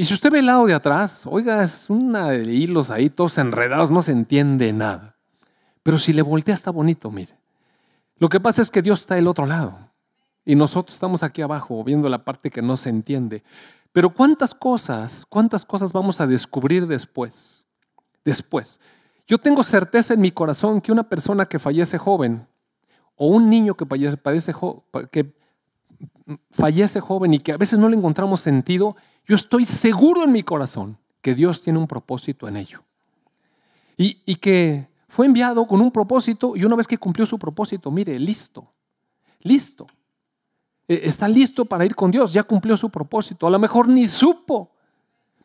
Y 0.00 0.04
si 0.06 0.14
usted 0.14 0.30
ve 0.30 0.38
el 0.38 0.46
lado 0.46 0.64
de 0.64 0.72
atrás, 0.72 1.26
oiga, 1.26 1.62
es 1.62 1.90
una 1.90 2.30
de 2.30 2.50
hilos 2.50 2.90
ahí, 2.90 3.10
todos 3.10 3.36
enredados, 3.36 3.90
no 3.90 4.00
se 4.00 4.12
entiende 4.12 4.72
nada. 4.72 5.14
Pero 5.82 5.98
si 5.98 6.14
le 6.14 6.22
voltea 6.22 6.54
está 6.54 6.70
bonito, 6.70 7.10
mire. 7.10 7.34
Lo 8.16 8.30
que 8.30 8.40
pasa 8.40 8.62
es 8.62 8.70
que 8.70 8.80
Dios 8.80 9.00
está 9.00 9.16
del 9.16 9.28
otro 9.28 9.44
lado 9.44 9.76
y 10.46 10.54
nosotros 10.54 10.94
estamos 10.94 11.22
aquí 11.22 11.42
abajo 11.42 11.84
viendo 11.84 12.08
la 12.08 12.24
parte 12.24 12.50
que 12.50 12.62
no 12.62 12.78
se 12.78 12.88
entiende. 12.88 13.42
Pero 13.92 14.08
cuántas 14.08 14.54
cosas, 14.54 15.26
cuántas 15.28 15.66
cosas 15.66 15.92
vamos 15.92 16.18
a 16.22 16.26
descubrir 16.26 16.86
después. 16.86 17.66
Después. 18.24 18.80
Yo 19.26 19.36
tengo 19.36 19.62
certeza 19.62 20.14
en 20.14 20.22
mi 20.22 20.30
corazón 20.30 20.80
que 20.80 20.92
una 20.92 21.02
persona 21.02 21.44
que 21.44 21.58
fallece 21.58 21.98
joven 21.98 22.46
o 23.16 23.26
un 23.26 23.50
niño 23.50 23.74
que 23.74 23.84
fallece, 23.84 24.16
que 25.12 25.34
fallece 26.52 27.00
joven 27.00 27.34
y 27.34 27.38
que 27.38 27.52
a 27.52 27.58
veces 27.58 27.78
no 27.78 27.90
le 27.90 27.98
encontramos 27.98 28.40
sentido, 28.40 28.96
yo 29.26 29.36
estoy 29.36 29.64
seguro 29.64 30.24
en 30.24 30.32
mi 30.32 30.42
corazón 30.42 30.98
que 31.22 31.34
Dios 31.34 31.62
tiene 31.62 31.78
un 31.78 31.86
propósito 31.86 32.48
en 32.48 32.56
ello. 32.56 32.82
Y, 33.96 34.18
y 34.24 34.36
que 34.36 34.88
fue 35.08 35.26
enviado 35.26 35.66
con 35.66 35.80
un 35.80 35.90
propósito 35.90 36.56
y 36.56 36.64
una 36.64 36.76
vez 36.76 36.86
que 36.86 36.96
cumplió 36.96 37.26
su 37.26 37.38
propósito, 37.38 37.90
mire, 37.90 38.18
listo, 38.18 38.72
listo. 39.42 39.86
E, 40.86 41.02
está 41.04 41.28
listo 41.28 41.64
para 41.64 41.84
ir 41.84 41.94
con 41.94 42.10
Dios, 42.10 42.32
ya 42.32 42.42
cumplió 42.42 42.76
su 42.76 42.90
propósito. 42.90 43.46
A 43.46 43.50
lo 43.50 43.58
mejor 43.58 43.88
ni 43.88 44.06
supo, 44.06 44.70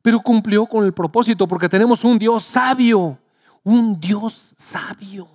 pero 0.01 0.19
cumplió 0.21 0.65
con 0.67 0.85
el 0.85 0.93
propósito 0.93 1.47
porque 1.47 1.67
tenemos 1.67 2.03
un 2.03 2.17
Dios 2.17 2.43
sabio, 2.43 3.17
un 3.63 3.99
Dios 3.99 4.53
sabio. 4.57 5.27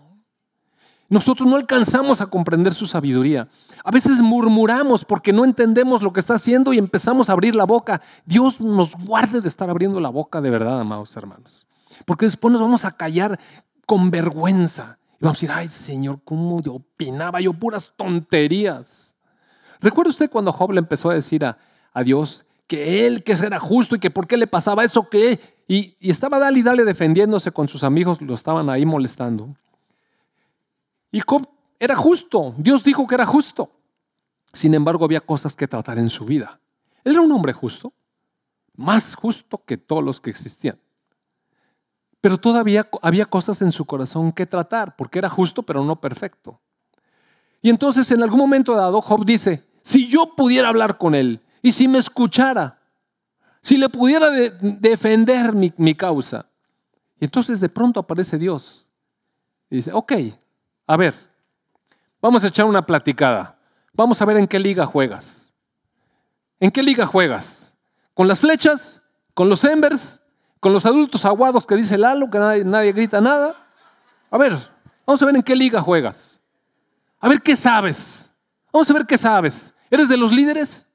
Nosotros 1.10 1.48
no 1.48 1.56
alcanzamos 1.56 2.20
a 2.20 2.28
comprender 2.28 2.72
su 2.72 2.86
sabiduría. 2.86 3.48
A 3.82 3.90
veces 3.90 4.20
murmuramos 4.20 5.04
porque 5.04 5.32
no 5.32 5.44
entendemos 5.44 6.02
lo 6.02 6.12
que 6.12 6.20
está 6.20 6.34
haciendo 6.34 6.72
y 6.72 6.78
empezamos 6.78 7.28
a 7.28 7.32
abrir 7.32 7.56
la 7.56 7.64
boca. 7.64 8.00
Dios 8.24 8.60
nos 8.60 8.94
guarde 8.94 9.40
de 9.40 9.48
estar 9.48 9.68
abriendo 9.68 9.98
la 9.98 10.08
boca 10.08 10.40
de 10.40 10.50
verdad, 10.50 10.80
amados 10.80 11.16
hermanos. 11.16 11.66
Porque 12.04 12.26
después 12.26 12.52
nos 12.52 12.60
vamos 12.60 12.84
a 12.84 12.92
callar 12.92 13.40
con 13.86 14.12
vergüenza. 14.12 14.98
Y 15.20 15.24
vamos 15.24 15.38
a 15.38 15.40
decir, 15.40 15.50
ay 15.52 15.66
Señor, 15.66 16.20
¿cómo 16.24 16.62
yo 16.62 16.74
opinaba 16.74 17.40
yo 17.40 17.52
puras 17.54 17.92
tonterías? 17.96 19.18
¿Recuerda 19.80 20.10
usted 20.10 20.30
cuando 20.30 20.52
Job 20.52 20.70
le 20.70 20.78
empezó 20.78 21.10
a 21.10 21.14
decir 21.14 21.44
a, 21.44 21.58
Dios 22.04 22.46
que 22.68 23.04
él 23.04 23.24
que 23.24 23.32
era 23.32 23.58
justo 23.58 23.96
y 23.96 23.98
que 23.98 24.10
por 24.10 24.28
qué 24.28 24.36
le 24.36 24.46
pasaba 24.46 24.84
eso 24.84 25.08
que 25.08 25.40
y, 25.66 25.96
y 25.98 26.10
estaba 26.10 26.38
dale 26.38 26.60
y 26.60 26.62
dale 26.62 26.84
defendiéndose 26.84 27.50
con 27.50 27.66
sus 27.66 27.82
amigos, 27.82 28.22
lo 28.22 28.34
estaban 28.34 28.70
ahí 28.70 28.86
molestando. 28.86 29.48
Y 31.12 31.20
Job 31.20 31.48
era 31.78 31.96
justo, 31.96 32.54
Dios 32.58 32.84
dijo 32.84 33.06
que 33.06 33.14
era 33.14 33.26
justo. 33.26 33.70
Sin 34.52 34.74
embargo, 34.74 35.04
había 35.04 35.20
cosas 35.20 35.54
que 35.54 35.68
tratar 35.68 35.98
en 35.98 36.10
su 36.10 36.24
vida. 36.24 36.60
Él 37.04 37.12
era 37.12 37.22
un 37.22 37.32
hombre 37.32 37.52
justo, 37.52 37.92
más 38.76 39.14
justo 39.14 39.62
que 39.64 39.76
todos 39.76 40.04
los 40.04 40.20
que 40.20 40.30
existían. 40.30 40.78
Pero 42.20 42.38
todavía 42.38 42.88
había 43.00 43.24
cosas 43.26 43.62
en 43.62 43.72
su 43.72 43.84
corazón 43.86 44.32
que 44.32 44.46
tratar, 44.46 44.96
porque 44.96 45.18
era 45.18 45.30
justo, 45.30 45.62
pero 45.62 45.84
no 45.84 46.00
perfecto. 46.00 46.60
Y 47.62 47.70
entonces 47.70 48.10
en 48.10 48.22
algún 48.22 48.38
momento 48.38 48.74
dado, 48.74 49.00
Job 49.00 49.24
dice, 49.24 49.64
si 49.82 50.08
yo 50.08 50.34
pudiera 50.34 50.68
hablar 50.68 50.98
con 50.98 51.14
él 51.14 51.40
y 51.62 51.72
si 51.72 51.88
me 51.88 51.98
escuchara, 51.98 52.78
si 53.62 53.76
le 53.76 53.88
pudiera 53.88 54.30
defender 54.30 55.52
mi, 55.52 55.72
mi, 55.76 55.94
causa. 55.94 56.46
Y 57.18 57.24
entonces 57.24 57.60
de 57.60 57.68
pronto 57.68 58.00
aparece 58.00 58.38
Dios 58.38 58.88
y 59.68 59.76
dice, 59.76 59.92
ok, 59.92 60.12
a 60.90 60.96
ver, 60.96 61.14
vamos 62.20 62.42
a 62.44 62.48
echar 62.48 62.66
una 62.66 62.84
platicada. 62.84 63.56
Vamos 63.92 64.20
a 64.20 64.24
ver 64.24 64.36
en 64.36 64.46
qué 64.46 64.58
liga 64.58 64.86
juegas. 64.86 65.54
¿En 66.58 66.70
qué 66.70 66.82
liga 66.82 67.06
juegas? 67.06 67.74
¿Con 68.14 68.28
las 68.28 68.40
flechas? 68.40 69.02
¿Con 69.34 69.48
los 69.48 69.64
embers? 69.64 70.20
con 70.60 70.74
los 70.74 70.84
adultos 70.84 71.24
aguados 71.24 71.66
que 71.66 71.74
dice 71.74 71.96
Lalo, 71.96 72.30
que 72.30 72.38
nadie, 72.38 72.64
nadie 72.64 72.92
grita 72.92 73.20
nada. 73.20 73.56
A 74.30 74.36
ver, 74.36 74.52
vamos 75.06 75.20
a 75.22 75.26
ver 75.26 75.36
en 75.36 75.42
qué 75.42 75.56
liga 75.56 75.80
juegas. 75.80 76.38
A 77.18 77.28
ver 77.28 77.40
qué 77.40 77.56
sabes. 77.56 78.30
Vamos 78.70 78.88
a 78.90 78.94
ver 78.94 79.06
qué 79.06 79.18
sabes. 79.18 79.74
¿Eres 79.90 80.08
de 80.08 80.18
los 80.18 80.32
líderes? 80.32 80.86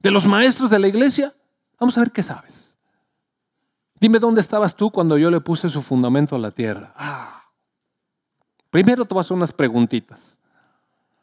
¿De 0.00 0.10
los 0.10 0.26
maestros 0.26 0.68
de 0.68 0.78
la 0.80 0.88
iglesia? 0.88 1.32
Vamos 1.78 1.96
a 1.96 2.00
ver 2.00 2.10
qué 2.10 2.22
sabes. 2.22 2.76
Dime 3.98 4.18
dónde 4.18 4.40
estabas 4.40 4.74
tú 4.76 4.90
cuando 4.90 5.16
yo 5.16 5.30
le 5.30 5.40
puse 5.40 5.68
su 5.68 5.80
fundamento 5.80 6.36
a 6.36 6.38
la 6.38 6.50
tierra. 6.50 6.92
Ah. 6.96 7.35
Primero 8.76 9.06
te 9.06 9.14
voy 9.14 9.20
a 9.20 9.22
hacer 9.22 9.34
unas 9.34 9.52
preguntitas. 9.52 10.38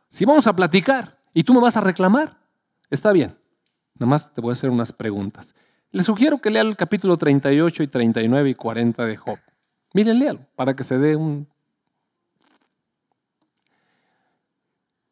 Si 0.10 0.26
vamos 0.26 0.47
a 0.47 0.56
platicar 0.56 1.20
y 1.36 1.43
tú 1.43 1.54
me 1.54 1.60
vas 1.60 1.78
a 1.78 1.82
reclamar, 1.82 2.36
está 2.89 3.12
bien. 3.12 3.38
Nada 3.93 4.10
más 4.10 4.34
te 4.34 4.41
voy 4.41 4.49
a 4.49 4.54
hacer 4.54 4.72
unas 4.72 4.91
preguntas. 4.91 5.54
Le 5.91 6.01
sugiero 6.01 6.41
que 6.41 6.49
lea 6.49 6.64
el 6.64 6.76
capítulo 6.76 7.16
38 7.16 7.84
y 7.84 7.88
39 7.88 8.49
y 8.49 8.56
40 8.56 9.06
de 9.06 9.18
Job. 9.18 9.38
Miren, 9.93 10.18
léalo 10.18 10.39
para 10.56 10.76
que 10.76 10.84
se 10.84 10.97
dé 10.97 11.16
un... 11.16 11.47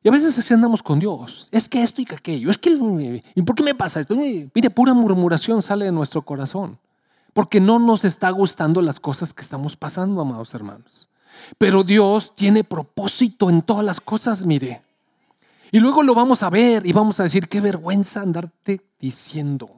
Y 0.02 0.08
a 0.08 0.12
veces 0.12 0.36
así 0.36 0.52
andamos 0.52 0.82
con 0.82 0.98
Dios. 0.98 1.48
Es 1.52 1.70
que 1.70 1.84
esto 1.84 2.02
y 2.02 2.06
que 2.06 2.16
aquello. 2.16 2.50
Es 2.50 2.58
que... 2.58 2.72
¿Y 3.36 3.42
por 3.44 3.56
qué 3.56 3.62
me 3.62 3.76
pasa 3.76 4.00
esto? 4.00 4.16
Mire, 4.16 4.72
pura 4.72 4.96
murmuración 4.96 5.62
sale 5.62 5.86
de 5.86 5.92
nuestro 5.92 6.24
corazón. 6.24 6.80
Porque 7.34 7.62
no 7.62 7.78
nos 7.78 8.04
está 8.04 8.32
gustando 8.32 8.82
las 8.82 9.00
cosas 9.00 9.32
que 9.32 9.44
estamos 9.44 9.78
pasando, 9.78 10.22
amados 10.22 10.56
hermanos. 10.56 11.11
Pero 11.58 11.84
Dios 11.84 12.36
tiene 12.36 12.64
propósito 12.64 13.50
en 13.50 13.62
todas 13.62 13.86
las 13.86 14.02
cosas, 14.02 14.46
mire. 14.46 14.82
Y 15.72 15.80
luego 15.80 16.04
lo 16.04 16.14
vamos 16.14 16.44
a 16.44 16.50
ver 16.50 16.86
y 16.86 16.92
vamos 16.92 17.20
a 17.20 17.24
decir, 17.24 17.48
qué 17.48 17.62
vergüenza 17.62 18.22
andarte 18.22 18.82
diciendo. 19.00 19.70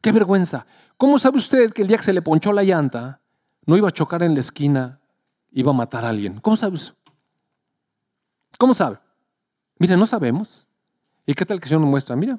Qué 0.00 0.10
vergüenza. 0.12 0.66
¿Cómo 0.96 1.18
sabe 1.18 1.38
usted 1.38 1.72
que 1.72 1.82
el 1.82 1.88
día 1.88 1.96
que 1.96 2.02
se 2.02 2.12
le 2.12 2.22
ponchó 2.22 2.52
la 2.52 2.62
llanta, 2.62 3.20
no 3.66 3.76
iba 3.76 3.88
a 3.88 3.92
chocar 3.92 4.22
en 4.22 4.34
la 4.34 4.40
esquina, 4.40 5.00
iba 5.52 5.70
a 5.70 5.74
matar 5.74 6.04
a 6.04 6.08
alguien? 6.08 6.40
¿Cómo 6.40 6.56
sabe 6.56 6.76
eso? 6.76 6.94
¿Cómo 8.58 8.74
sabe? 8.74 8.98
Mire, 9.78 9.96
no 9.96 10.06
sabemos. 10.06 10.66
¿Y 11.26 11.34
qué 11.34 11.46
tal 11.46 11.60
que 11.60 11.68
el 11.72 11.80
nos 11.80 11.88
muestra? 11.88 12.16
Mira. 12.16 12.38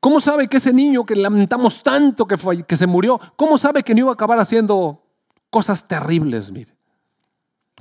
¿Cómo 0.00 0.20
sabe 0.20 0.48
que 0.48 0.56
ese 0.56 0.72
niño 0.72 1.04
que 1.04 1.14
lamentamos 1.14 1.82
tanto 1.82 2.26
que, 2.26 2.38
fue, 2.38 2.62
que 2.62 2.76
se 2.76 2.86
murió, 2.86 3.20
cómo 3.36 3.58
sabe 3.58 3.82
que 3.82 3.94
no 3.94 4.00
iba 4.00 4.10
a 4.10 4.14
acabar 4.14 4.38
haciendo 4.38 5.02
cosas 5.50 5.86
terribles? 5.86 6.50
Mire. 6.50 6.74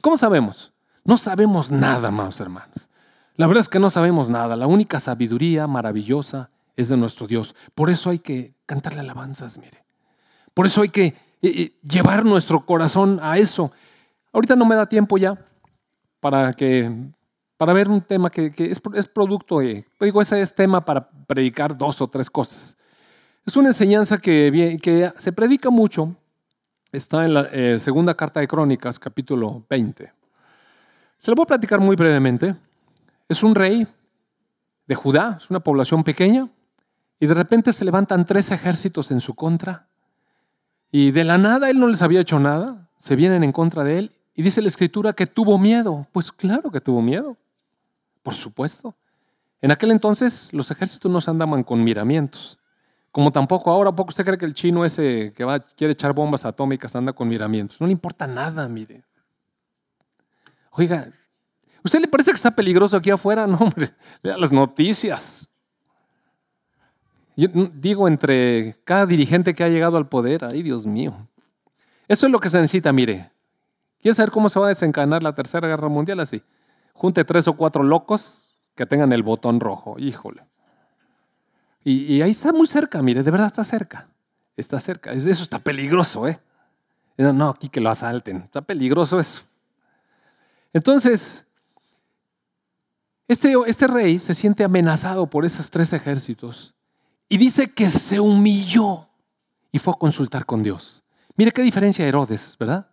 ¿Cómo 0.02 0.18
sabemos? 0.18 0.74
No 1.04 1.18
sabemos 1.18 1.72
nada, 1.72 2.12
más 2.12 2.40
hermanos. 2.40 2.90
La 3.36 3.48
verdad 3.48 3.62
es 3.62 3.70
que 3.70 3.80
no 3.80 3.90
sabemos 3.90 4.30
nada. 4.30 4.56
La 4.56 4.68
única 4.68 5.00
sabiduría 5.00 5.66
maravillosa 5.68 6.50
es 6.76 6.90
de 6.90 6.98
nuestro 6.98 7.28
Dios. 7.28 7.56
Por 7.74 7.90
eso 7.90 8.10
hay 8.10 8.20
que 8.20 8.54
cantarle 8.66 9.00
alabanzas, 9.00 9.58
mire. 9.58 9.84
Por 10.54 10.66
eso 10.66 10.82
hay 10.82 10.90
que 10.90 11.06
eh, 11.06 11.16
eh, 11.42 11.74
llevar 11.88 12.26
nuestro 12.26 12.66
corazón 12.66 13.20
a 13.22 13.38
eso. 13.38 13.72
Ahorita 14.34 14.56
no 14.56 14.66
me 14.66 14.76
da 14.76 14.86
tiempo 14.86 15.18
ya 15.18 15.38
para 16.20 16.54
que 16.54 16.92
para 17.58 17.74
ver 17.74 17.90
un 17.90 18.00
tema 18.00 18.30
que, 18.30 18.54
es, 18.58 19.10
producto 19.10 19.60
de, 19.60 19.86
digo, 20.00 20.22
ese 20.22 20.42
es 20.42 20.56
tema 20.56 20.86
para 20.86 21.10
predicar 21.10 21.78
dos 21.78 22.00
o 22.00 22.08
tres 22.08 22.30
cosas. 22.30 22.78
Es 23.46 23.58
una 23.58 23.68
enseñanza 23.68 24.18
que, 24.18 24.80
que 24.82 25.12
se 25.18 25.34
predica 25.34 25.70
mucho, 25.70 26.16
está 26.92 27.26
en 27.26 27.34
la 27.34 27.50
eh, 27.52 27.78
segunda 27.80 28.16
carta 28.16 28.40
de 28.40 28.48
Crónicas, 28.48 29.00
capítulo 29.00 29.64
20. 29.70 30.12
Se 31.20 31.32
lo 31.32 31.36
voy 31.36 31.44
a 31.44 31.48
platicar 31.48 31.80
muy 31.80 31.96
brevemente. 31.96 32.56
Es 33.28 33.44
un 33.44 33.54
rey 33.54 33.88
de 34.88 34.96
Judá, 34.96 35.38
es 35.40 35.50
una 35.50 35.60
población 35.60 36.04
pequeña, 36.04 36.50
y 37.20 37.28
de 37.28 37.34
repente 37.34 37.74
se 37.74 37.86
levantan 37.86 38.26
tres 38.26 38.52
ejércitos 38.52 39.12
en 39.12 39.22
su 39.22 39.36
contra. 39.36 39.88
Y 40.92 41.12
de 41.12 41.24
la 41.24 41.38
nada 41.38 41.70
él 41.70 41.80
no 41.80 41.88
les 41.88 42.02
había 42.02 42.22
hecho 42.22 42.40
nada. 42.40 42.90
Se 42.98 43.16
vienen 43.16 43.44
en 43.44 43.52
contra 43.52 43.84
de 43.84 44.00
él. 44.00 44.16
Y 44.34 44.42
dice 44.42 44.62
la 44.62 44.70
escritura 44.70 45.14
que 45.14 45.28
tuvo 45.28 45.58
miedo. 45.60 46.08
Pues 46.12 46.32
claro 46.32 46.72
que 46.72 46.82
tuvo 46.82 47.02
miedo. 47.02 47.38
Por 48.24 48.34
supuesto. 48.34 48.96
En 49.62 49.72
aquel 49.72 49.92
entonces 49.92 50.54
los 50.54 50.72
ejércitos 50.72 51.12
no 51.12 51.20
se 51.20 51.30
andaban 51.30 51.64
con 51.64 51.84
miramientos. 51.84 52.58
Como 53.12 53.32
tampoco 53.32 53.72
ahora, 53.72 53.92
¿poco 53.92 54.10
usted 54.10 54.24
cree 54.24 54.38
que 54.38 54.46
el 54.46 54.54
chino 54.54 54.86
ese 54.86 55.34
que 55.36 55.44
va, 55.44 55.60
quiere 55.60 55.94
echar 55.94 56.14
bombas 56.14 56.46
atómicas 56.46 56.96
anda 56.96 57.14
con 57.14 57.28
miramientos? 57.28 57.80
No 57.82 57.88
le 57.88 57.94
importa 57.94 58.28
nada, 58.28 58.68
mire. 58.68 59.04
Oiga, 60.72 61.12
¿usted 61.84 62.00
le 62.00 62.08
parece 62.08 62.32
que 62.32 62.36
está 62.36 62.52
peligroso 62.52 62.98
aquí 62.98 63.10
afuera? 63.10 63.48
No, 63.48 63.58
hombre, 63.58 63.90
lea 64.22 64.38
las 64.38 64.52
noticias. 64.52 65.48
Yo 67.36 67.48
digo 67.74 68.08
entre 68.08 68.76
cada 68.84 69.06
dirigente 69.06 69.56
que 69.56 69.64
ha 69.64 69.70
llegado 69.70 69.98
al 69.98 70.08
poder, 70.08 70.44
ay 70.44 70.62
Dios 70.62 70.86
mío. 70.86 71.16
Eso 72.08 72.26
es 72.26 72.32
lo 72.32 72.40
que 72.40 72.50
se 72.50 72.58
necesita, 72.60 72.92
mire. 72.92 73.32
¿Quiere 74.02 74.16
saber 74.16 74.32
cómo 74.32 74.50
se 74.50 74.60
va 74.60 74.66
a 74.66 74.70
desencadenar 74.70 75.24
la 75.24 75.34
Tercera 75.34 75.68
Guerra 75.68 75.88
Mundial 75.90 76.20
así? 76.20 76.42
Junte 76.94 77.24
tres 77.24 77.48
o 77.48 77.54
cuatro 77.54 77.84
locos 77.84 78.56
que 78.76 78.86
tengan 78.86 79.14
el 79.14 79.24
botón 79.24 79.60
rojo, 79.60 79.96
híjole. 79.98 80.44
Y, 81.84 82.22
ahí 82.22 82.32
está 82.32 82.52
muy 82.52 82.68
cerca, 82.68 83.02
mire, 83.02 83.24
de 83.24 83.32
verdad 83.32 83.48
está 83.48 83.64
cerca. 83.64 84.08
Está 84.58 84.80
cerca. 84.80 85.12
Eso 85.12 85.30
está 85.30 85.60
peligroso, 85.60 86.28
¿eh? 86.28 86.40
No, 87.18 87.50
aquí 87.50 87.70
que 87.70 87.80
lo 87.82 87.90
asalten. 87.90 88.38
Está 88.38 88.62
peligroso 88.62 89.20
eso. 89.20 89.42
Entonces, 90.74 91.50
este, 93.28 93.54
este 93.68 93.88
rey 93.88 94.20
se 94.20 94.34
siente 94.34 94.64
amenazado 94.64 95.28
por 95.28 95.46
esos 95.46 95.70
tres 95.70 95.94
ejércitos 95.94 96.74
Y 97.28 97.38
dice 97.38 97.72
que 97.72 97.90
se 97.90 98.20
humilló 98.20 99.08
y 99.72 99.80
fue 99.80 99.94
a 99.94 99.98
consultar 99.98 100.46
con 100.46 100.64
Dios. 100.64 101.04
Mire 101.36 101.52
qué 101.52 101.62
diferencia 101.62 102.06
Herodes, 102.06 102.56
¿verdad? 102.60 102.88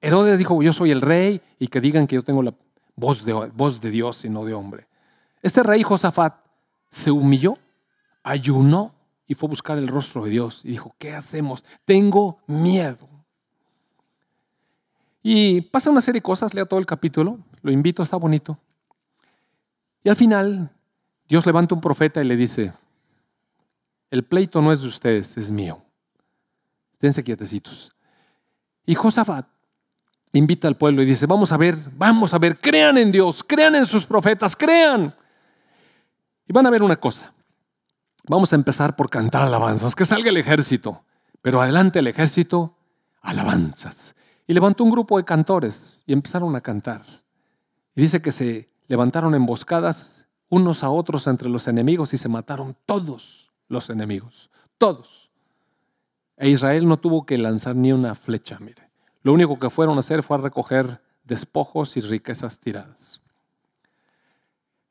Herodes 0.00 0.38
dijo, 0.38 0.62
yo 0.62 0.72
soy 0.72 0.90
el 0.90 1.00
rey 1.00 1.40
y 1.58 1.68
que 1.68 1.80
digan 1.80 2.06
que 2.06 2.16
yo 2.16 2.22
tengo 2.22 2.42
la 2.42 2.54
voz 2.94 3.24
de, 3.24 3.32
voz 3.32 3.80
de 3.80 3.90
Dios 3.90 4.24
y 4.24 4.28
no 4.28 4.44
de 4.44 4.54
hombre. 4.54 4.86
Este 5.42 5.62
rey 5.62 5.82
Josafat 5.82 6.34
se 6.90 7.10
humilló, 7.10 7.58
ayunó 8.22 8.94
y 9.26 9.34
fue 9.34 9.46
a 9.46 9.50
buscar 9.50 9.78
el 9.78 9.88
rostro 9.88 10.24
de 10.24 10.30
Dios 10.30 10.62
y 10.64 10.70
dijo, 10.70 10.94
¿qué 10.98 11.14
hacemos? 11.14 11.64
Tengo 11.84 12.40
miedo. 12.46 13.08
Y 15.22 15.60
pasa 15.60 15.90
una 15.90 16.00
serie 16.00 16.18
de 16.18 16.24
cosas, 16.24 16.54
lea 16.54 16.64
todo 16.64 16.80
el 16.80 16.86
capítulo, 16.86 17.38
lo 17.62 17.70
invito, 17.70 18.02
está 18.02 18.16
bonito. 18.16 18.58
Y 20.02 20.08
al 20.08 20.16
final, 20.16 20.70
Dios 21.28 21.44
levanta 21.46 21.74
un 21.74 21.80
profeta 21.80 22.20
y 22.20 22.24
le 22.24 22.36
dice, 22.36 22.72
el 24.10 24.24
pleito 24.24 24.60
no 24.62 24.72
es 24.72 24.80
de 24.80 24.88
ustedes, 24.88 25.36
es 25.36 25.50
mío. 25.50 25.82
Esténse 26.92 27.22
quietecitos. 27.22 27.92
Y 28.86 28.94
Josafat 28.94 29.46
invita 30.32 30.68
al 30.68 30.76
pueblo 30.76 31.02
y 31.02 31.06
dice, 31.06 31.26
vamos 31.26 31.52
a 31.52 31.56
ver, 31.56 31.76
vamos 31.92 32.34
a 32.34 32.38
ver, 32.38 32.58
crean 32.58 32.98
en 32.98 33.12
Dios, 33.12 33.44
crean 33.44 33.74
en 33.74 33.86
sus 33.86 34.06
profetas, 34.06 34.56
crean. 34.56 35.14
Y 36.48 36.52
van 36.52 36.66
a 36.66 36.70
ver 36.70 36.82
una 36.82 36.96
cosa. 36.96 37.32
Vamos 38.28 38.52
a 38.52 38.56
empezar 38.56 38.96
por 38.96 39.10
cantar 39.10 39.42
alabanzas, 39.42 39.94
que 39.94 40.04
salga 40.04 40.30
el 40.30 40.36
ejército, 40.36 41.02
pero 41.42 41.60
adelante 41.60 41.98
el 41.98 42.06
ejército, 42.06 42.76
alabanzas. 43.22 44.14
Y 44.46 44.52
levantó 44.52 44.84
un 44.84 44.90
grupo 44.90 45.16
de 45.16 45.24
cantores 45.24 46.02
y 46.06 46.12
empezaron 46.12 46.54
a 46.56 46.60
cantar. 46.60 47.02
Y 47.94 48.02
dice 48.02 48.20
que 48.20 48.32
se 48.32 48.68
levantaron 48.88 49.34
emboscadas 49.34 50.26
unos 50.48 50.82
a 50.82 50.90
otros 50.90 51.26
entre 51.26 51.48
los 51.48 51.68
enemigos 51.68 52.12
y 52.12 52.18
se 52.18 52.28
mataron 52.28 52.76
todos 52.86 53.50
los 53.68 53.88
enemigos, 53.88 54.50
todos. 54.78 55.30
E 56.36 56.48
Israel 56.48 56.88
no 56.88 56.98
tuvo 56.98 57.24
que 57.26 57.38
lanzar 57.38 57.76
ni 57.76 57.92
una 57.92 58.14
flecha, 58.14 58.58
mire. 58.60 58.90
Lo 59.22 59.32
único 59.32 59.58
que 59.58 59.70
fueron 59.70 59.96
a 59.96 60.00
hacer 60.00 60.22
fue 60.22 60.38
a 60.38 60.40
recoger 60.40 61.00
despojos 61.24 61.96
y 61.96 62.00
riquezas 62.00 62.58
tiradas. 62.58 63.20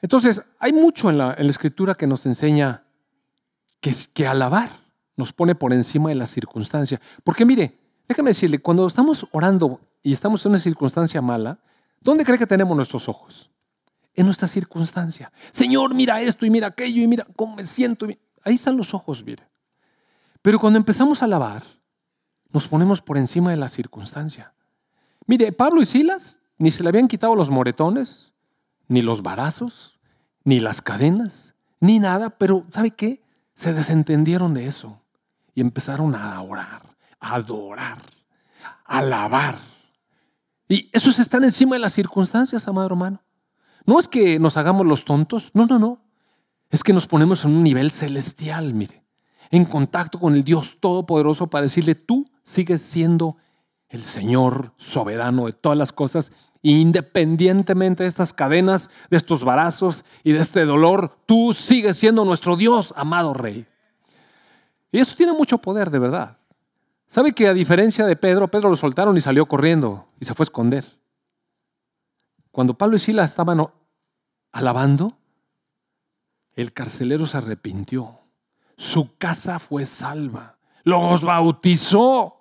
Entonces, 0.02 0.42
hay 0.60 0.72
mucho 0.72 1.10
en 1.10 1.18
la, 1.18 1.34
escritura 1.34 1.96
que 1.96 2.08
nos 2.08 2.26
enseña 2.26 2.84
que, 3.80 3.94
que 4.14 4.28
alabar 4.28 4.70
nos 5.16 5.34
pone 5.34 5.54
por 5.54 5.74
encima 5.74 6.10
de 6.10 6.16
la 6.16 6.26
circunstancia. 6.26 7.00
Porque 7.24 7.46
mire, 7.46 7.78
déjame 8.08 8.30
decirle, 8.30 8.60
cuando 8.60 8.88
estamos 8.88 9.28
orando 9.32 9.82
y 10.02 10.14
estamos 10.14 10.46
en 10.46 10.52
una 10.52 10.60
circunstancia 10.60 11.22
mala, 11.22 11.60
¿dónde 12.00 12.24
cree 12.24 12.38
que 12.38 12.48
tenemos 12.48 12.76
nuestros 12.76 13.10
ojos? 13.10 13.52
En 14.14 14.26
nuestra 14.26 14.48
circunstancia. 14.48 15.32
Señor, 15.52 15.94
mira 15.94 16.22
esto 16.22 16.46
y 16.46 16.50
mira 16.50 16.68
aquello 16.68 17.02
y 17.02 17.08
mira 17.08 17.28
cómo 17.36 17.58
me 17.58 17.64
siento. 17.66 18.08
Ahí 18.44 18.56
están 18.56 18.78
los 18.78 18.94
ojos, 18.94 19.24
mire. 19.24 19.44
Pero 20.42 20.60
cuando 20.60 20.78
empezamos 20.78 21.22
a 21.22 21.26
alabar, 21.26 21.64
nos 22.52 22.68
ponemos 22.68 23.02
por 23.02 23.18
encima 23.18 23.52
de 23.52 23.58
la 23.58 23.70
circunstancia. 23.70 24.54
Mire, 25.28 25.52
Pablo 25.52 25.82
y 25.82 25.86
Silas 25.86 26.40
ni 26.58 26.72
se 26.72 26.84
le 26.84 26.90
habían 26.90 27.08
quitado 27.08 27.36
los 27.36 27.50
moretones, 27.50 28.34
ni 28.88 29.02
los 29.02 29.22
barazos, 29.22 30.00
ni 30.44 30.60
las 30.60 30.82
cadenas, 30.82 31.56
ni 31.80 32.00
nada, 32.00 32.32
pero 32.32 32.66
¿sabe 32.70 32.92
qué? 32.92 33.22
Se 33.60 33.74
desentendieron 33.74 34.54
de 34.54 34.68
eso 34.68 35.02
y 35.54 35.60
empezaron 35.60 36.16
a 36.16 36.42
orar, 36.42 36.82
a 37.20 37.36
adorar, 37.36 37.98
a 38.86 39.00
alabar. 39.00 39.58
Y 40.70 40.90
esos 40.94 41.20
están 41.20 41.44
encima 41.44 41.76
de 41.76 41.80
las 41.80 41.92
circunstancias, 41.92 42.70
amado 42.70 42.88
hermano. 42.88 43.22
No 43.86 44.00
es 44.00 44.08
que 44.08 44.40
nos 44.40 44.56
hagamos 44.56 44.88
los 44.88 45.04
tontos, 45.04 45.52
no, 45.54 45.66
no, 45.66 45.78
no. 45.78 46.00
Es 46.70 46.86
que 46.86 46.94
nos 46.94 47.06
ponemos 47.06 47.44
en 47.44 47.52
un 47.52 47.62
nivel 47.62 47.92
celestial, 47.92 48.74
mire, 48.74 49.04
en 49.52 49.66
contacto 49.66 50.22
con 50.22 50.36
el 50.36 50.46
Dios 50.46 50.78
Todopoderoso 50.80 51.48
para 51.48 51.64
decirle, 51.64 51.96
tú 51.96 52.32
sigues 52.44 52.82
siendo 52.82 53.36
el 53.90 54.06
Señor 54.06 54.72
soberano 54.78 55.48
de 55.48 55.52
todas 55.52 55.78
las 55.78 55.92
cosas, 55.92 56.32
independientemente 56.62 58.04
de 58.04 58.10
estas 58.10 58.34
cadenas, 58.34 58.90
de 59.10 59.18
estos 59.18 59.44
barazos 59.44 60.06
y 60.24 60.34
de 60.34 60.40
este 60.40 60.66
dolor, 60.66 61.18
tú 61.26 61.54
sigues 61.54 61.98
siendo 61.98 62.26
nuestro 62.26 62.56
Dios, 62.56 62.94
amado 62.98 63.34
Rey. 63.34 63.66
Y 64.92 65.00
eso 65.00 65.16
tiene 65.16 65.34
mucho 65.34 65.58
poder, 65.60 65.90
de 65.90 66.00
verdad. 66.00 66.38
¿Sabe 67.08 67.34
que 67.34 67.48
a 67.48 67.54
diferencia 67.54 68.06
de 68.06 68.16
Pedro, 68.16 68.50
Pedro 68.50 68.70
lo 68.70 68.76
soltaron 68.76 69.18
y 69.18 69.22
salió 69.22 69.46
corriendo 69.48 70.08
y 70.20 70.26
se 70.26 70.34
fue 70.34 70.44
a 70.44 70.46
esconder? 70.46 70.86
Cuando 72.52 72.76
Pablo 72.76 72.98
y 72.98 73.00
Sila 73.00 73.24
estaban 73.24 73.66
alabando, 74.52 75.18
el 76.56 76.74
carcelero 76.74 77.26
se 77.26 77.38
arrepintió. 77.38 78.20
Su 78.78 79.18
casa 79.18 79.60
fue 79.60 79.86
salva. 79.86 80.58
Los 80.84 81.22
bautizó. 81.22 82.39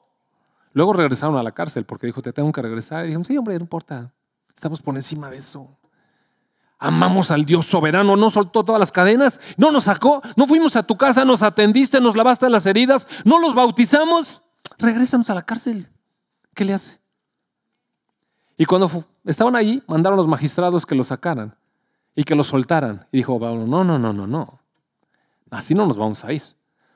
Luego 0.78 0.92
regresaron 0.92 1.36
a 1.36 1.42
la 1.42 1.50
cárcel 1.50 1.82
porque 1.82 2.06
dijo, 2.06 2.22
te 2.22 2.32
tengo 2.32 2.52
que 2.52 2.62
regresar. 2.62 3.02
Y 3.02 3.08
dijeron, 3.08 3.24
sí, 3.24 3.36
hombre, 3.36 3.56
no 3.56 3.62
importa. 3.62 4.12
Estamos 4.54 4.80
por 4.80 4.94
encima 4.94 5.28
de 5.28 5.38
eso. 5.38 5.76
Amamos 6.78 7.32
al 7.32 7.44
Dios 7.44 7.66
soberano, 7.66 8.16
no 8.16 8.30
soltó 8.30 8.64
todas 8.64 8.78
las 8.78 8.92
cadenas, 8.92 9.40
no 9.56 9.72
nos 9.72 9.82
sacó, 9.84 10.22
no 10.36 10.46
fuimos 10.46 10.76
a 10.76 10.84
tu 10.84 10.96
casa, 10.96 11.24
nos 11.24 11.42
atendiste, 11.42 12.00
nos 12.00 12.14
lavaste 12.14 12.48
las 12.48 12.64
heridas, 12.64 13.08
no 13.24 13.40
los 13.40 13.56
bautizamos, 13.56 14.44
regresamos 14.78 15.28
a 15.30 15.34
la 15.34 15.42
cárcel. 15.42 15.88
¿Qué 16.54 16.64
le 16.64 16.74
hace? 16.74 17.00
Y 18.56 18.64
cuando 18.64 19.04
estaban 19.24 19.56
allí, 19.56 19.82
mandaron 19.88 20.16
a 20.16 20.22
los 20.22 20.28
magistrados 20.28 20.86
que 20.86 20.94
lo 20.94 21.02
sacaran 21.02 21.56
y 22.14 22.22
que 22.22 22.36
lo 22.36 22.44
soltaran. 22.44 23.04
Y 23.10 23.16
dijo 23.16 23.40
Pablo, 23.40 23.66
no, 23.66 23.82
no, 23.82 23.98
no, 23.98 24.12
no, 24.12 24.28
no. 24.28 24.60
Así 25.50 25.74
no 25.74 25.86
nos 25.86 25.96
vamos 25.96 26.24
a 26.24 26.32
ir. 26.32 26.42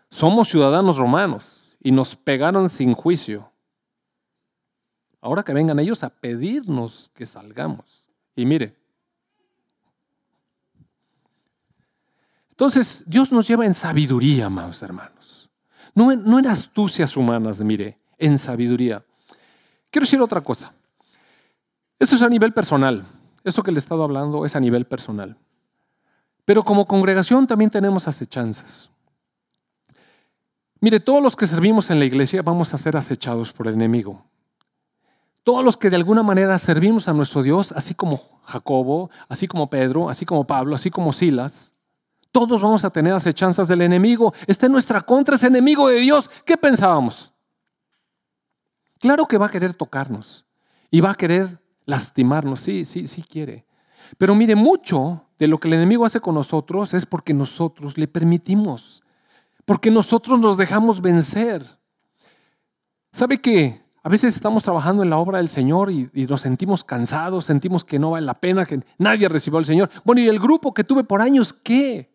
Somos 0.08 0.50
ciudadanos 0.50 0.98
romanos 0.98 1.76
y 1.82 1.90
nos 1.90 2.14
pegaron 2.14 2.68
sin 2.68 2.94
juicio. 2.94 3.51
Ahora 5.22 5.44
que 5.44 5.54
vengan 5.54 5.78
ellos 5.78 6.02
a 6.02 6.10
pedirnos 6.10 7.12
que 7.14 7.26
salgamos. 7.26 8.04
Y 8.34 8.44
mire, 8.44 8.76
entonces 12.50 13.04
Dios 13.06 13.30
nos 13.30 13.46
lleva 13.46 13.64
en 13.64 13.72
sabiduría, 13.72 14.46
amados 14.46 14.82
hermanos. 14.82 15.48
No 15.94 16.10
en, 16.10 16.46
astucias 16.46 17.16
humanas, 17.16 17.60
mire, 17.60 17.98
en 18.18 18.36
sabiduría. 18.36 19.04
Quiero 19.90 20.04
decir 20.04 20.20
otra 20.20 20.40
cosa. 20.40 20.72
Esto 21.98 22.16
es 22.16 22.22
a 22.22 22.28
nivel 22.28 22.52
personal. 22.52 23.04
Esto 23.44 23.62
que 23.62 23.70
le 23.70 23.76
he 23.76 23.78
estado 23.78 24.02
hablando 24.02 24.44
es 24.44 24.56
a 24.56 24.60
nivel 24.60 24.86
personal. 24.86 25.36
Pero 26.44 26.64
como 26.64 26.86
congregación 26.86 27.46
también 27.46 27.70
tenemos 27.70 28.08
acechanzas. 28.08 28.90
Mire, 30.80 30.98
todos 30.98 31.22
los 31.22 31.36
que 31.36 31.46
servimos 31.46 31.90
en 31.90 32.00
la 32.00 32.06
iglesia 32.06 32.42
vamos 32.42 32.74
a 32.74 32.78
ser 32.78 32.96
acechados 32.96 33.52
por 33.52 33.68
el 33.68 33.74
enemigo. 33.74 34.24
Todos 35.44 35.64
los 35.64 35.76
que 35.76 35.90
de 35.90 35.96
alguna 35.96 36.22
manera 36.22 36.58
servimos 36.58 37.08
a 37.08 37.12
nuestro 37.12 37.42
Dios, 37.42 37.72
así 37.72 37.94
como 37.94 38.20
Jacobo, 38.44 39.10
así 39.28 39.48
como 39.48 39.68
Pedro, 39.68 40.08
así 40.08 40.24
como 40.24 40.46
Pablo, 40.46 40.74
así 40.74 40.90
como 40.90 41.12
Silas, 41.12 41.72
todos 42.32 42.62
vamos 42.62 42.84
a 42.84 42.90
tener 42.90 43.12
acechanzas 43.12 43.68
del 43.68 43.82
enemigo. 43.82 44.32
Está 44.46 44.66
en 44.66 44.72
nuestra 44.72 45.02
contra, 45.02 45.34
ese 45.34 45.48
enemigo 45.48 45.88
de 45.88 46.00
Dios. 46.00 46.30
¿Qué 46.46 46.56
pensábamos? 46.56 47.34
Claro 48.98 49.26
que 49.26 49.36
va 49.36 49.46
a 49.46 49.50
querer 49.50 49.74
tocarnos 49.74 50.46
y 50.90 51.00
va 51.00 51.10
a 51.10 51.14
querer 51.14 51.60
lastimarnos. 51.84 52.60
Sí, 52.60 52.84
sí, 52.84 53.06
sí 53.06 53.22
quiere. 53.22 53.66
Pero 54.16 54.34
mire, 54.34 54.54
mucho 54.54 55.26
de 55.38 55.46
lo 55.46 55.58
que 55.58 55.68
el 55.68 55.74
enemigo 55.74 56.06
hace 56.06 56.20
con 56.20 56.34
nosotros 56.34 56.94
es 56.94 57.04
porque 57.04 57.34
nosotros 57.34 57.98
le 57.98 58.08
permitimos, 58.08 59.02
porque 59.64 59.90
nosotros 59.90 60.38
nos 60.38 60.56
dejamos 60.56 61.02
vencer. 61.02 61.66
¿Sabe 63.12 63.40
qué? 63.40 63.81
A 64.04 64.08
veces 64.08 64.34
estamos 64.34 64.64
trabajando 64.64 65.04
en 65.04 65.10
la 65.10 65.18
obra 65.18 65.38
del 65.38 65.48
Señor 65.48 65.90
y, 65.90 66.10
nos 66.28 66.40
sentimos 66.40 66.82
cansados, 66.82 67.44
sentimos 67.44 67.84
que 67.84 68.00
no 68.00 68.10
vale 68.10 68.26
la 68.26 68.34
pena, 68.34 68.66
que 68.66 68.82
nadie 68.98 69.28
recibió 69.28 69.58
al 69.58 69.64
Señor. 69.64 69.90
Bueno, 70.04 70.20
¿y 70.20 70.28
el 70.28 70.40
grupo 70.40 70.74
que 70.74 70.82
tuve 70.82 71.04
por 71.04 71.22
años 71.22 71.52
qué? 71.52 72.12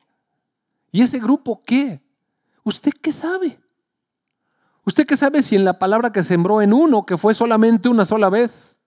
¿Y 0.91 1.01
ese 1.01 1.19
grupo 1.19 1.63
qué? 1.63 2.01
¿Usted 2.63 2.91
qué 3.01 3.13
sabe? 3.13 3.57
¿Usted 4.83 5.05
qué 5.05 5.15
sabe 5.15 5.41
si 5.41 5.55
en 5.55 5.63
la 5.63 5.79
palabra 5.79 6.11
que 6.11 6.23
sembró 6.23 6.61
en 6.61 6.73
uno, 6.73 7.05
que 7.05 7.17
fue 7.17 7.33
solamente 7.33 7.87
una 7.87 8.03
sola 8.03 8.29
vez, 8.29 8.81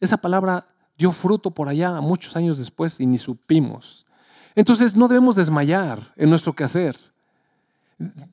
esa 0.00 0.16
palabra 0.16 0.66
dio 0.96 1.12
fruto 1.12 1.50
por 1.50 1.68
allá 1.68 2.00
muchos 2.00 2.36
años 2.36 2.56
después 2.56 3.00
y 3.00 3.06
ni 3.06 3.18
supimos? 3.18 4.06
Entonces 4.54 4.96
no 4.96 5.08
debemos 5.08 5.36
desmayar 5.36 6.00
en 6.16 6.30
nuestro 6.30 6.54
quehacer. 6.54 6.96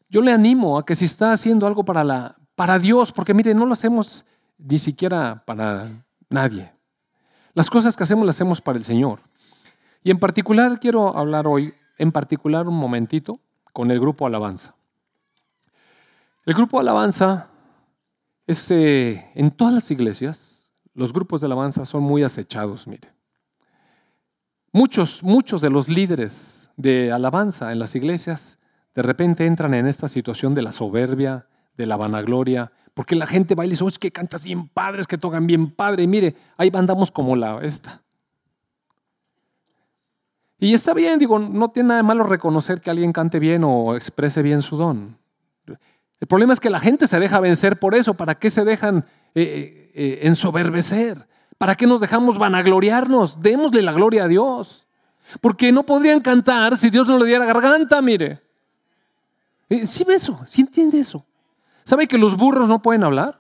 Yo 0.10 0.22
le 0.22 0.32
animo 0.32 0.78
a 0.78 0.86
que 0.86 0.96
si 0.96 1.04
está 1.04 1.34
haciendo 1.34 1.68
algo 1.68 1.84
para 1.84 2.06
la, 2.06 2.38
para 2.58 2.80
Dios, 2.80 3.14
porque 3.14 3.36
mire, 3.36 3.54
no 3.54 3.68
lo 3.68 3.74
hacemos 3.74 4.26
ni 4.58 4.80
siquiera 4.80 5.44
para 5.46 5.92
nadie. 6.28 6.74
Las 7.54 7.70
cosas 7.70 7.96
que 7.96 8.02
hacemos 8.02 8.26
las 8.26 8.36
hacemos 8.36 8.62
para 8.62 8.80
el 8.80 8.84
Señor. 8.84 9.20
Y 10.04 10.10
en 10.10 10.18
particular 10.18 10.80
quiero 10.80 11.16
hablar 11.16 11.46
hoy, 11.46 11.72
en 12.00 12.12
particular 12.12 12.68
un 12.68 12.76
momentito, 12.76 13.40
con 13.74 13.92
el 13.92 14.00
grupo 14.00 14.26
Alabanza. 14.26 14.74
El 16.48 16.56
grupo 16.56 16.80
Alabanza 16.80 17.48
es 18.48 18.72
eh, 18.72 19.30
en 19.36 19.52
todas 19.52 19.76
las 19.76 19.92
iglesias, 19.92 20.72
los 20.96 21.14
grupos 21.14 21.42
de 21.42 21.46
alabanza 21.46 21.86
son 21.86 22.02
muy 22.02 22.24
acechados, 22.24 22.88
mire. 22.88 23.14
Muchos, 24.72 25.22
muchos 25.22 25.62
de 25.62 25.70
los 25.70 25.90
líderes 25.90 26.72
de 26.76 27.12
alabanza 27.12 27.72
en 27.72 27.78
las 27.78 27.94
iglesias 27.94 28.58
de 28.96 29.04
repente 29.04 29.46
entran 29.46 29.76
en 29.76 29.86
esta 29.86 30.08
situación 30.08 30.56
de 30.56 30.64
la 30.64 30.72
soberbia, 30.72 31.46
de 31.78 31.86
la 31.86 31.96
vanagloria, 31.96 32.72
porque 32.94 33.16
la 33.16 33.28
gente 33.28 33.54
baila 33.56 33.72
y 33.72 33.76
dice, 33.76 33.86
es 33.86 34.00
que 34.00 34.12
cantas 34.12 34.44
bien 34.44 34.68
padres, 34.68 35.06
que 35.06 35.18
tocan 35.18 35.46
bien 35.46 35.70
padre. 35.70 36.04
Y 36.04 36.08
mire, 36.08 36.36
ahí 36.58 36.72
andamos 36.74 37.12
como 37.12 37.36
la 37.36 37.60
esta. 37.64 38.02
Y 40.60 40.74
está 40.74 40.96
bien, 40.96 41.20
digo, 41.20 41.38
no 41.38 41.70
tiene 41.70 41.90
nada 41.90 42.02
de 42.02 42.08
malo 42.08 42.24
reconocer 42.24 42.82
que 42.82 42.90
alguien 42.90 43.14
cante 43.14 43.38
bien 43.38 43.64
o 43.64 43.96
exprese 43.96 44.42
bien 44.42 44.64
su 44.64 44.76
don. 44.76 45.16
El 46.20 46.28
problema 46.28 46.54
es 46.54 46.60
que 46.60 46.72
la 46.72 46.80
gente 46.80 47.08
se 47.08 47.20
deja 47.20 47.40
vencer 47.40 47.78
por 47.78 47.94
eso. 47.94 48.16
¿Para 48.16 48.36
qué 48.36 48.50
se 48.50 48.66
dejan 48.66 49.06
eh, 49.36 49.44
eh, 49.44 49.92
eh, 49.94 50.20
ensoberbecer? 50.24 51.28
¿Para 51.60 51.76
qué 51.76 51.86
nos 51.86 52.02
dejamos 52.02 52.40
vanagloriarnos? 52.40 53.42
Démosle 53.42 53.84
la 53.84 53.92
gloria 53.92 54.24
a 54.24 54.28
Dios. 54.28 54.88
Porque 55.42 55.72
no 55.72 55.84
podrían 55.84 56.22
cantar 56.22 56.78
si 56.78 56.90
Dios 56.90 57.08
no 57.08 57.20
le 57.20 57.26
diera 57.28 57.46
garganta, 57.46 58.02
mire. 58.02 58.42
¿Sí 59.84 60.04
ve 60.04 60.16
eso? 60.16 60.42
¿Sí 60.48 60.62
entiende 60.62 61.00
eso? 61.00 61.24
¿Sabe 61.88 62.10
que 62.10 62.18
los 62.18 62.36
burros 62.36 62.68
no 62.68 62.82
pueden 62.82 63.06
hablar? 63.06 63.40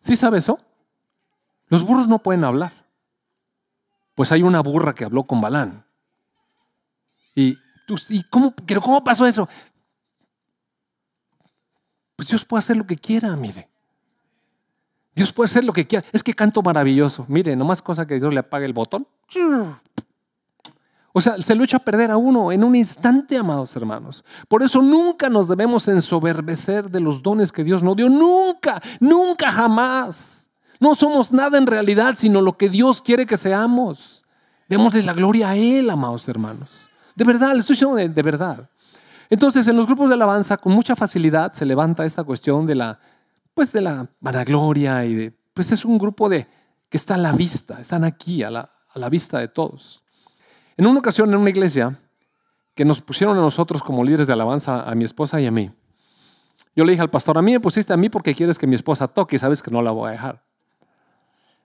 ¿Sí 0.00 0.16
sabe 0.16 0.38
eso? 0.38 0.58
Los 1.68 1.84
burros 1.84 2.08
no 2.08 2.18
pueden 2.18 2.42
hablar. 2.42 2.72
Pues 4.14 4.32
hay 4.32 4.42
una 4.42 4.60
burra 4.60 4.94
que 4.94 5.04
habló 5.04 5.24
con 5.24 5.42
Balán. 5.42 5.84
¿Y, 7.34 7.58
y 8.08 8.22
cómo, 8.30 8.54
cómo 8.82 9.04
pasó 9.04 9.26
eso? 9.26 9.46
Pues 12.16 12.30
Dios 12.30 12.46
puede 12.46 12.60
hacer 12.60 12.78
lo 12.78 12.86
que 12.86 12.96
quiera, 12.96 13.36
mire. 13.36 13.68
Dios 15.14 15.30
puede 15.30 15.50
hacer 15.50 15.62
lo 15.62 15.74
que 15.74 15.86
quiera. 15.86 16.06
Es 16.10 16.22
que 16.22 16.32
canto 16.32 16.62
maravilloso. 16.62 17.26
Mire, 17.28 17.54
nomás 17.54 17.82
cosa 17.82 18.06
que 18.06 18.18
Dios 18.18 18.32
le 18.32 18.40
apague 18.40 18.64
el 18.64 18.72
botón. 18.72 19.06
O 21.16 21.20
sea, 21.20 21.40
se 21.40 21.54
lo 21.54 21.62
echa 21.62 21.76
a 21.76 21.80
perder 21.80 22.10
a 22.10 22.16
uno 22.16 22.50
en 22.50 22.64
un 22.64 22.74
instante, 22.74 23.38
amados 23.38 23.76
hermanos. 23.76 24.24
Por 24.48 24.64
eso 24.64 24.82
nunca 24.82 25.30
nos 25.30 25.46
debemos 25.46 25.86
ensoberbecer 25.86 26.90
de 26.90 26.98
los 26.98 27.22
dones 27.22 27.52
que 27.52 27.62
Dios 27.62 27.84
nos 27.84 27.94
dio. 27.94 28.08
Nunca, 28.08 28.82
nunca, 28.98 29.52
jamás. 29.52 30.50
No 30.80 30.96
somos 30.96 31.30
nada 31.30 31.56
en 31.56 31.68
realidad, 31.68 32.16
sino 32.18 32.40
lo 32.40 32.56
que 32.56 32.68
Dios 32.68 33.00
quiere 33.00 33.26
que 33.26 33.36
seamos. 33.36 34.24
Démosle 34.68 35.04
la 35.04 35.12
gloria 35.12 35.50
a 35.50 35.56
Él, 35.56 35.88
amados 35.88 36.28
hermanos. 36.28 36.88
De 37.14 37.22
verdad, 37.22 37.52
le 37.52 37.60
estoy 37.60 37.74
diciendo 37.74 37.94
de, 37.94 38.22
verdad. 38.22 38.68
Entonces, 39.30 39.68
en 39.68 39.76
los 39.76 39.86
grupos 39.86 40.08
de 40.08 40.14
alabanza, 40.14 40.56
con 40.56 40.72
mucha 40.72 40.96
facilidad 40.96 41.52
se 41.52 41.64
levanta 41.64 42.04
esta 42.04 42.24
cuestión 42.24 42.66
de 42.66 42.74
la, 42.74 42.98
pues, 43.54 43.70
de 43.70 43.82
la 43.82 44.08
vanagloria 44.18 45.04
y 45.04 45.14
de, 45.14 45.32
pues, 45.54 45.70
es 45.70 45.84
un 45.84 45.96
grupo 45.96 46.28
de 46.28 46.48
que 46.88 46.96
está 46.96 47.14
a 47.14 47.18
la 47.18 47.30
vista, 47.30 47.80
están 47.80 48.02
aquí 48.02 48.42
a 48.42 48.50
la, 48.50 48.68
a 48.92 48.98
la 48.98 49.08
vista 49.08 49.38
de 49.38 49.46
todos. 49.46 50.03
En 50.76 50.86
una 50.86 50.98
ocasión 50.98 51.28
en 51.30 51.36
una 51.36 51.50
iglesia 51.50 51.98
que 52.74 52.84
nos 52.84 53.00
pusieron 53.00 53.36
a 53.38 53.40
nosotros 53.40 53.82
como 53.82 54.02
líderes 54.02 54.26
de 54.26 54.32
alabanza 54.32 54.82
a 54.82 54.94
mi 54.94 55.04
esposa 55.04 55.40
y 55.40 55.46
a 55.46 55.50
mí, 55.50 55.70
yo 56.74 56.84
le 56.84 56.92
dije 56.92 57.02
al 57.02 57.10
pastor, 57.10 57.38
a 57.38 57.42
mí 57.42 57.52
me 57.52 57.60
pusiste 57.60 57.92
a 57.92 57.96
mí 57.96 58.08
porque 58.08 58.34
quieres 58.34 58.58
que 58.58 58.66
mi 58.66 58.74
esposa 58.74 59.06
toque 59.06 59.36
y 59.36 59.38
sabes 59.38 59.62
que 59.62 59.70
no 59.70 59.80
la 59.82 59.92
voy 59.92 60.08
a 60.08 60.12
dejar. 60.12 60.42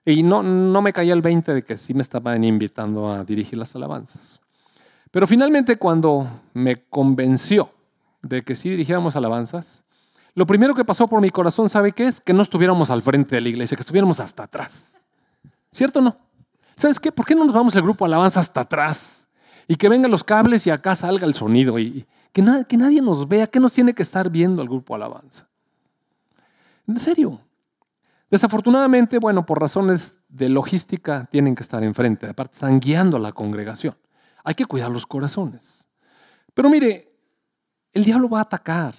Y 0.04 0.22
no, 0.22 0.42
no 0.42 0.80
me 0.82 0.92
caía 0.92 1.12
el 1.12 1.22
20 1.22 1.52
de 1.52 1.64
que 1.64 1.76
sí 1.76 1.94
me 1.94 2.02
estaban 2.02 2.42
invitando 2.44 3.10
a 3.10 3.24
dirigir 3.24 3.58
las 3.58 3.74
alabanzas. 3.74 4.40
Pero 5.10 5.26
finalmente 5.26 5.76
cuando 5.76 6.28
me 6.54 6.84
convenció 6.84 7.70
de 8.22 8.42
que 8.42 8.54
sí 8.54 8.70
dirigiéramos 8.70 9.16
alabanzas, 9.16 9.84
lo 10.34 10.46
primero 10.46 10.74
que 10.74 10.84
pasó 10.84 11.08
por 11.08 11.20
mi 11.20 11.30
corazón, 11.30 11.68
¿sabe 11.68 11.92
qué 11.92 12.06
es? 12.06 12.20
Que 12.20 12.32
no 12.32 12.42
estuviéramos 12.42 12.90
al 12.90 13.02
frente 13.02 13.34
de 13.34 13.40
la 13.40 13.48
iglesia, 13.48 13.76
que 13.76 13.82
estuviéramos 13.82 14.20
hasta 14.20 14.44
atrás. 14.44 15.06
¿Cierto 15.72 15.98
o 15.98 16.02
no? 16.02 16.16
¿Sabes 16.80 16.98
qué? 16.98 17.12
¿Por 17.12 17.26
qué 17.26 17.34
no 17.34 17.44
nos 17.44 17.52
vamos 17.52 17.74
el 17.74 17.82
grupo 17.82 18.06
alabanza 18.06 18.40
hasta 18.40 18.62
atrás? 18.62 19.28
Y 19.68 19.76
que 19.76 19.90
vengan 19.90 20.10
los 20.10 20.24
cables 20.24 20.66
y 20.66 20.70
acá 20.70 20.96
salga 20.96 21.26
el 21.26 21.34
sonido. 21.34 21.78
Y 21.78 22.06
que, 22.32 22.40
nadie 22.40 23.02
nos 23.02 23.28
vea. 23.28 23.46
¿Qué 23.48 23.60
nos 23.60 23.74
tiene 23.74 23.92
que 23.92 24.02
estar 24.02 24.30
viendo 24.30 24.62
el 24.62 24.68
grupo 24.68 24.94
alabanza? 24.94 25.46
En 26.88 26.98
serio. 26.98 27.38
Desafortunadamente, 28.30 29.18
bueno, 29.18 29.44
por 29.44 29.60
razones 29.60 30.22
de 30.30 30.48
logística 30.48 31.28
tienen 31.30 31.54
que 31.54 31.62
estar 31.62 31.84
enfrente. 31.84 32.26
Aparte, 32.26 32.54
están 32.54 32.80
guiando 32.80 33.18
a 33.18 33.20
la 33.20 33.32
congregación. 33.32 33.94
Hay 34.42 34.54
que 34.54 34.64
cuidar 34.64 34.90
los 34.90 35.06
corazones. 35.06 35.86
Pero 36.54 36.70
mire, 36.70 37.12
el 37.92 38.04
diablo 38.04 38.30
va 38.30 38.38
a 38.38 38.42
atacar. 38.42 38.94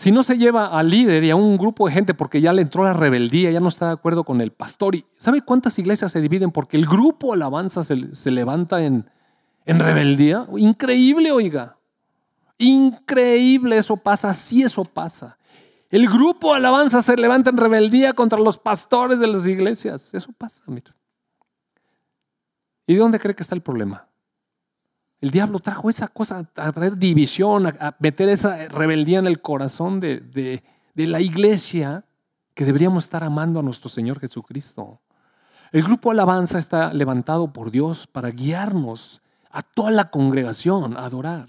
Si 0.00 0.10
no 0.12 0.22
se 0.22 0.38
lleva 0.38 0.68
al 0.68 0.88
líder 0.88 1.24
y 1.24 1.30
a 1.30 1.36
un 1.36 1.58
grupo 1.58 1.86
de 1.86 1.92
gente 1.92 2.14
porque 2.14 2.40
ya 2.40 2.54
le 2.54 2.62
entró 2.62 2.84
la 2.84 2.94
rebeldía, 2.94 3.50
ya 3.50 3.60
no 3.60 3.68
está 3.68 3.88
de 3.88 3.92
acuerdo 3.92 4.24
con 4.24 4.40
el 4.40 4.50
pastor. 4.50 4.94
¿Y 4.94 5.04
¿Sabe 5.18 5.42
cuántas 5.42 5.78
iglesias 5.78 6.10
se 6.10 6.22
dividen 6.22 6.52
porque 6.52 6.78
el 6.78 6.86
grupo 6.86 7.34
alabanza 7.34 7.84
se, 7.84 8.30
levanta 8.30 8.82
en, 8.82 9.10
en 9.66 9.78
rebeldía? 9.78 10.46
Increíble, 10.56 11.32
oiga. 11.32 11.76
Increíble, 12.56 13.76
eso 13.76 13.94
pasa, 13.98 14.32
sí 14.32 14.62
eso 14.62 14.86
pasa. 14.86 15.36
El 15.90 16.08
grupo 16.08 16.54
alabanza 16.54 17.02
se 17.02 17.14
levanta 17.18 17.50
en 17.50 17.58
rebeldía 17.58 18.14
contra 18.14 18.38
los 18.38 18.56
pastores 18.56 19.18
de 19.18 19.26
las 19.26 19.46
iglesias. 19.46 20.14
Eso 20.14 20.32
pasa, 20.32 20.62
mira. 20.68 20.96
¿Y 22.86 22.94
de 22.94 23.00
dónde 23.00 23.20
cree 23.20 23.34
que 23.34 23.42
está 23.42 23.54
el 23.54 23.60
problema? 23.60 24.09
El 25.20 25.30
diablo 25.30 25.58
trajo 25.58 25.90
esa 25.90 26.08
cosa 26.08 26.48
a 26.56 26.72
traer 26.72 26.96
división, 26.96 27.66
a, 27.66 27.94
meter 27.98 28.28
esa 28.30 28.68
rebeldía 28.68 29.18
en 29.18 29.26
el 29.26 29.40
corazón 29.40 30.00
de, 30.00 30.20
de, 30.20 30.62
la 31.06 31.20
iglesia 31.20 32.04
que 32.54 32.64
deberíamos 32.64 33.04
estar 33.04 33.24
amando 33.24 33.60
a 33.60 33.62
nuestro 33.62 33.88
Señor 33.88 34.18
Jesucristo. 34.18 35.00
El 35.72 35.82
grupo 35.82 36.10
Alabanza 36.10 36.58
está 36.58 36.92
levantado 36.92 37.52
por 37.52 37.70
Dios 37.70 38.06
para 38.06 38.30
guiarnos 38.30 39.22
a 39.50 39.62
toda 39.62 39.90
la 39.90 40.10
congregación 40.10 40.96
a 40.96 41.04
adorar. 41.04 41.48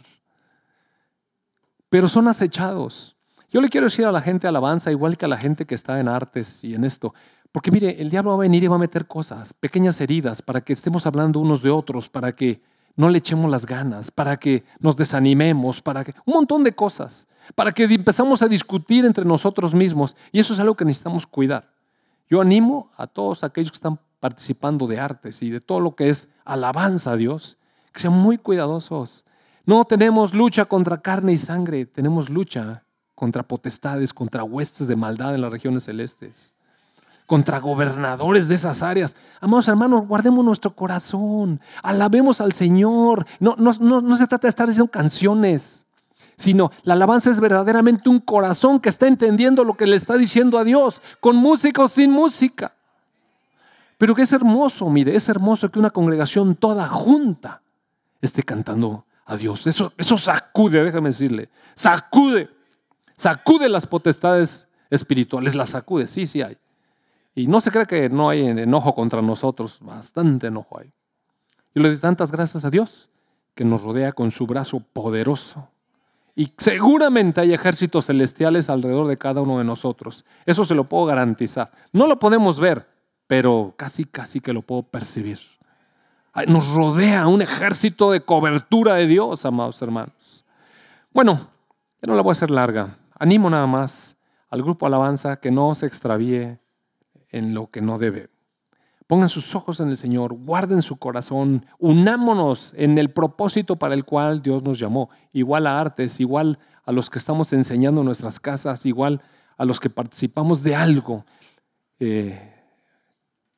Pero 1.89 2.07
son 2.07 2.27
acechados. 2.27 3.15
Yo 3.51 3.61
le 3.61 3.69
quiero 3.69 3.87
decir 3.87 4.05
a 4.05 4.11
la 4.11 4.21
gente 4.21 4.47
alabanza, 4.47 4.91
igual 4.91 5.17
que 5.17 5.25
a 5.25 5.29
la 5.29 5.37
gente 5.37 5.65
que 5.65 5.75
está 5.75 5.99
en 5.99 6.07
artes 6.07 6.63
y 6.63 6.73
en 6.75 6.85
esto, 6.85 7.13
porque 7.51 7.71
mire, 7.71 8.01
el 8.01 8.09
diablo 8.09 8.31
va 8.31 8.37
a 8.37 8.39
venir 8.39 8.63
y 8.63 8.67
va 8.67 8.77
a 8.77 8.79
meter 8.79 9.07
cosas, 9.07 9.53
pequeñas 9.53 9.99
heridas, 9.99 10.41
para 10.41 10.61
que 10.61 10.71
estemos 10.71 11.05
hablando 11.05 11.39
unos 11.39 11.61
de 11.61 11.69
otros, 11.69 12.07
para 12.07 12.33
que 12.33 12.61
no 12.95 13.09
le 13.09 13.17
echemos 13.17 13.49
las 13.49 13.65
ganas, 13.65 14.11
para 14.11 14.37
que 14.37 14.63
nos 14.79 14.97
desanimemos, 14.97 15.81
para 15.81 16.03
que 16.03 16.13
un 16.25 16.33
montón 16.33 16.63
de 16.63 16.73
cosas, 16.73 17.27
para 17.55 17.71
que 17.71 17.83
empezamos 17.83 18.41
a 18.41 18.47
discutir 18.47 19.05
entre 19.05 19.25
nosotros 19.25 19.73
mismos. 19.73 20.15
Y 20.31 20.39
eso 20.39 20.53
es 20.53 20.59
algo 20.59 20.75
que 20.75 20.85
necesitamos 20.85 21.25
cuidar. 21.25 21.69
Yo 22.29 22.41
animo 22.41 22.91
a 22.97 23.07
todos 23.07 23.43
aquellos 23.43 23.71
que 23.71 23.77
están 23.77 23.99
participando 24.19 24.87
de 24.87 24.99
artes 24.99 25.41
y 25.41 25.49
de 25.49 25.59
todo 25.59 25.79
lo 25.79 25.95
que 25.95 26.09
es 26.09 26.31
alabanza 26.45 27.11
a 27.11 27.17
Dios, 27.17 27.57
que 27.91 27.99
sean 27.99 28.13
muy 28.13 28.37
cuidadosos. 28.37 29.25
No 29.65 29.83
tenemos 29.85 30.33
lucha 30.33 30.65
contra 30.65 31.01
carne 31.01 31.33
y 31.33 31.37
sangre, 31.37 31.85
tenemos 31.85 32.29
lucha 32.29 32.83
contra 33.15 33.43
potestades, 33.43 34.13
contra 34.13 34.43
huestes 34.43 34.87
de 34.87 34.95
maldad 34.95 35.35
en 35.35 35.41
las 35.41 35.51
regiones 35.51 35.83
celestes 35.83 36.55
contra 37.25 37.59
gobernadores 37.59 38.47
de 38.47 38.55
esas 38.55 38.83
áreas. 38.83 39.15
Amados 39.39 39.67
hermanos, 39.67 40.07
guardemos 40.07 40.43
nuestro 40.43 40.75
corazón, 40.75 41.61
alabemos 41.81 42.41
al 42.41 42.53
Señor. 42.53 43.25
No, 43.39 43.55
no, 43.57 43.71
no, 43.79 44.17
se 44.17 44.27
trata 44.27 44.47
de 44.47 44.49
estar 44.49 44.67
diciendo 44.67 44.91
canciones, 44.91 45.85
sino 46.37 46.71
la 46.83 46.93
alabanza 46.93 47.29
es 47.29 47.39
verdaderamente 47.39 48.09
un 48.09 48.19
corazón 48.19 48.79
que 48.79 48.89
está 48.89 49.07
entendiendo 49.07 49.63
lo 49.63 49.75
que 49.75 49.85
le 49.85 49.95
está 49.95 50.17
diciendo 50.17 50.57
a 50.57 50.63
Dios, 50.63 51.01
con 51.19 51.35
música 51.35 51.83
o 51.83 51.87
sin 51.87 52.11
música. 52.11 52.73
Pero 53.97 54.15
que 54.15 54.23
es 54.23 54.33
hermoso, 54.33 54.89
mire, 54.89 55.15
es 55.15 55.29
hermoso 55.29 55.69
que 55.69 55.79
una 55.79 55.91
congregación 55.91 56.55
toda 56.55 56.89
junta 56.89 57.61
esté 58.19 58.43
cantando 58.43 59.05
a 59.25 59.37
Dios. 59.37 59.67
Eso, 59.67 59.93
eso 59.97 60.17
sacude, 60.17 60.83
déjame 60.83 61.09
decirle, 61.09 61.49
sacude, 61.75 62.49
sacude 63.15 63.69
las 63.69 63.85
potestades 63.85 64.67
espirituales, 64.89 65.55
las 65.55 65.69
sacude, 65.69 66.07
sí, 66.07 66.25
sí 66.25 66.41
hay. 66.41 66.57
Y 67.33 67.47
no 67.47 67.61
se 67.61 67.71
cree 67.71 67.85
que 67.85 68.09
no 68.09 68.29
hay 68.29 68.41
enojo 68.45 68.93
contra 68.93 69.21
nosotros, 69.21 69.79
bastante 69.81 70.47
enojo 70.47 70.79
hay. 70.79 70.91
Y 71.73 71.79
le 71.79 71.89
doy 71.89 71.97
tantas 71.97 72.31
gracias 72.31 72.65
a 72.65 72.69
Dios 72.69 73.09
que 73.55 73.63
nos 73.63 73.83
rodea 73.83 74.11
con 74.11 74.31
su 74.31 74.45
brazo 74.45 74.81
poderoso. 74.93 75.69
Y 76.35 76.53
seguramente 76.57 77.41
hay 77.41 77.53
ejércitos 77.53 78.05
celestiales 78.05 78.69
alrededor 78.69 79.07
de 79.07 79.17
cada 79.17 79.41
uno 79.41 79.57
de 79.57 79.63
nosotros. 79.63 80.25
Eso 80.45 80.63
se 80.63 80.75
lo 80.75 80.85
puedo 80.85 81.05
garantizar. 81.05 81.71
No 81.91 82.07
lo 82.07 82.19
podemos 82.19 82.59
ver, 82.59 82.87
pero 83.27 83.73
casi, 83.77 84.05
casi 84.05 84.39
que 84.39 84.53
lo 84.53 84.61
puedo 84.61 84.83
percibir. 84.83 85.39
Nos 86.47 86.69
rodea 86.69 87.27
un 87.27 87.41
ejército 87.41 88.11
de 88.11 88.21
cobertura 88.21 88.95
de 88.95 89.07
Dios, 89.07 89.45
amados 89.45 89.81
hermanos. 89.81 90.45
Bueno, 91.13 91.49
ya 92.01 92.07
no 92.07 92.15
la 92.15 92.21
voy 92.21 92.31
a 92.31 92.33
hacer 92.33 92.49
larga. 92.49 92.97
Animo 93.19 93.49
nada 93.49 93.67
más 93.67 94.17
al 94.49 94.61
grupo 94.63 94.85
Alabanza 94.85 95.35
que 95.35 95.51
no 95.51 95.75
se 95.75 95.85
extravíe 95.85 96.57
en 97.31 97.53
lo 97.53 97.67
que 97.67 97.81
no 97.81 97.97
debe. 97.97 98.29
Pongan 99.07 99.29
sus 99.29 99.55
ojos 99.55 99.79
en 99.79 99.89
el 99.89 99.97
Señor, 99.97 100.33
guarden 100.33 100.81
su 100.81 100.97
corazón, 100.97 101.65
unámonos 101.79 102.73
en 102.77 102.97
el 102.97 103.09
propósito 103.09 103.75
para 103.75 103.93
el 103.93 104.05
cual 104.05 104.41
Dios 104.41 104.63
nos 104.63 104.79
llamó, 104.79 105.09
igual 105.33 105.67
a 105.67 105.79
artes, 105.79 106.19
igual 106.19 106.59
a 106.85 106.91
los 106.91 107.09
que 107.09 107.19
estamos 107.19 107.51
enseñando 107.51 108.01
en 108.01 108.05
nuestras 108.05 108.39
casas, 108.39 108.85
igual 108.85 109.21
a 109.57 109.65
los 109.65 109.79
que 109.79 109.89
participamos 109.89 110.63
de 110.63 110.75
algo. 110.75 111.25
Eh, 111.99 112.53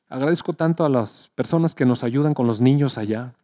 agradezco 0.08 0.52
tanto 0.54 0.84
a 0.84 0.88
las 0.88 1.30
personas 1.34 1.74
que 1.74 1.86
nos 1.86 2.02
ayudan 2.02 2.34
con 2.34 2.46
los 2.46 2.60
niños 2.60 2.98
allá, 2.98 3.34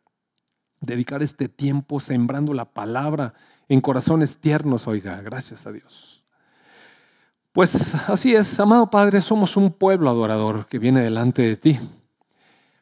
dedicar 0.81 1.23
este 1.23 1.49
tiempo 1.49 2.01
sembrando 2.01 2.55
la 2.55 2.65
palabra 2.65 3.35
en 3.69 3.81
corazones 3.81 4.41
tiernos, 4.41 4.89
oiga, 4.89 5.21
gracias 5.23 5.67
a 5.67 5.73
Dios. 5.73 6.20
Pues 7.53 7.95
así 8.09 8.35
es, 8.35 8.61
amado 8.61 8.91
Padre, 8.91 9.21
somos 9.21 9.57
un 9.57 9.73
pueblo 9.73 10.09
adorador 10.09 10.67
que 10.67 10.79
viene 10.79 11.01
delante 11.01 11.43
de 11.43 11.57
ti. 11.57 11.81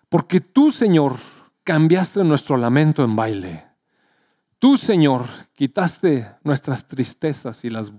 Porque 0.09 0.41
tú, 0.41 0.71
Señor, 0.71 1.17
cambiaste 1.65 2.23
nuestro 2.25 2.57
lamento 2.57 3.03
en 3.03 3.17
baile. 3.17 3.65
Tú, 4.59 4.77
Señor, 4.77 5.27
quitaste 5.55 6.31
nuestras 6.45 6.87
tristezas 6.89 7.65
y 7.65 7.71
las, 7.71 7.93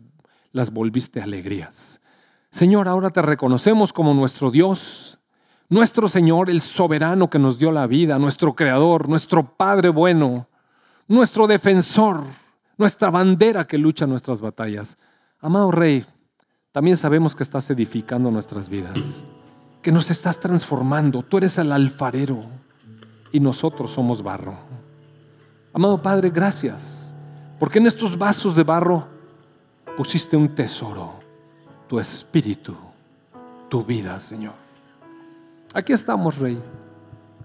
las 0.52 0.72
volviste 0.72 1.22
alegrías. 1.22 2.02
Señor, 2.52 2.88
ahora 2.88 3.10
te 3.10 3.22
reconocemos 3.22 3.94
como 3.94 4.14
nuestro 4.14 4.52
Dios, 4.52 5.20
nuestro 5.70 6.08
Señor, 6.08 6.50
el 6.50 6.62
soberano 6.62 7.30
que 7.30 7.40
nos 7.40 7.60
dio 7.60 7.72
la 7.72 7.88
vida, 7.88 8.20
nuestro 8.20 8.56
Creador, 8.56 9.08
nuestro 9.08 9.56
Padre 9.56 9.90
bueno, 9.90 10.48
nuestro 11.08 11.48
defensor, 11.48 12.24
nuestra 12.78 13.10
bandera 13.10 13.66
que 13.66 13.78
lucha 13.78 14.08
nuestras 14.08 14.42
batallas. 14.42 14.98
Amado 15.40 15.72
Rey, 15.72 16.06
también 16.72 16.98
sabemos 16.98 17.36
que 17.36 17.44
estás 17.44 17.70
edificando 17.70 18.30
nuestras 18.30 18.70
vidas, 18.70 19.24
que 19.82 19.92
nos 19.92 20.12
estás 20.12 20.40
transformando. 20.40 21.24
Tú 21.24 21.38
eres 21.38 21.58
el 21.58 21.72
alfarero 21.72 22.40
y 23.32 23.40
nosotros 23.40 23.92
somos 23.92 24.22
barro. 24.22 24.56
Amado 25.74 26.02
Padre, 26.02 26.30
gracias, 26.30 27.14
porque 27.60 27.80
en 27.80 27.88
estos 27.88 28.18
vasos 28.18 28.56
de 28.56 28.64
barro 28.64 29.08
pusiste 29.98 30.38
un 30.38 30.50
tesoro, 30.50 31.14
tu 31.88 32.00
espíritu, 32.00 32.76
tu 33.68 33.84
vida, 33.84 34.20
Señor. 34.20 34.54
Aquí 35.74 35.94
estamos, 35.94 36.38
Rey, 36.38 36.62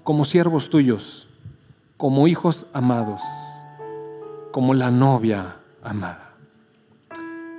como 0.03 0.25
siervos 0.25 0.70
tuyos, 0.70 1.29
como 1.97 2.29
hijos 2.29 2.66
amados, 2.72 3.22
como 4.53 4.75
la 4.75 4.91
novia 4.91 5.57
amada. 5.83 6.24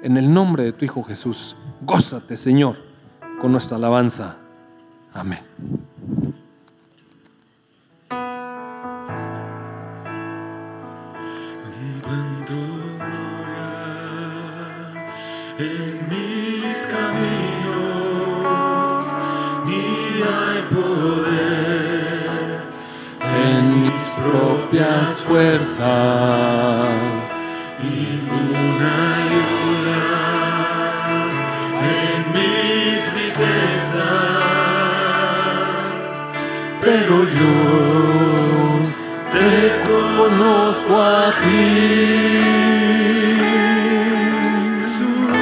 En 0.03 0.17
el 0.17 0.33
nombre 0.33 0.63
de 0.63 0.73
tu 0.73 0.85
Hijo 0.85 1.03
Jesús, 1.03 1.55
gózate, 1.81 2.37
Señor, 2.37 2.77
con 3.39 3.51
nuestra 3.51 3.77
alabanza. 3.77 4.37
Amén. 5.13 5.39
en 15.57 16.09
mis 16.09 16.85
caminos, 16.87 17.95
ni 19.65 20.21
hay 20.21 20.61
poder 20.69 22.29
En 23.21 23.81
mis 23.83 24.03
propias 24.19 25.21
fuerzas, 25.21 27.04
pero 36.95 37.17
yo 37.39 37.55
te 39.33 39.51
conozco 39.89 40.93
a 41.01 41.33
ti, 41.41 41.67
Jesús. 44.81 45.35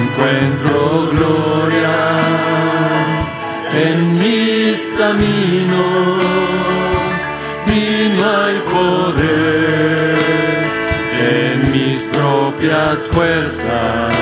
encuentro 0.00 0.74
gloria 1.12 1.98
en 3.86 3.96
mis 4.14 4.78
caminos 4.98 6.18
y 7.68 7.78
no 8.16 8.22
hay 8.42 8.56
poder 8.76 10.18
en 11.32 11.56
mis 11.70 11.96
propias 12.14 12.96
fuerzas, 13.12 14.16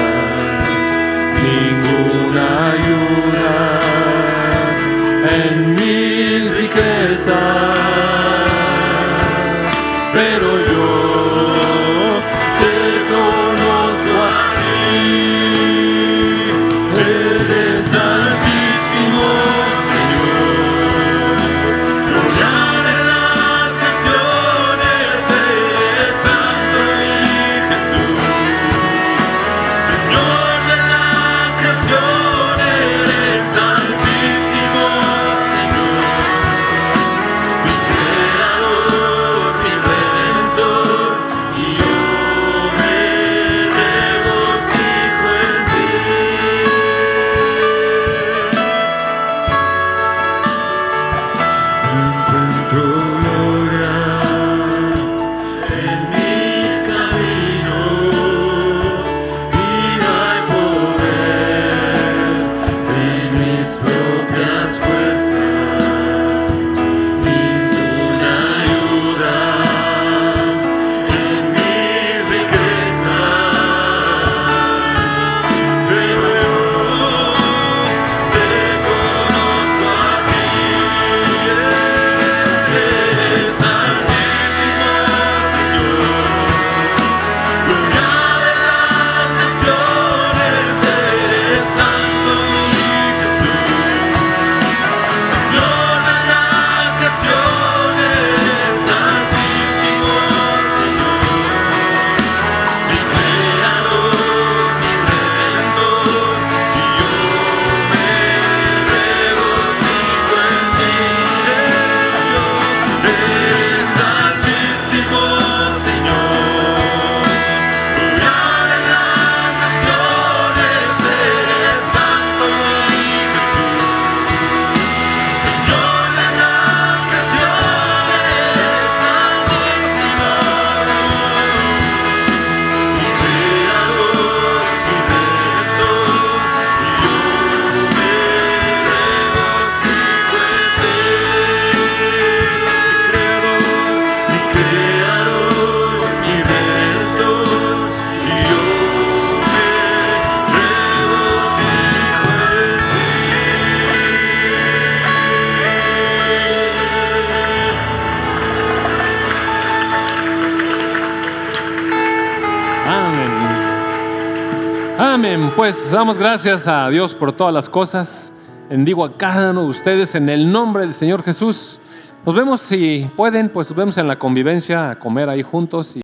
gracias 166.17 166.67
a 166.67 166.89
Dios 166.89 167.15
por 167.15 167.33
todas 167.33 167.53
las 167.53 167.69
cosas. 167.69 168.33
Bendigo 168.71 169.05
a 169.05 169.19
cada 169.19 169.51
uno 169.51 169.65
de 169.65 169.69
ustedes 169.69 170.15
en 170.15 170.29
el 170.29 170.51
nombre 170.51 170.85
del 170.85 170.95
Señor 170.95 171.23
Jesús. 171.23 171.81
Nos 172.25 172.35
vemos 172.35 172.63
si 172.63 173.11
pueden, 173.17 173.51
pues 173.51 173.69
nos 173.69 173.77
vemos 173.77 173.99
en 173.99 174.09
la 174.09 174.19
convivencia 174.19 174.91
a 174.91 174.99
comer 174.99 175.29
ahí 175.29 175.43
juntos. 175.43 175.97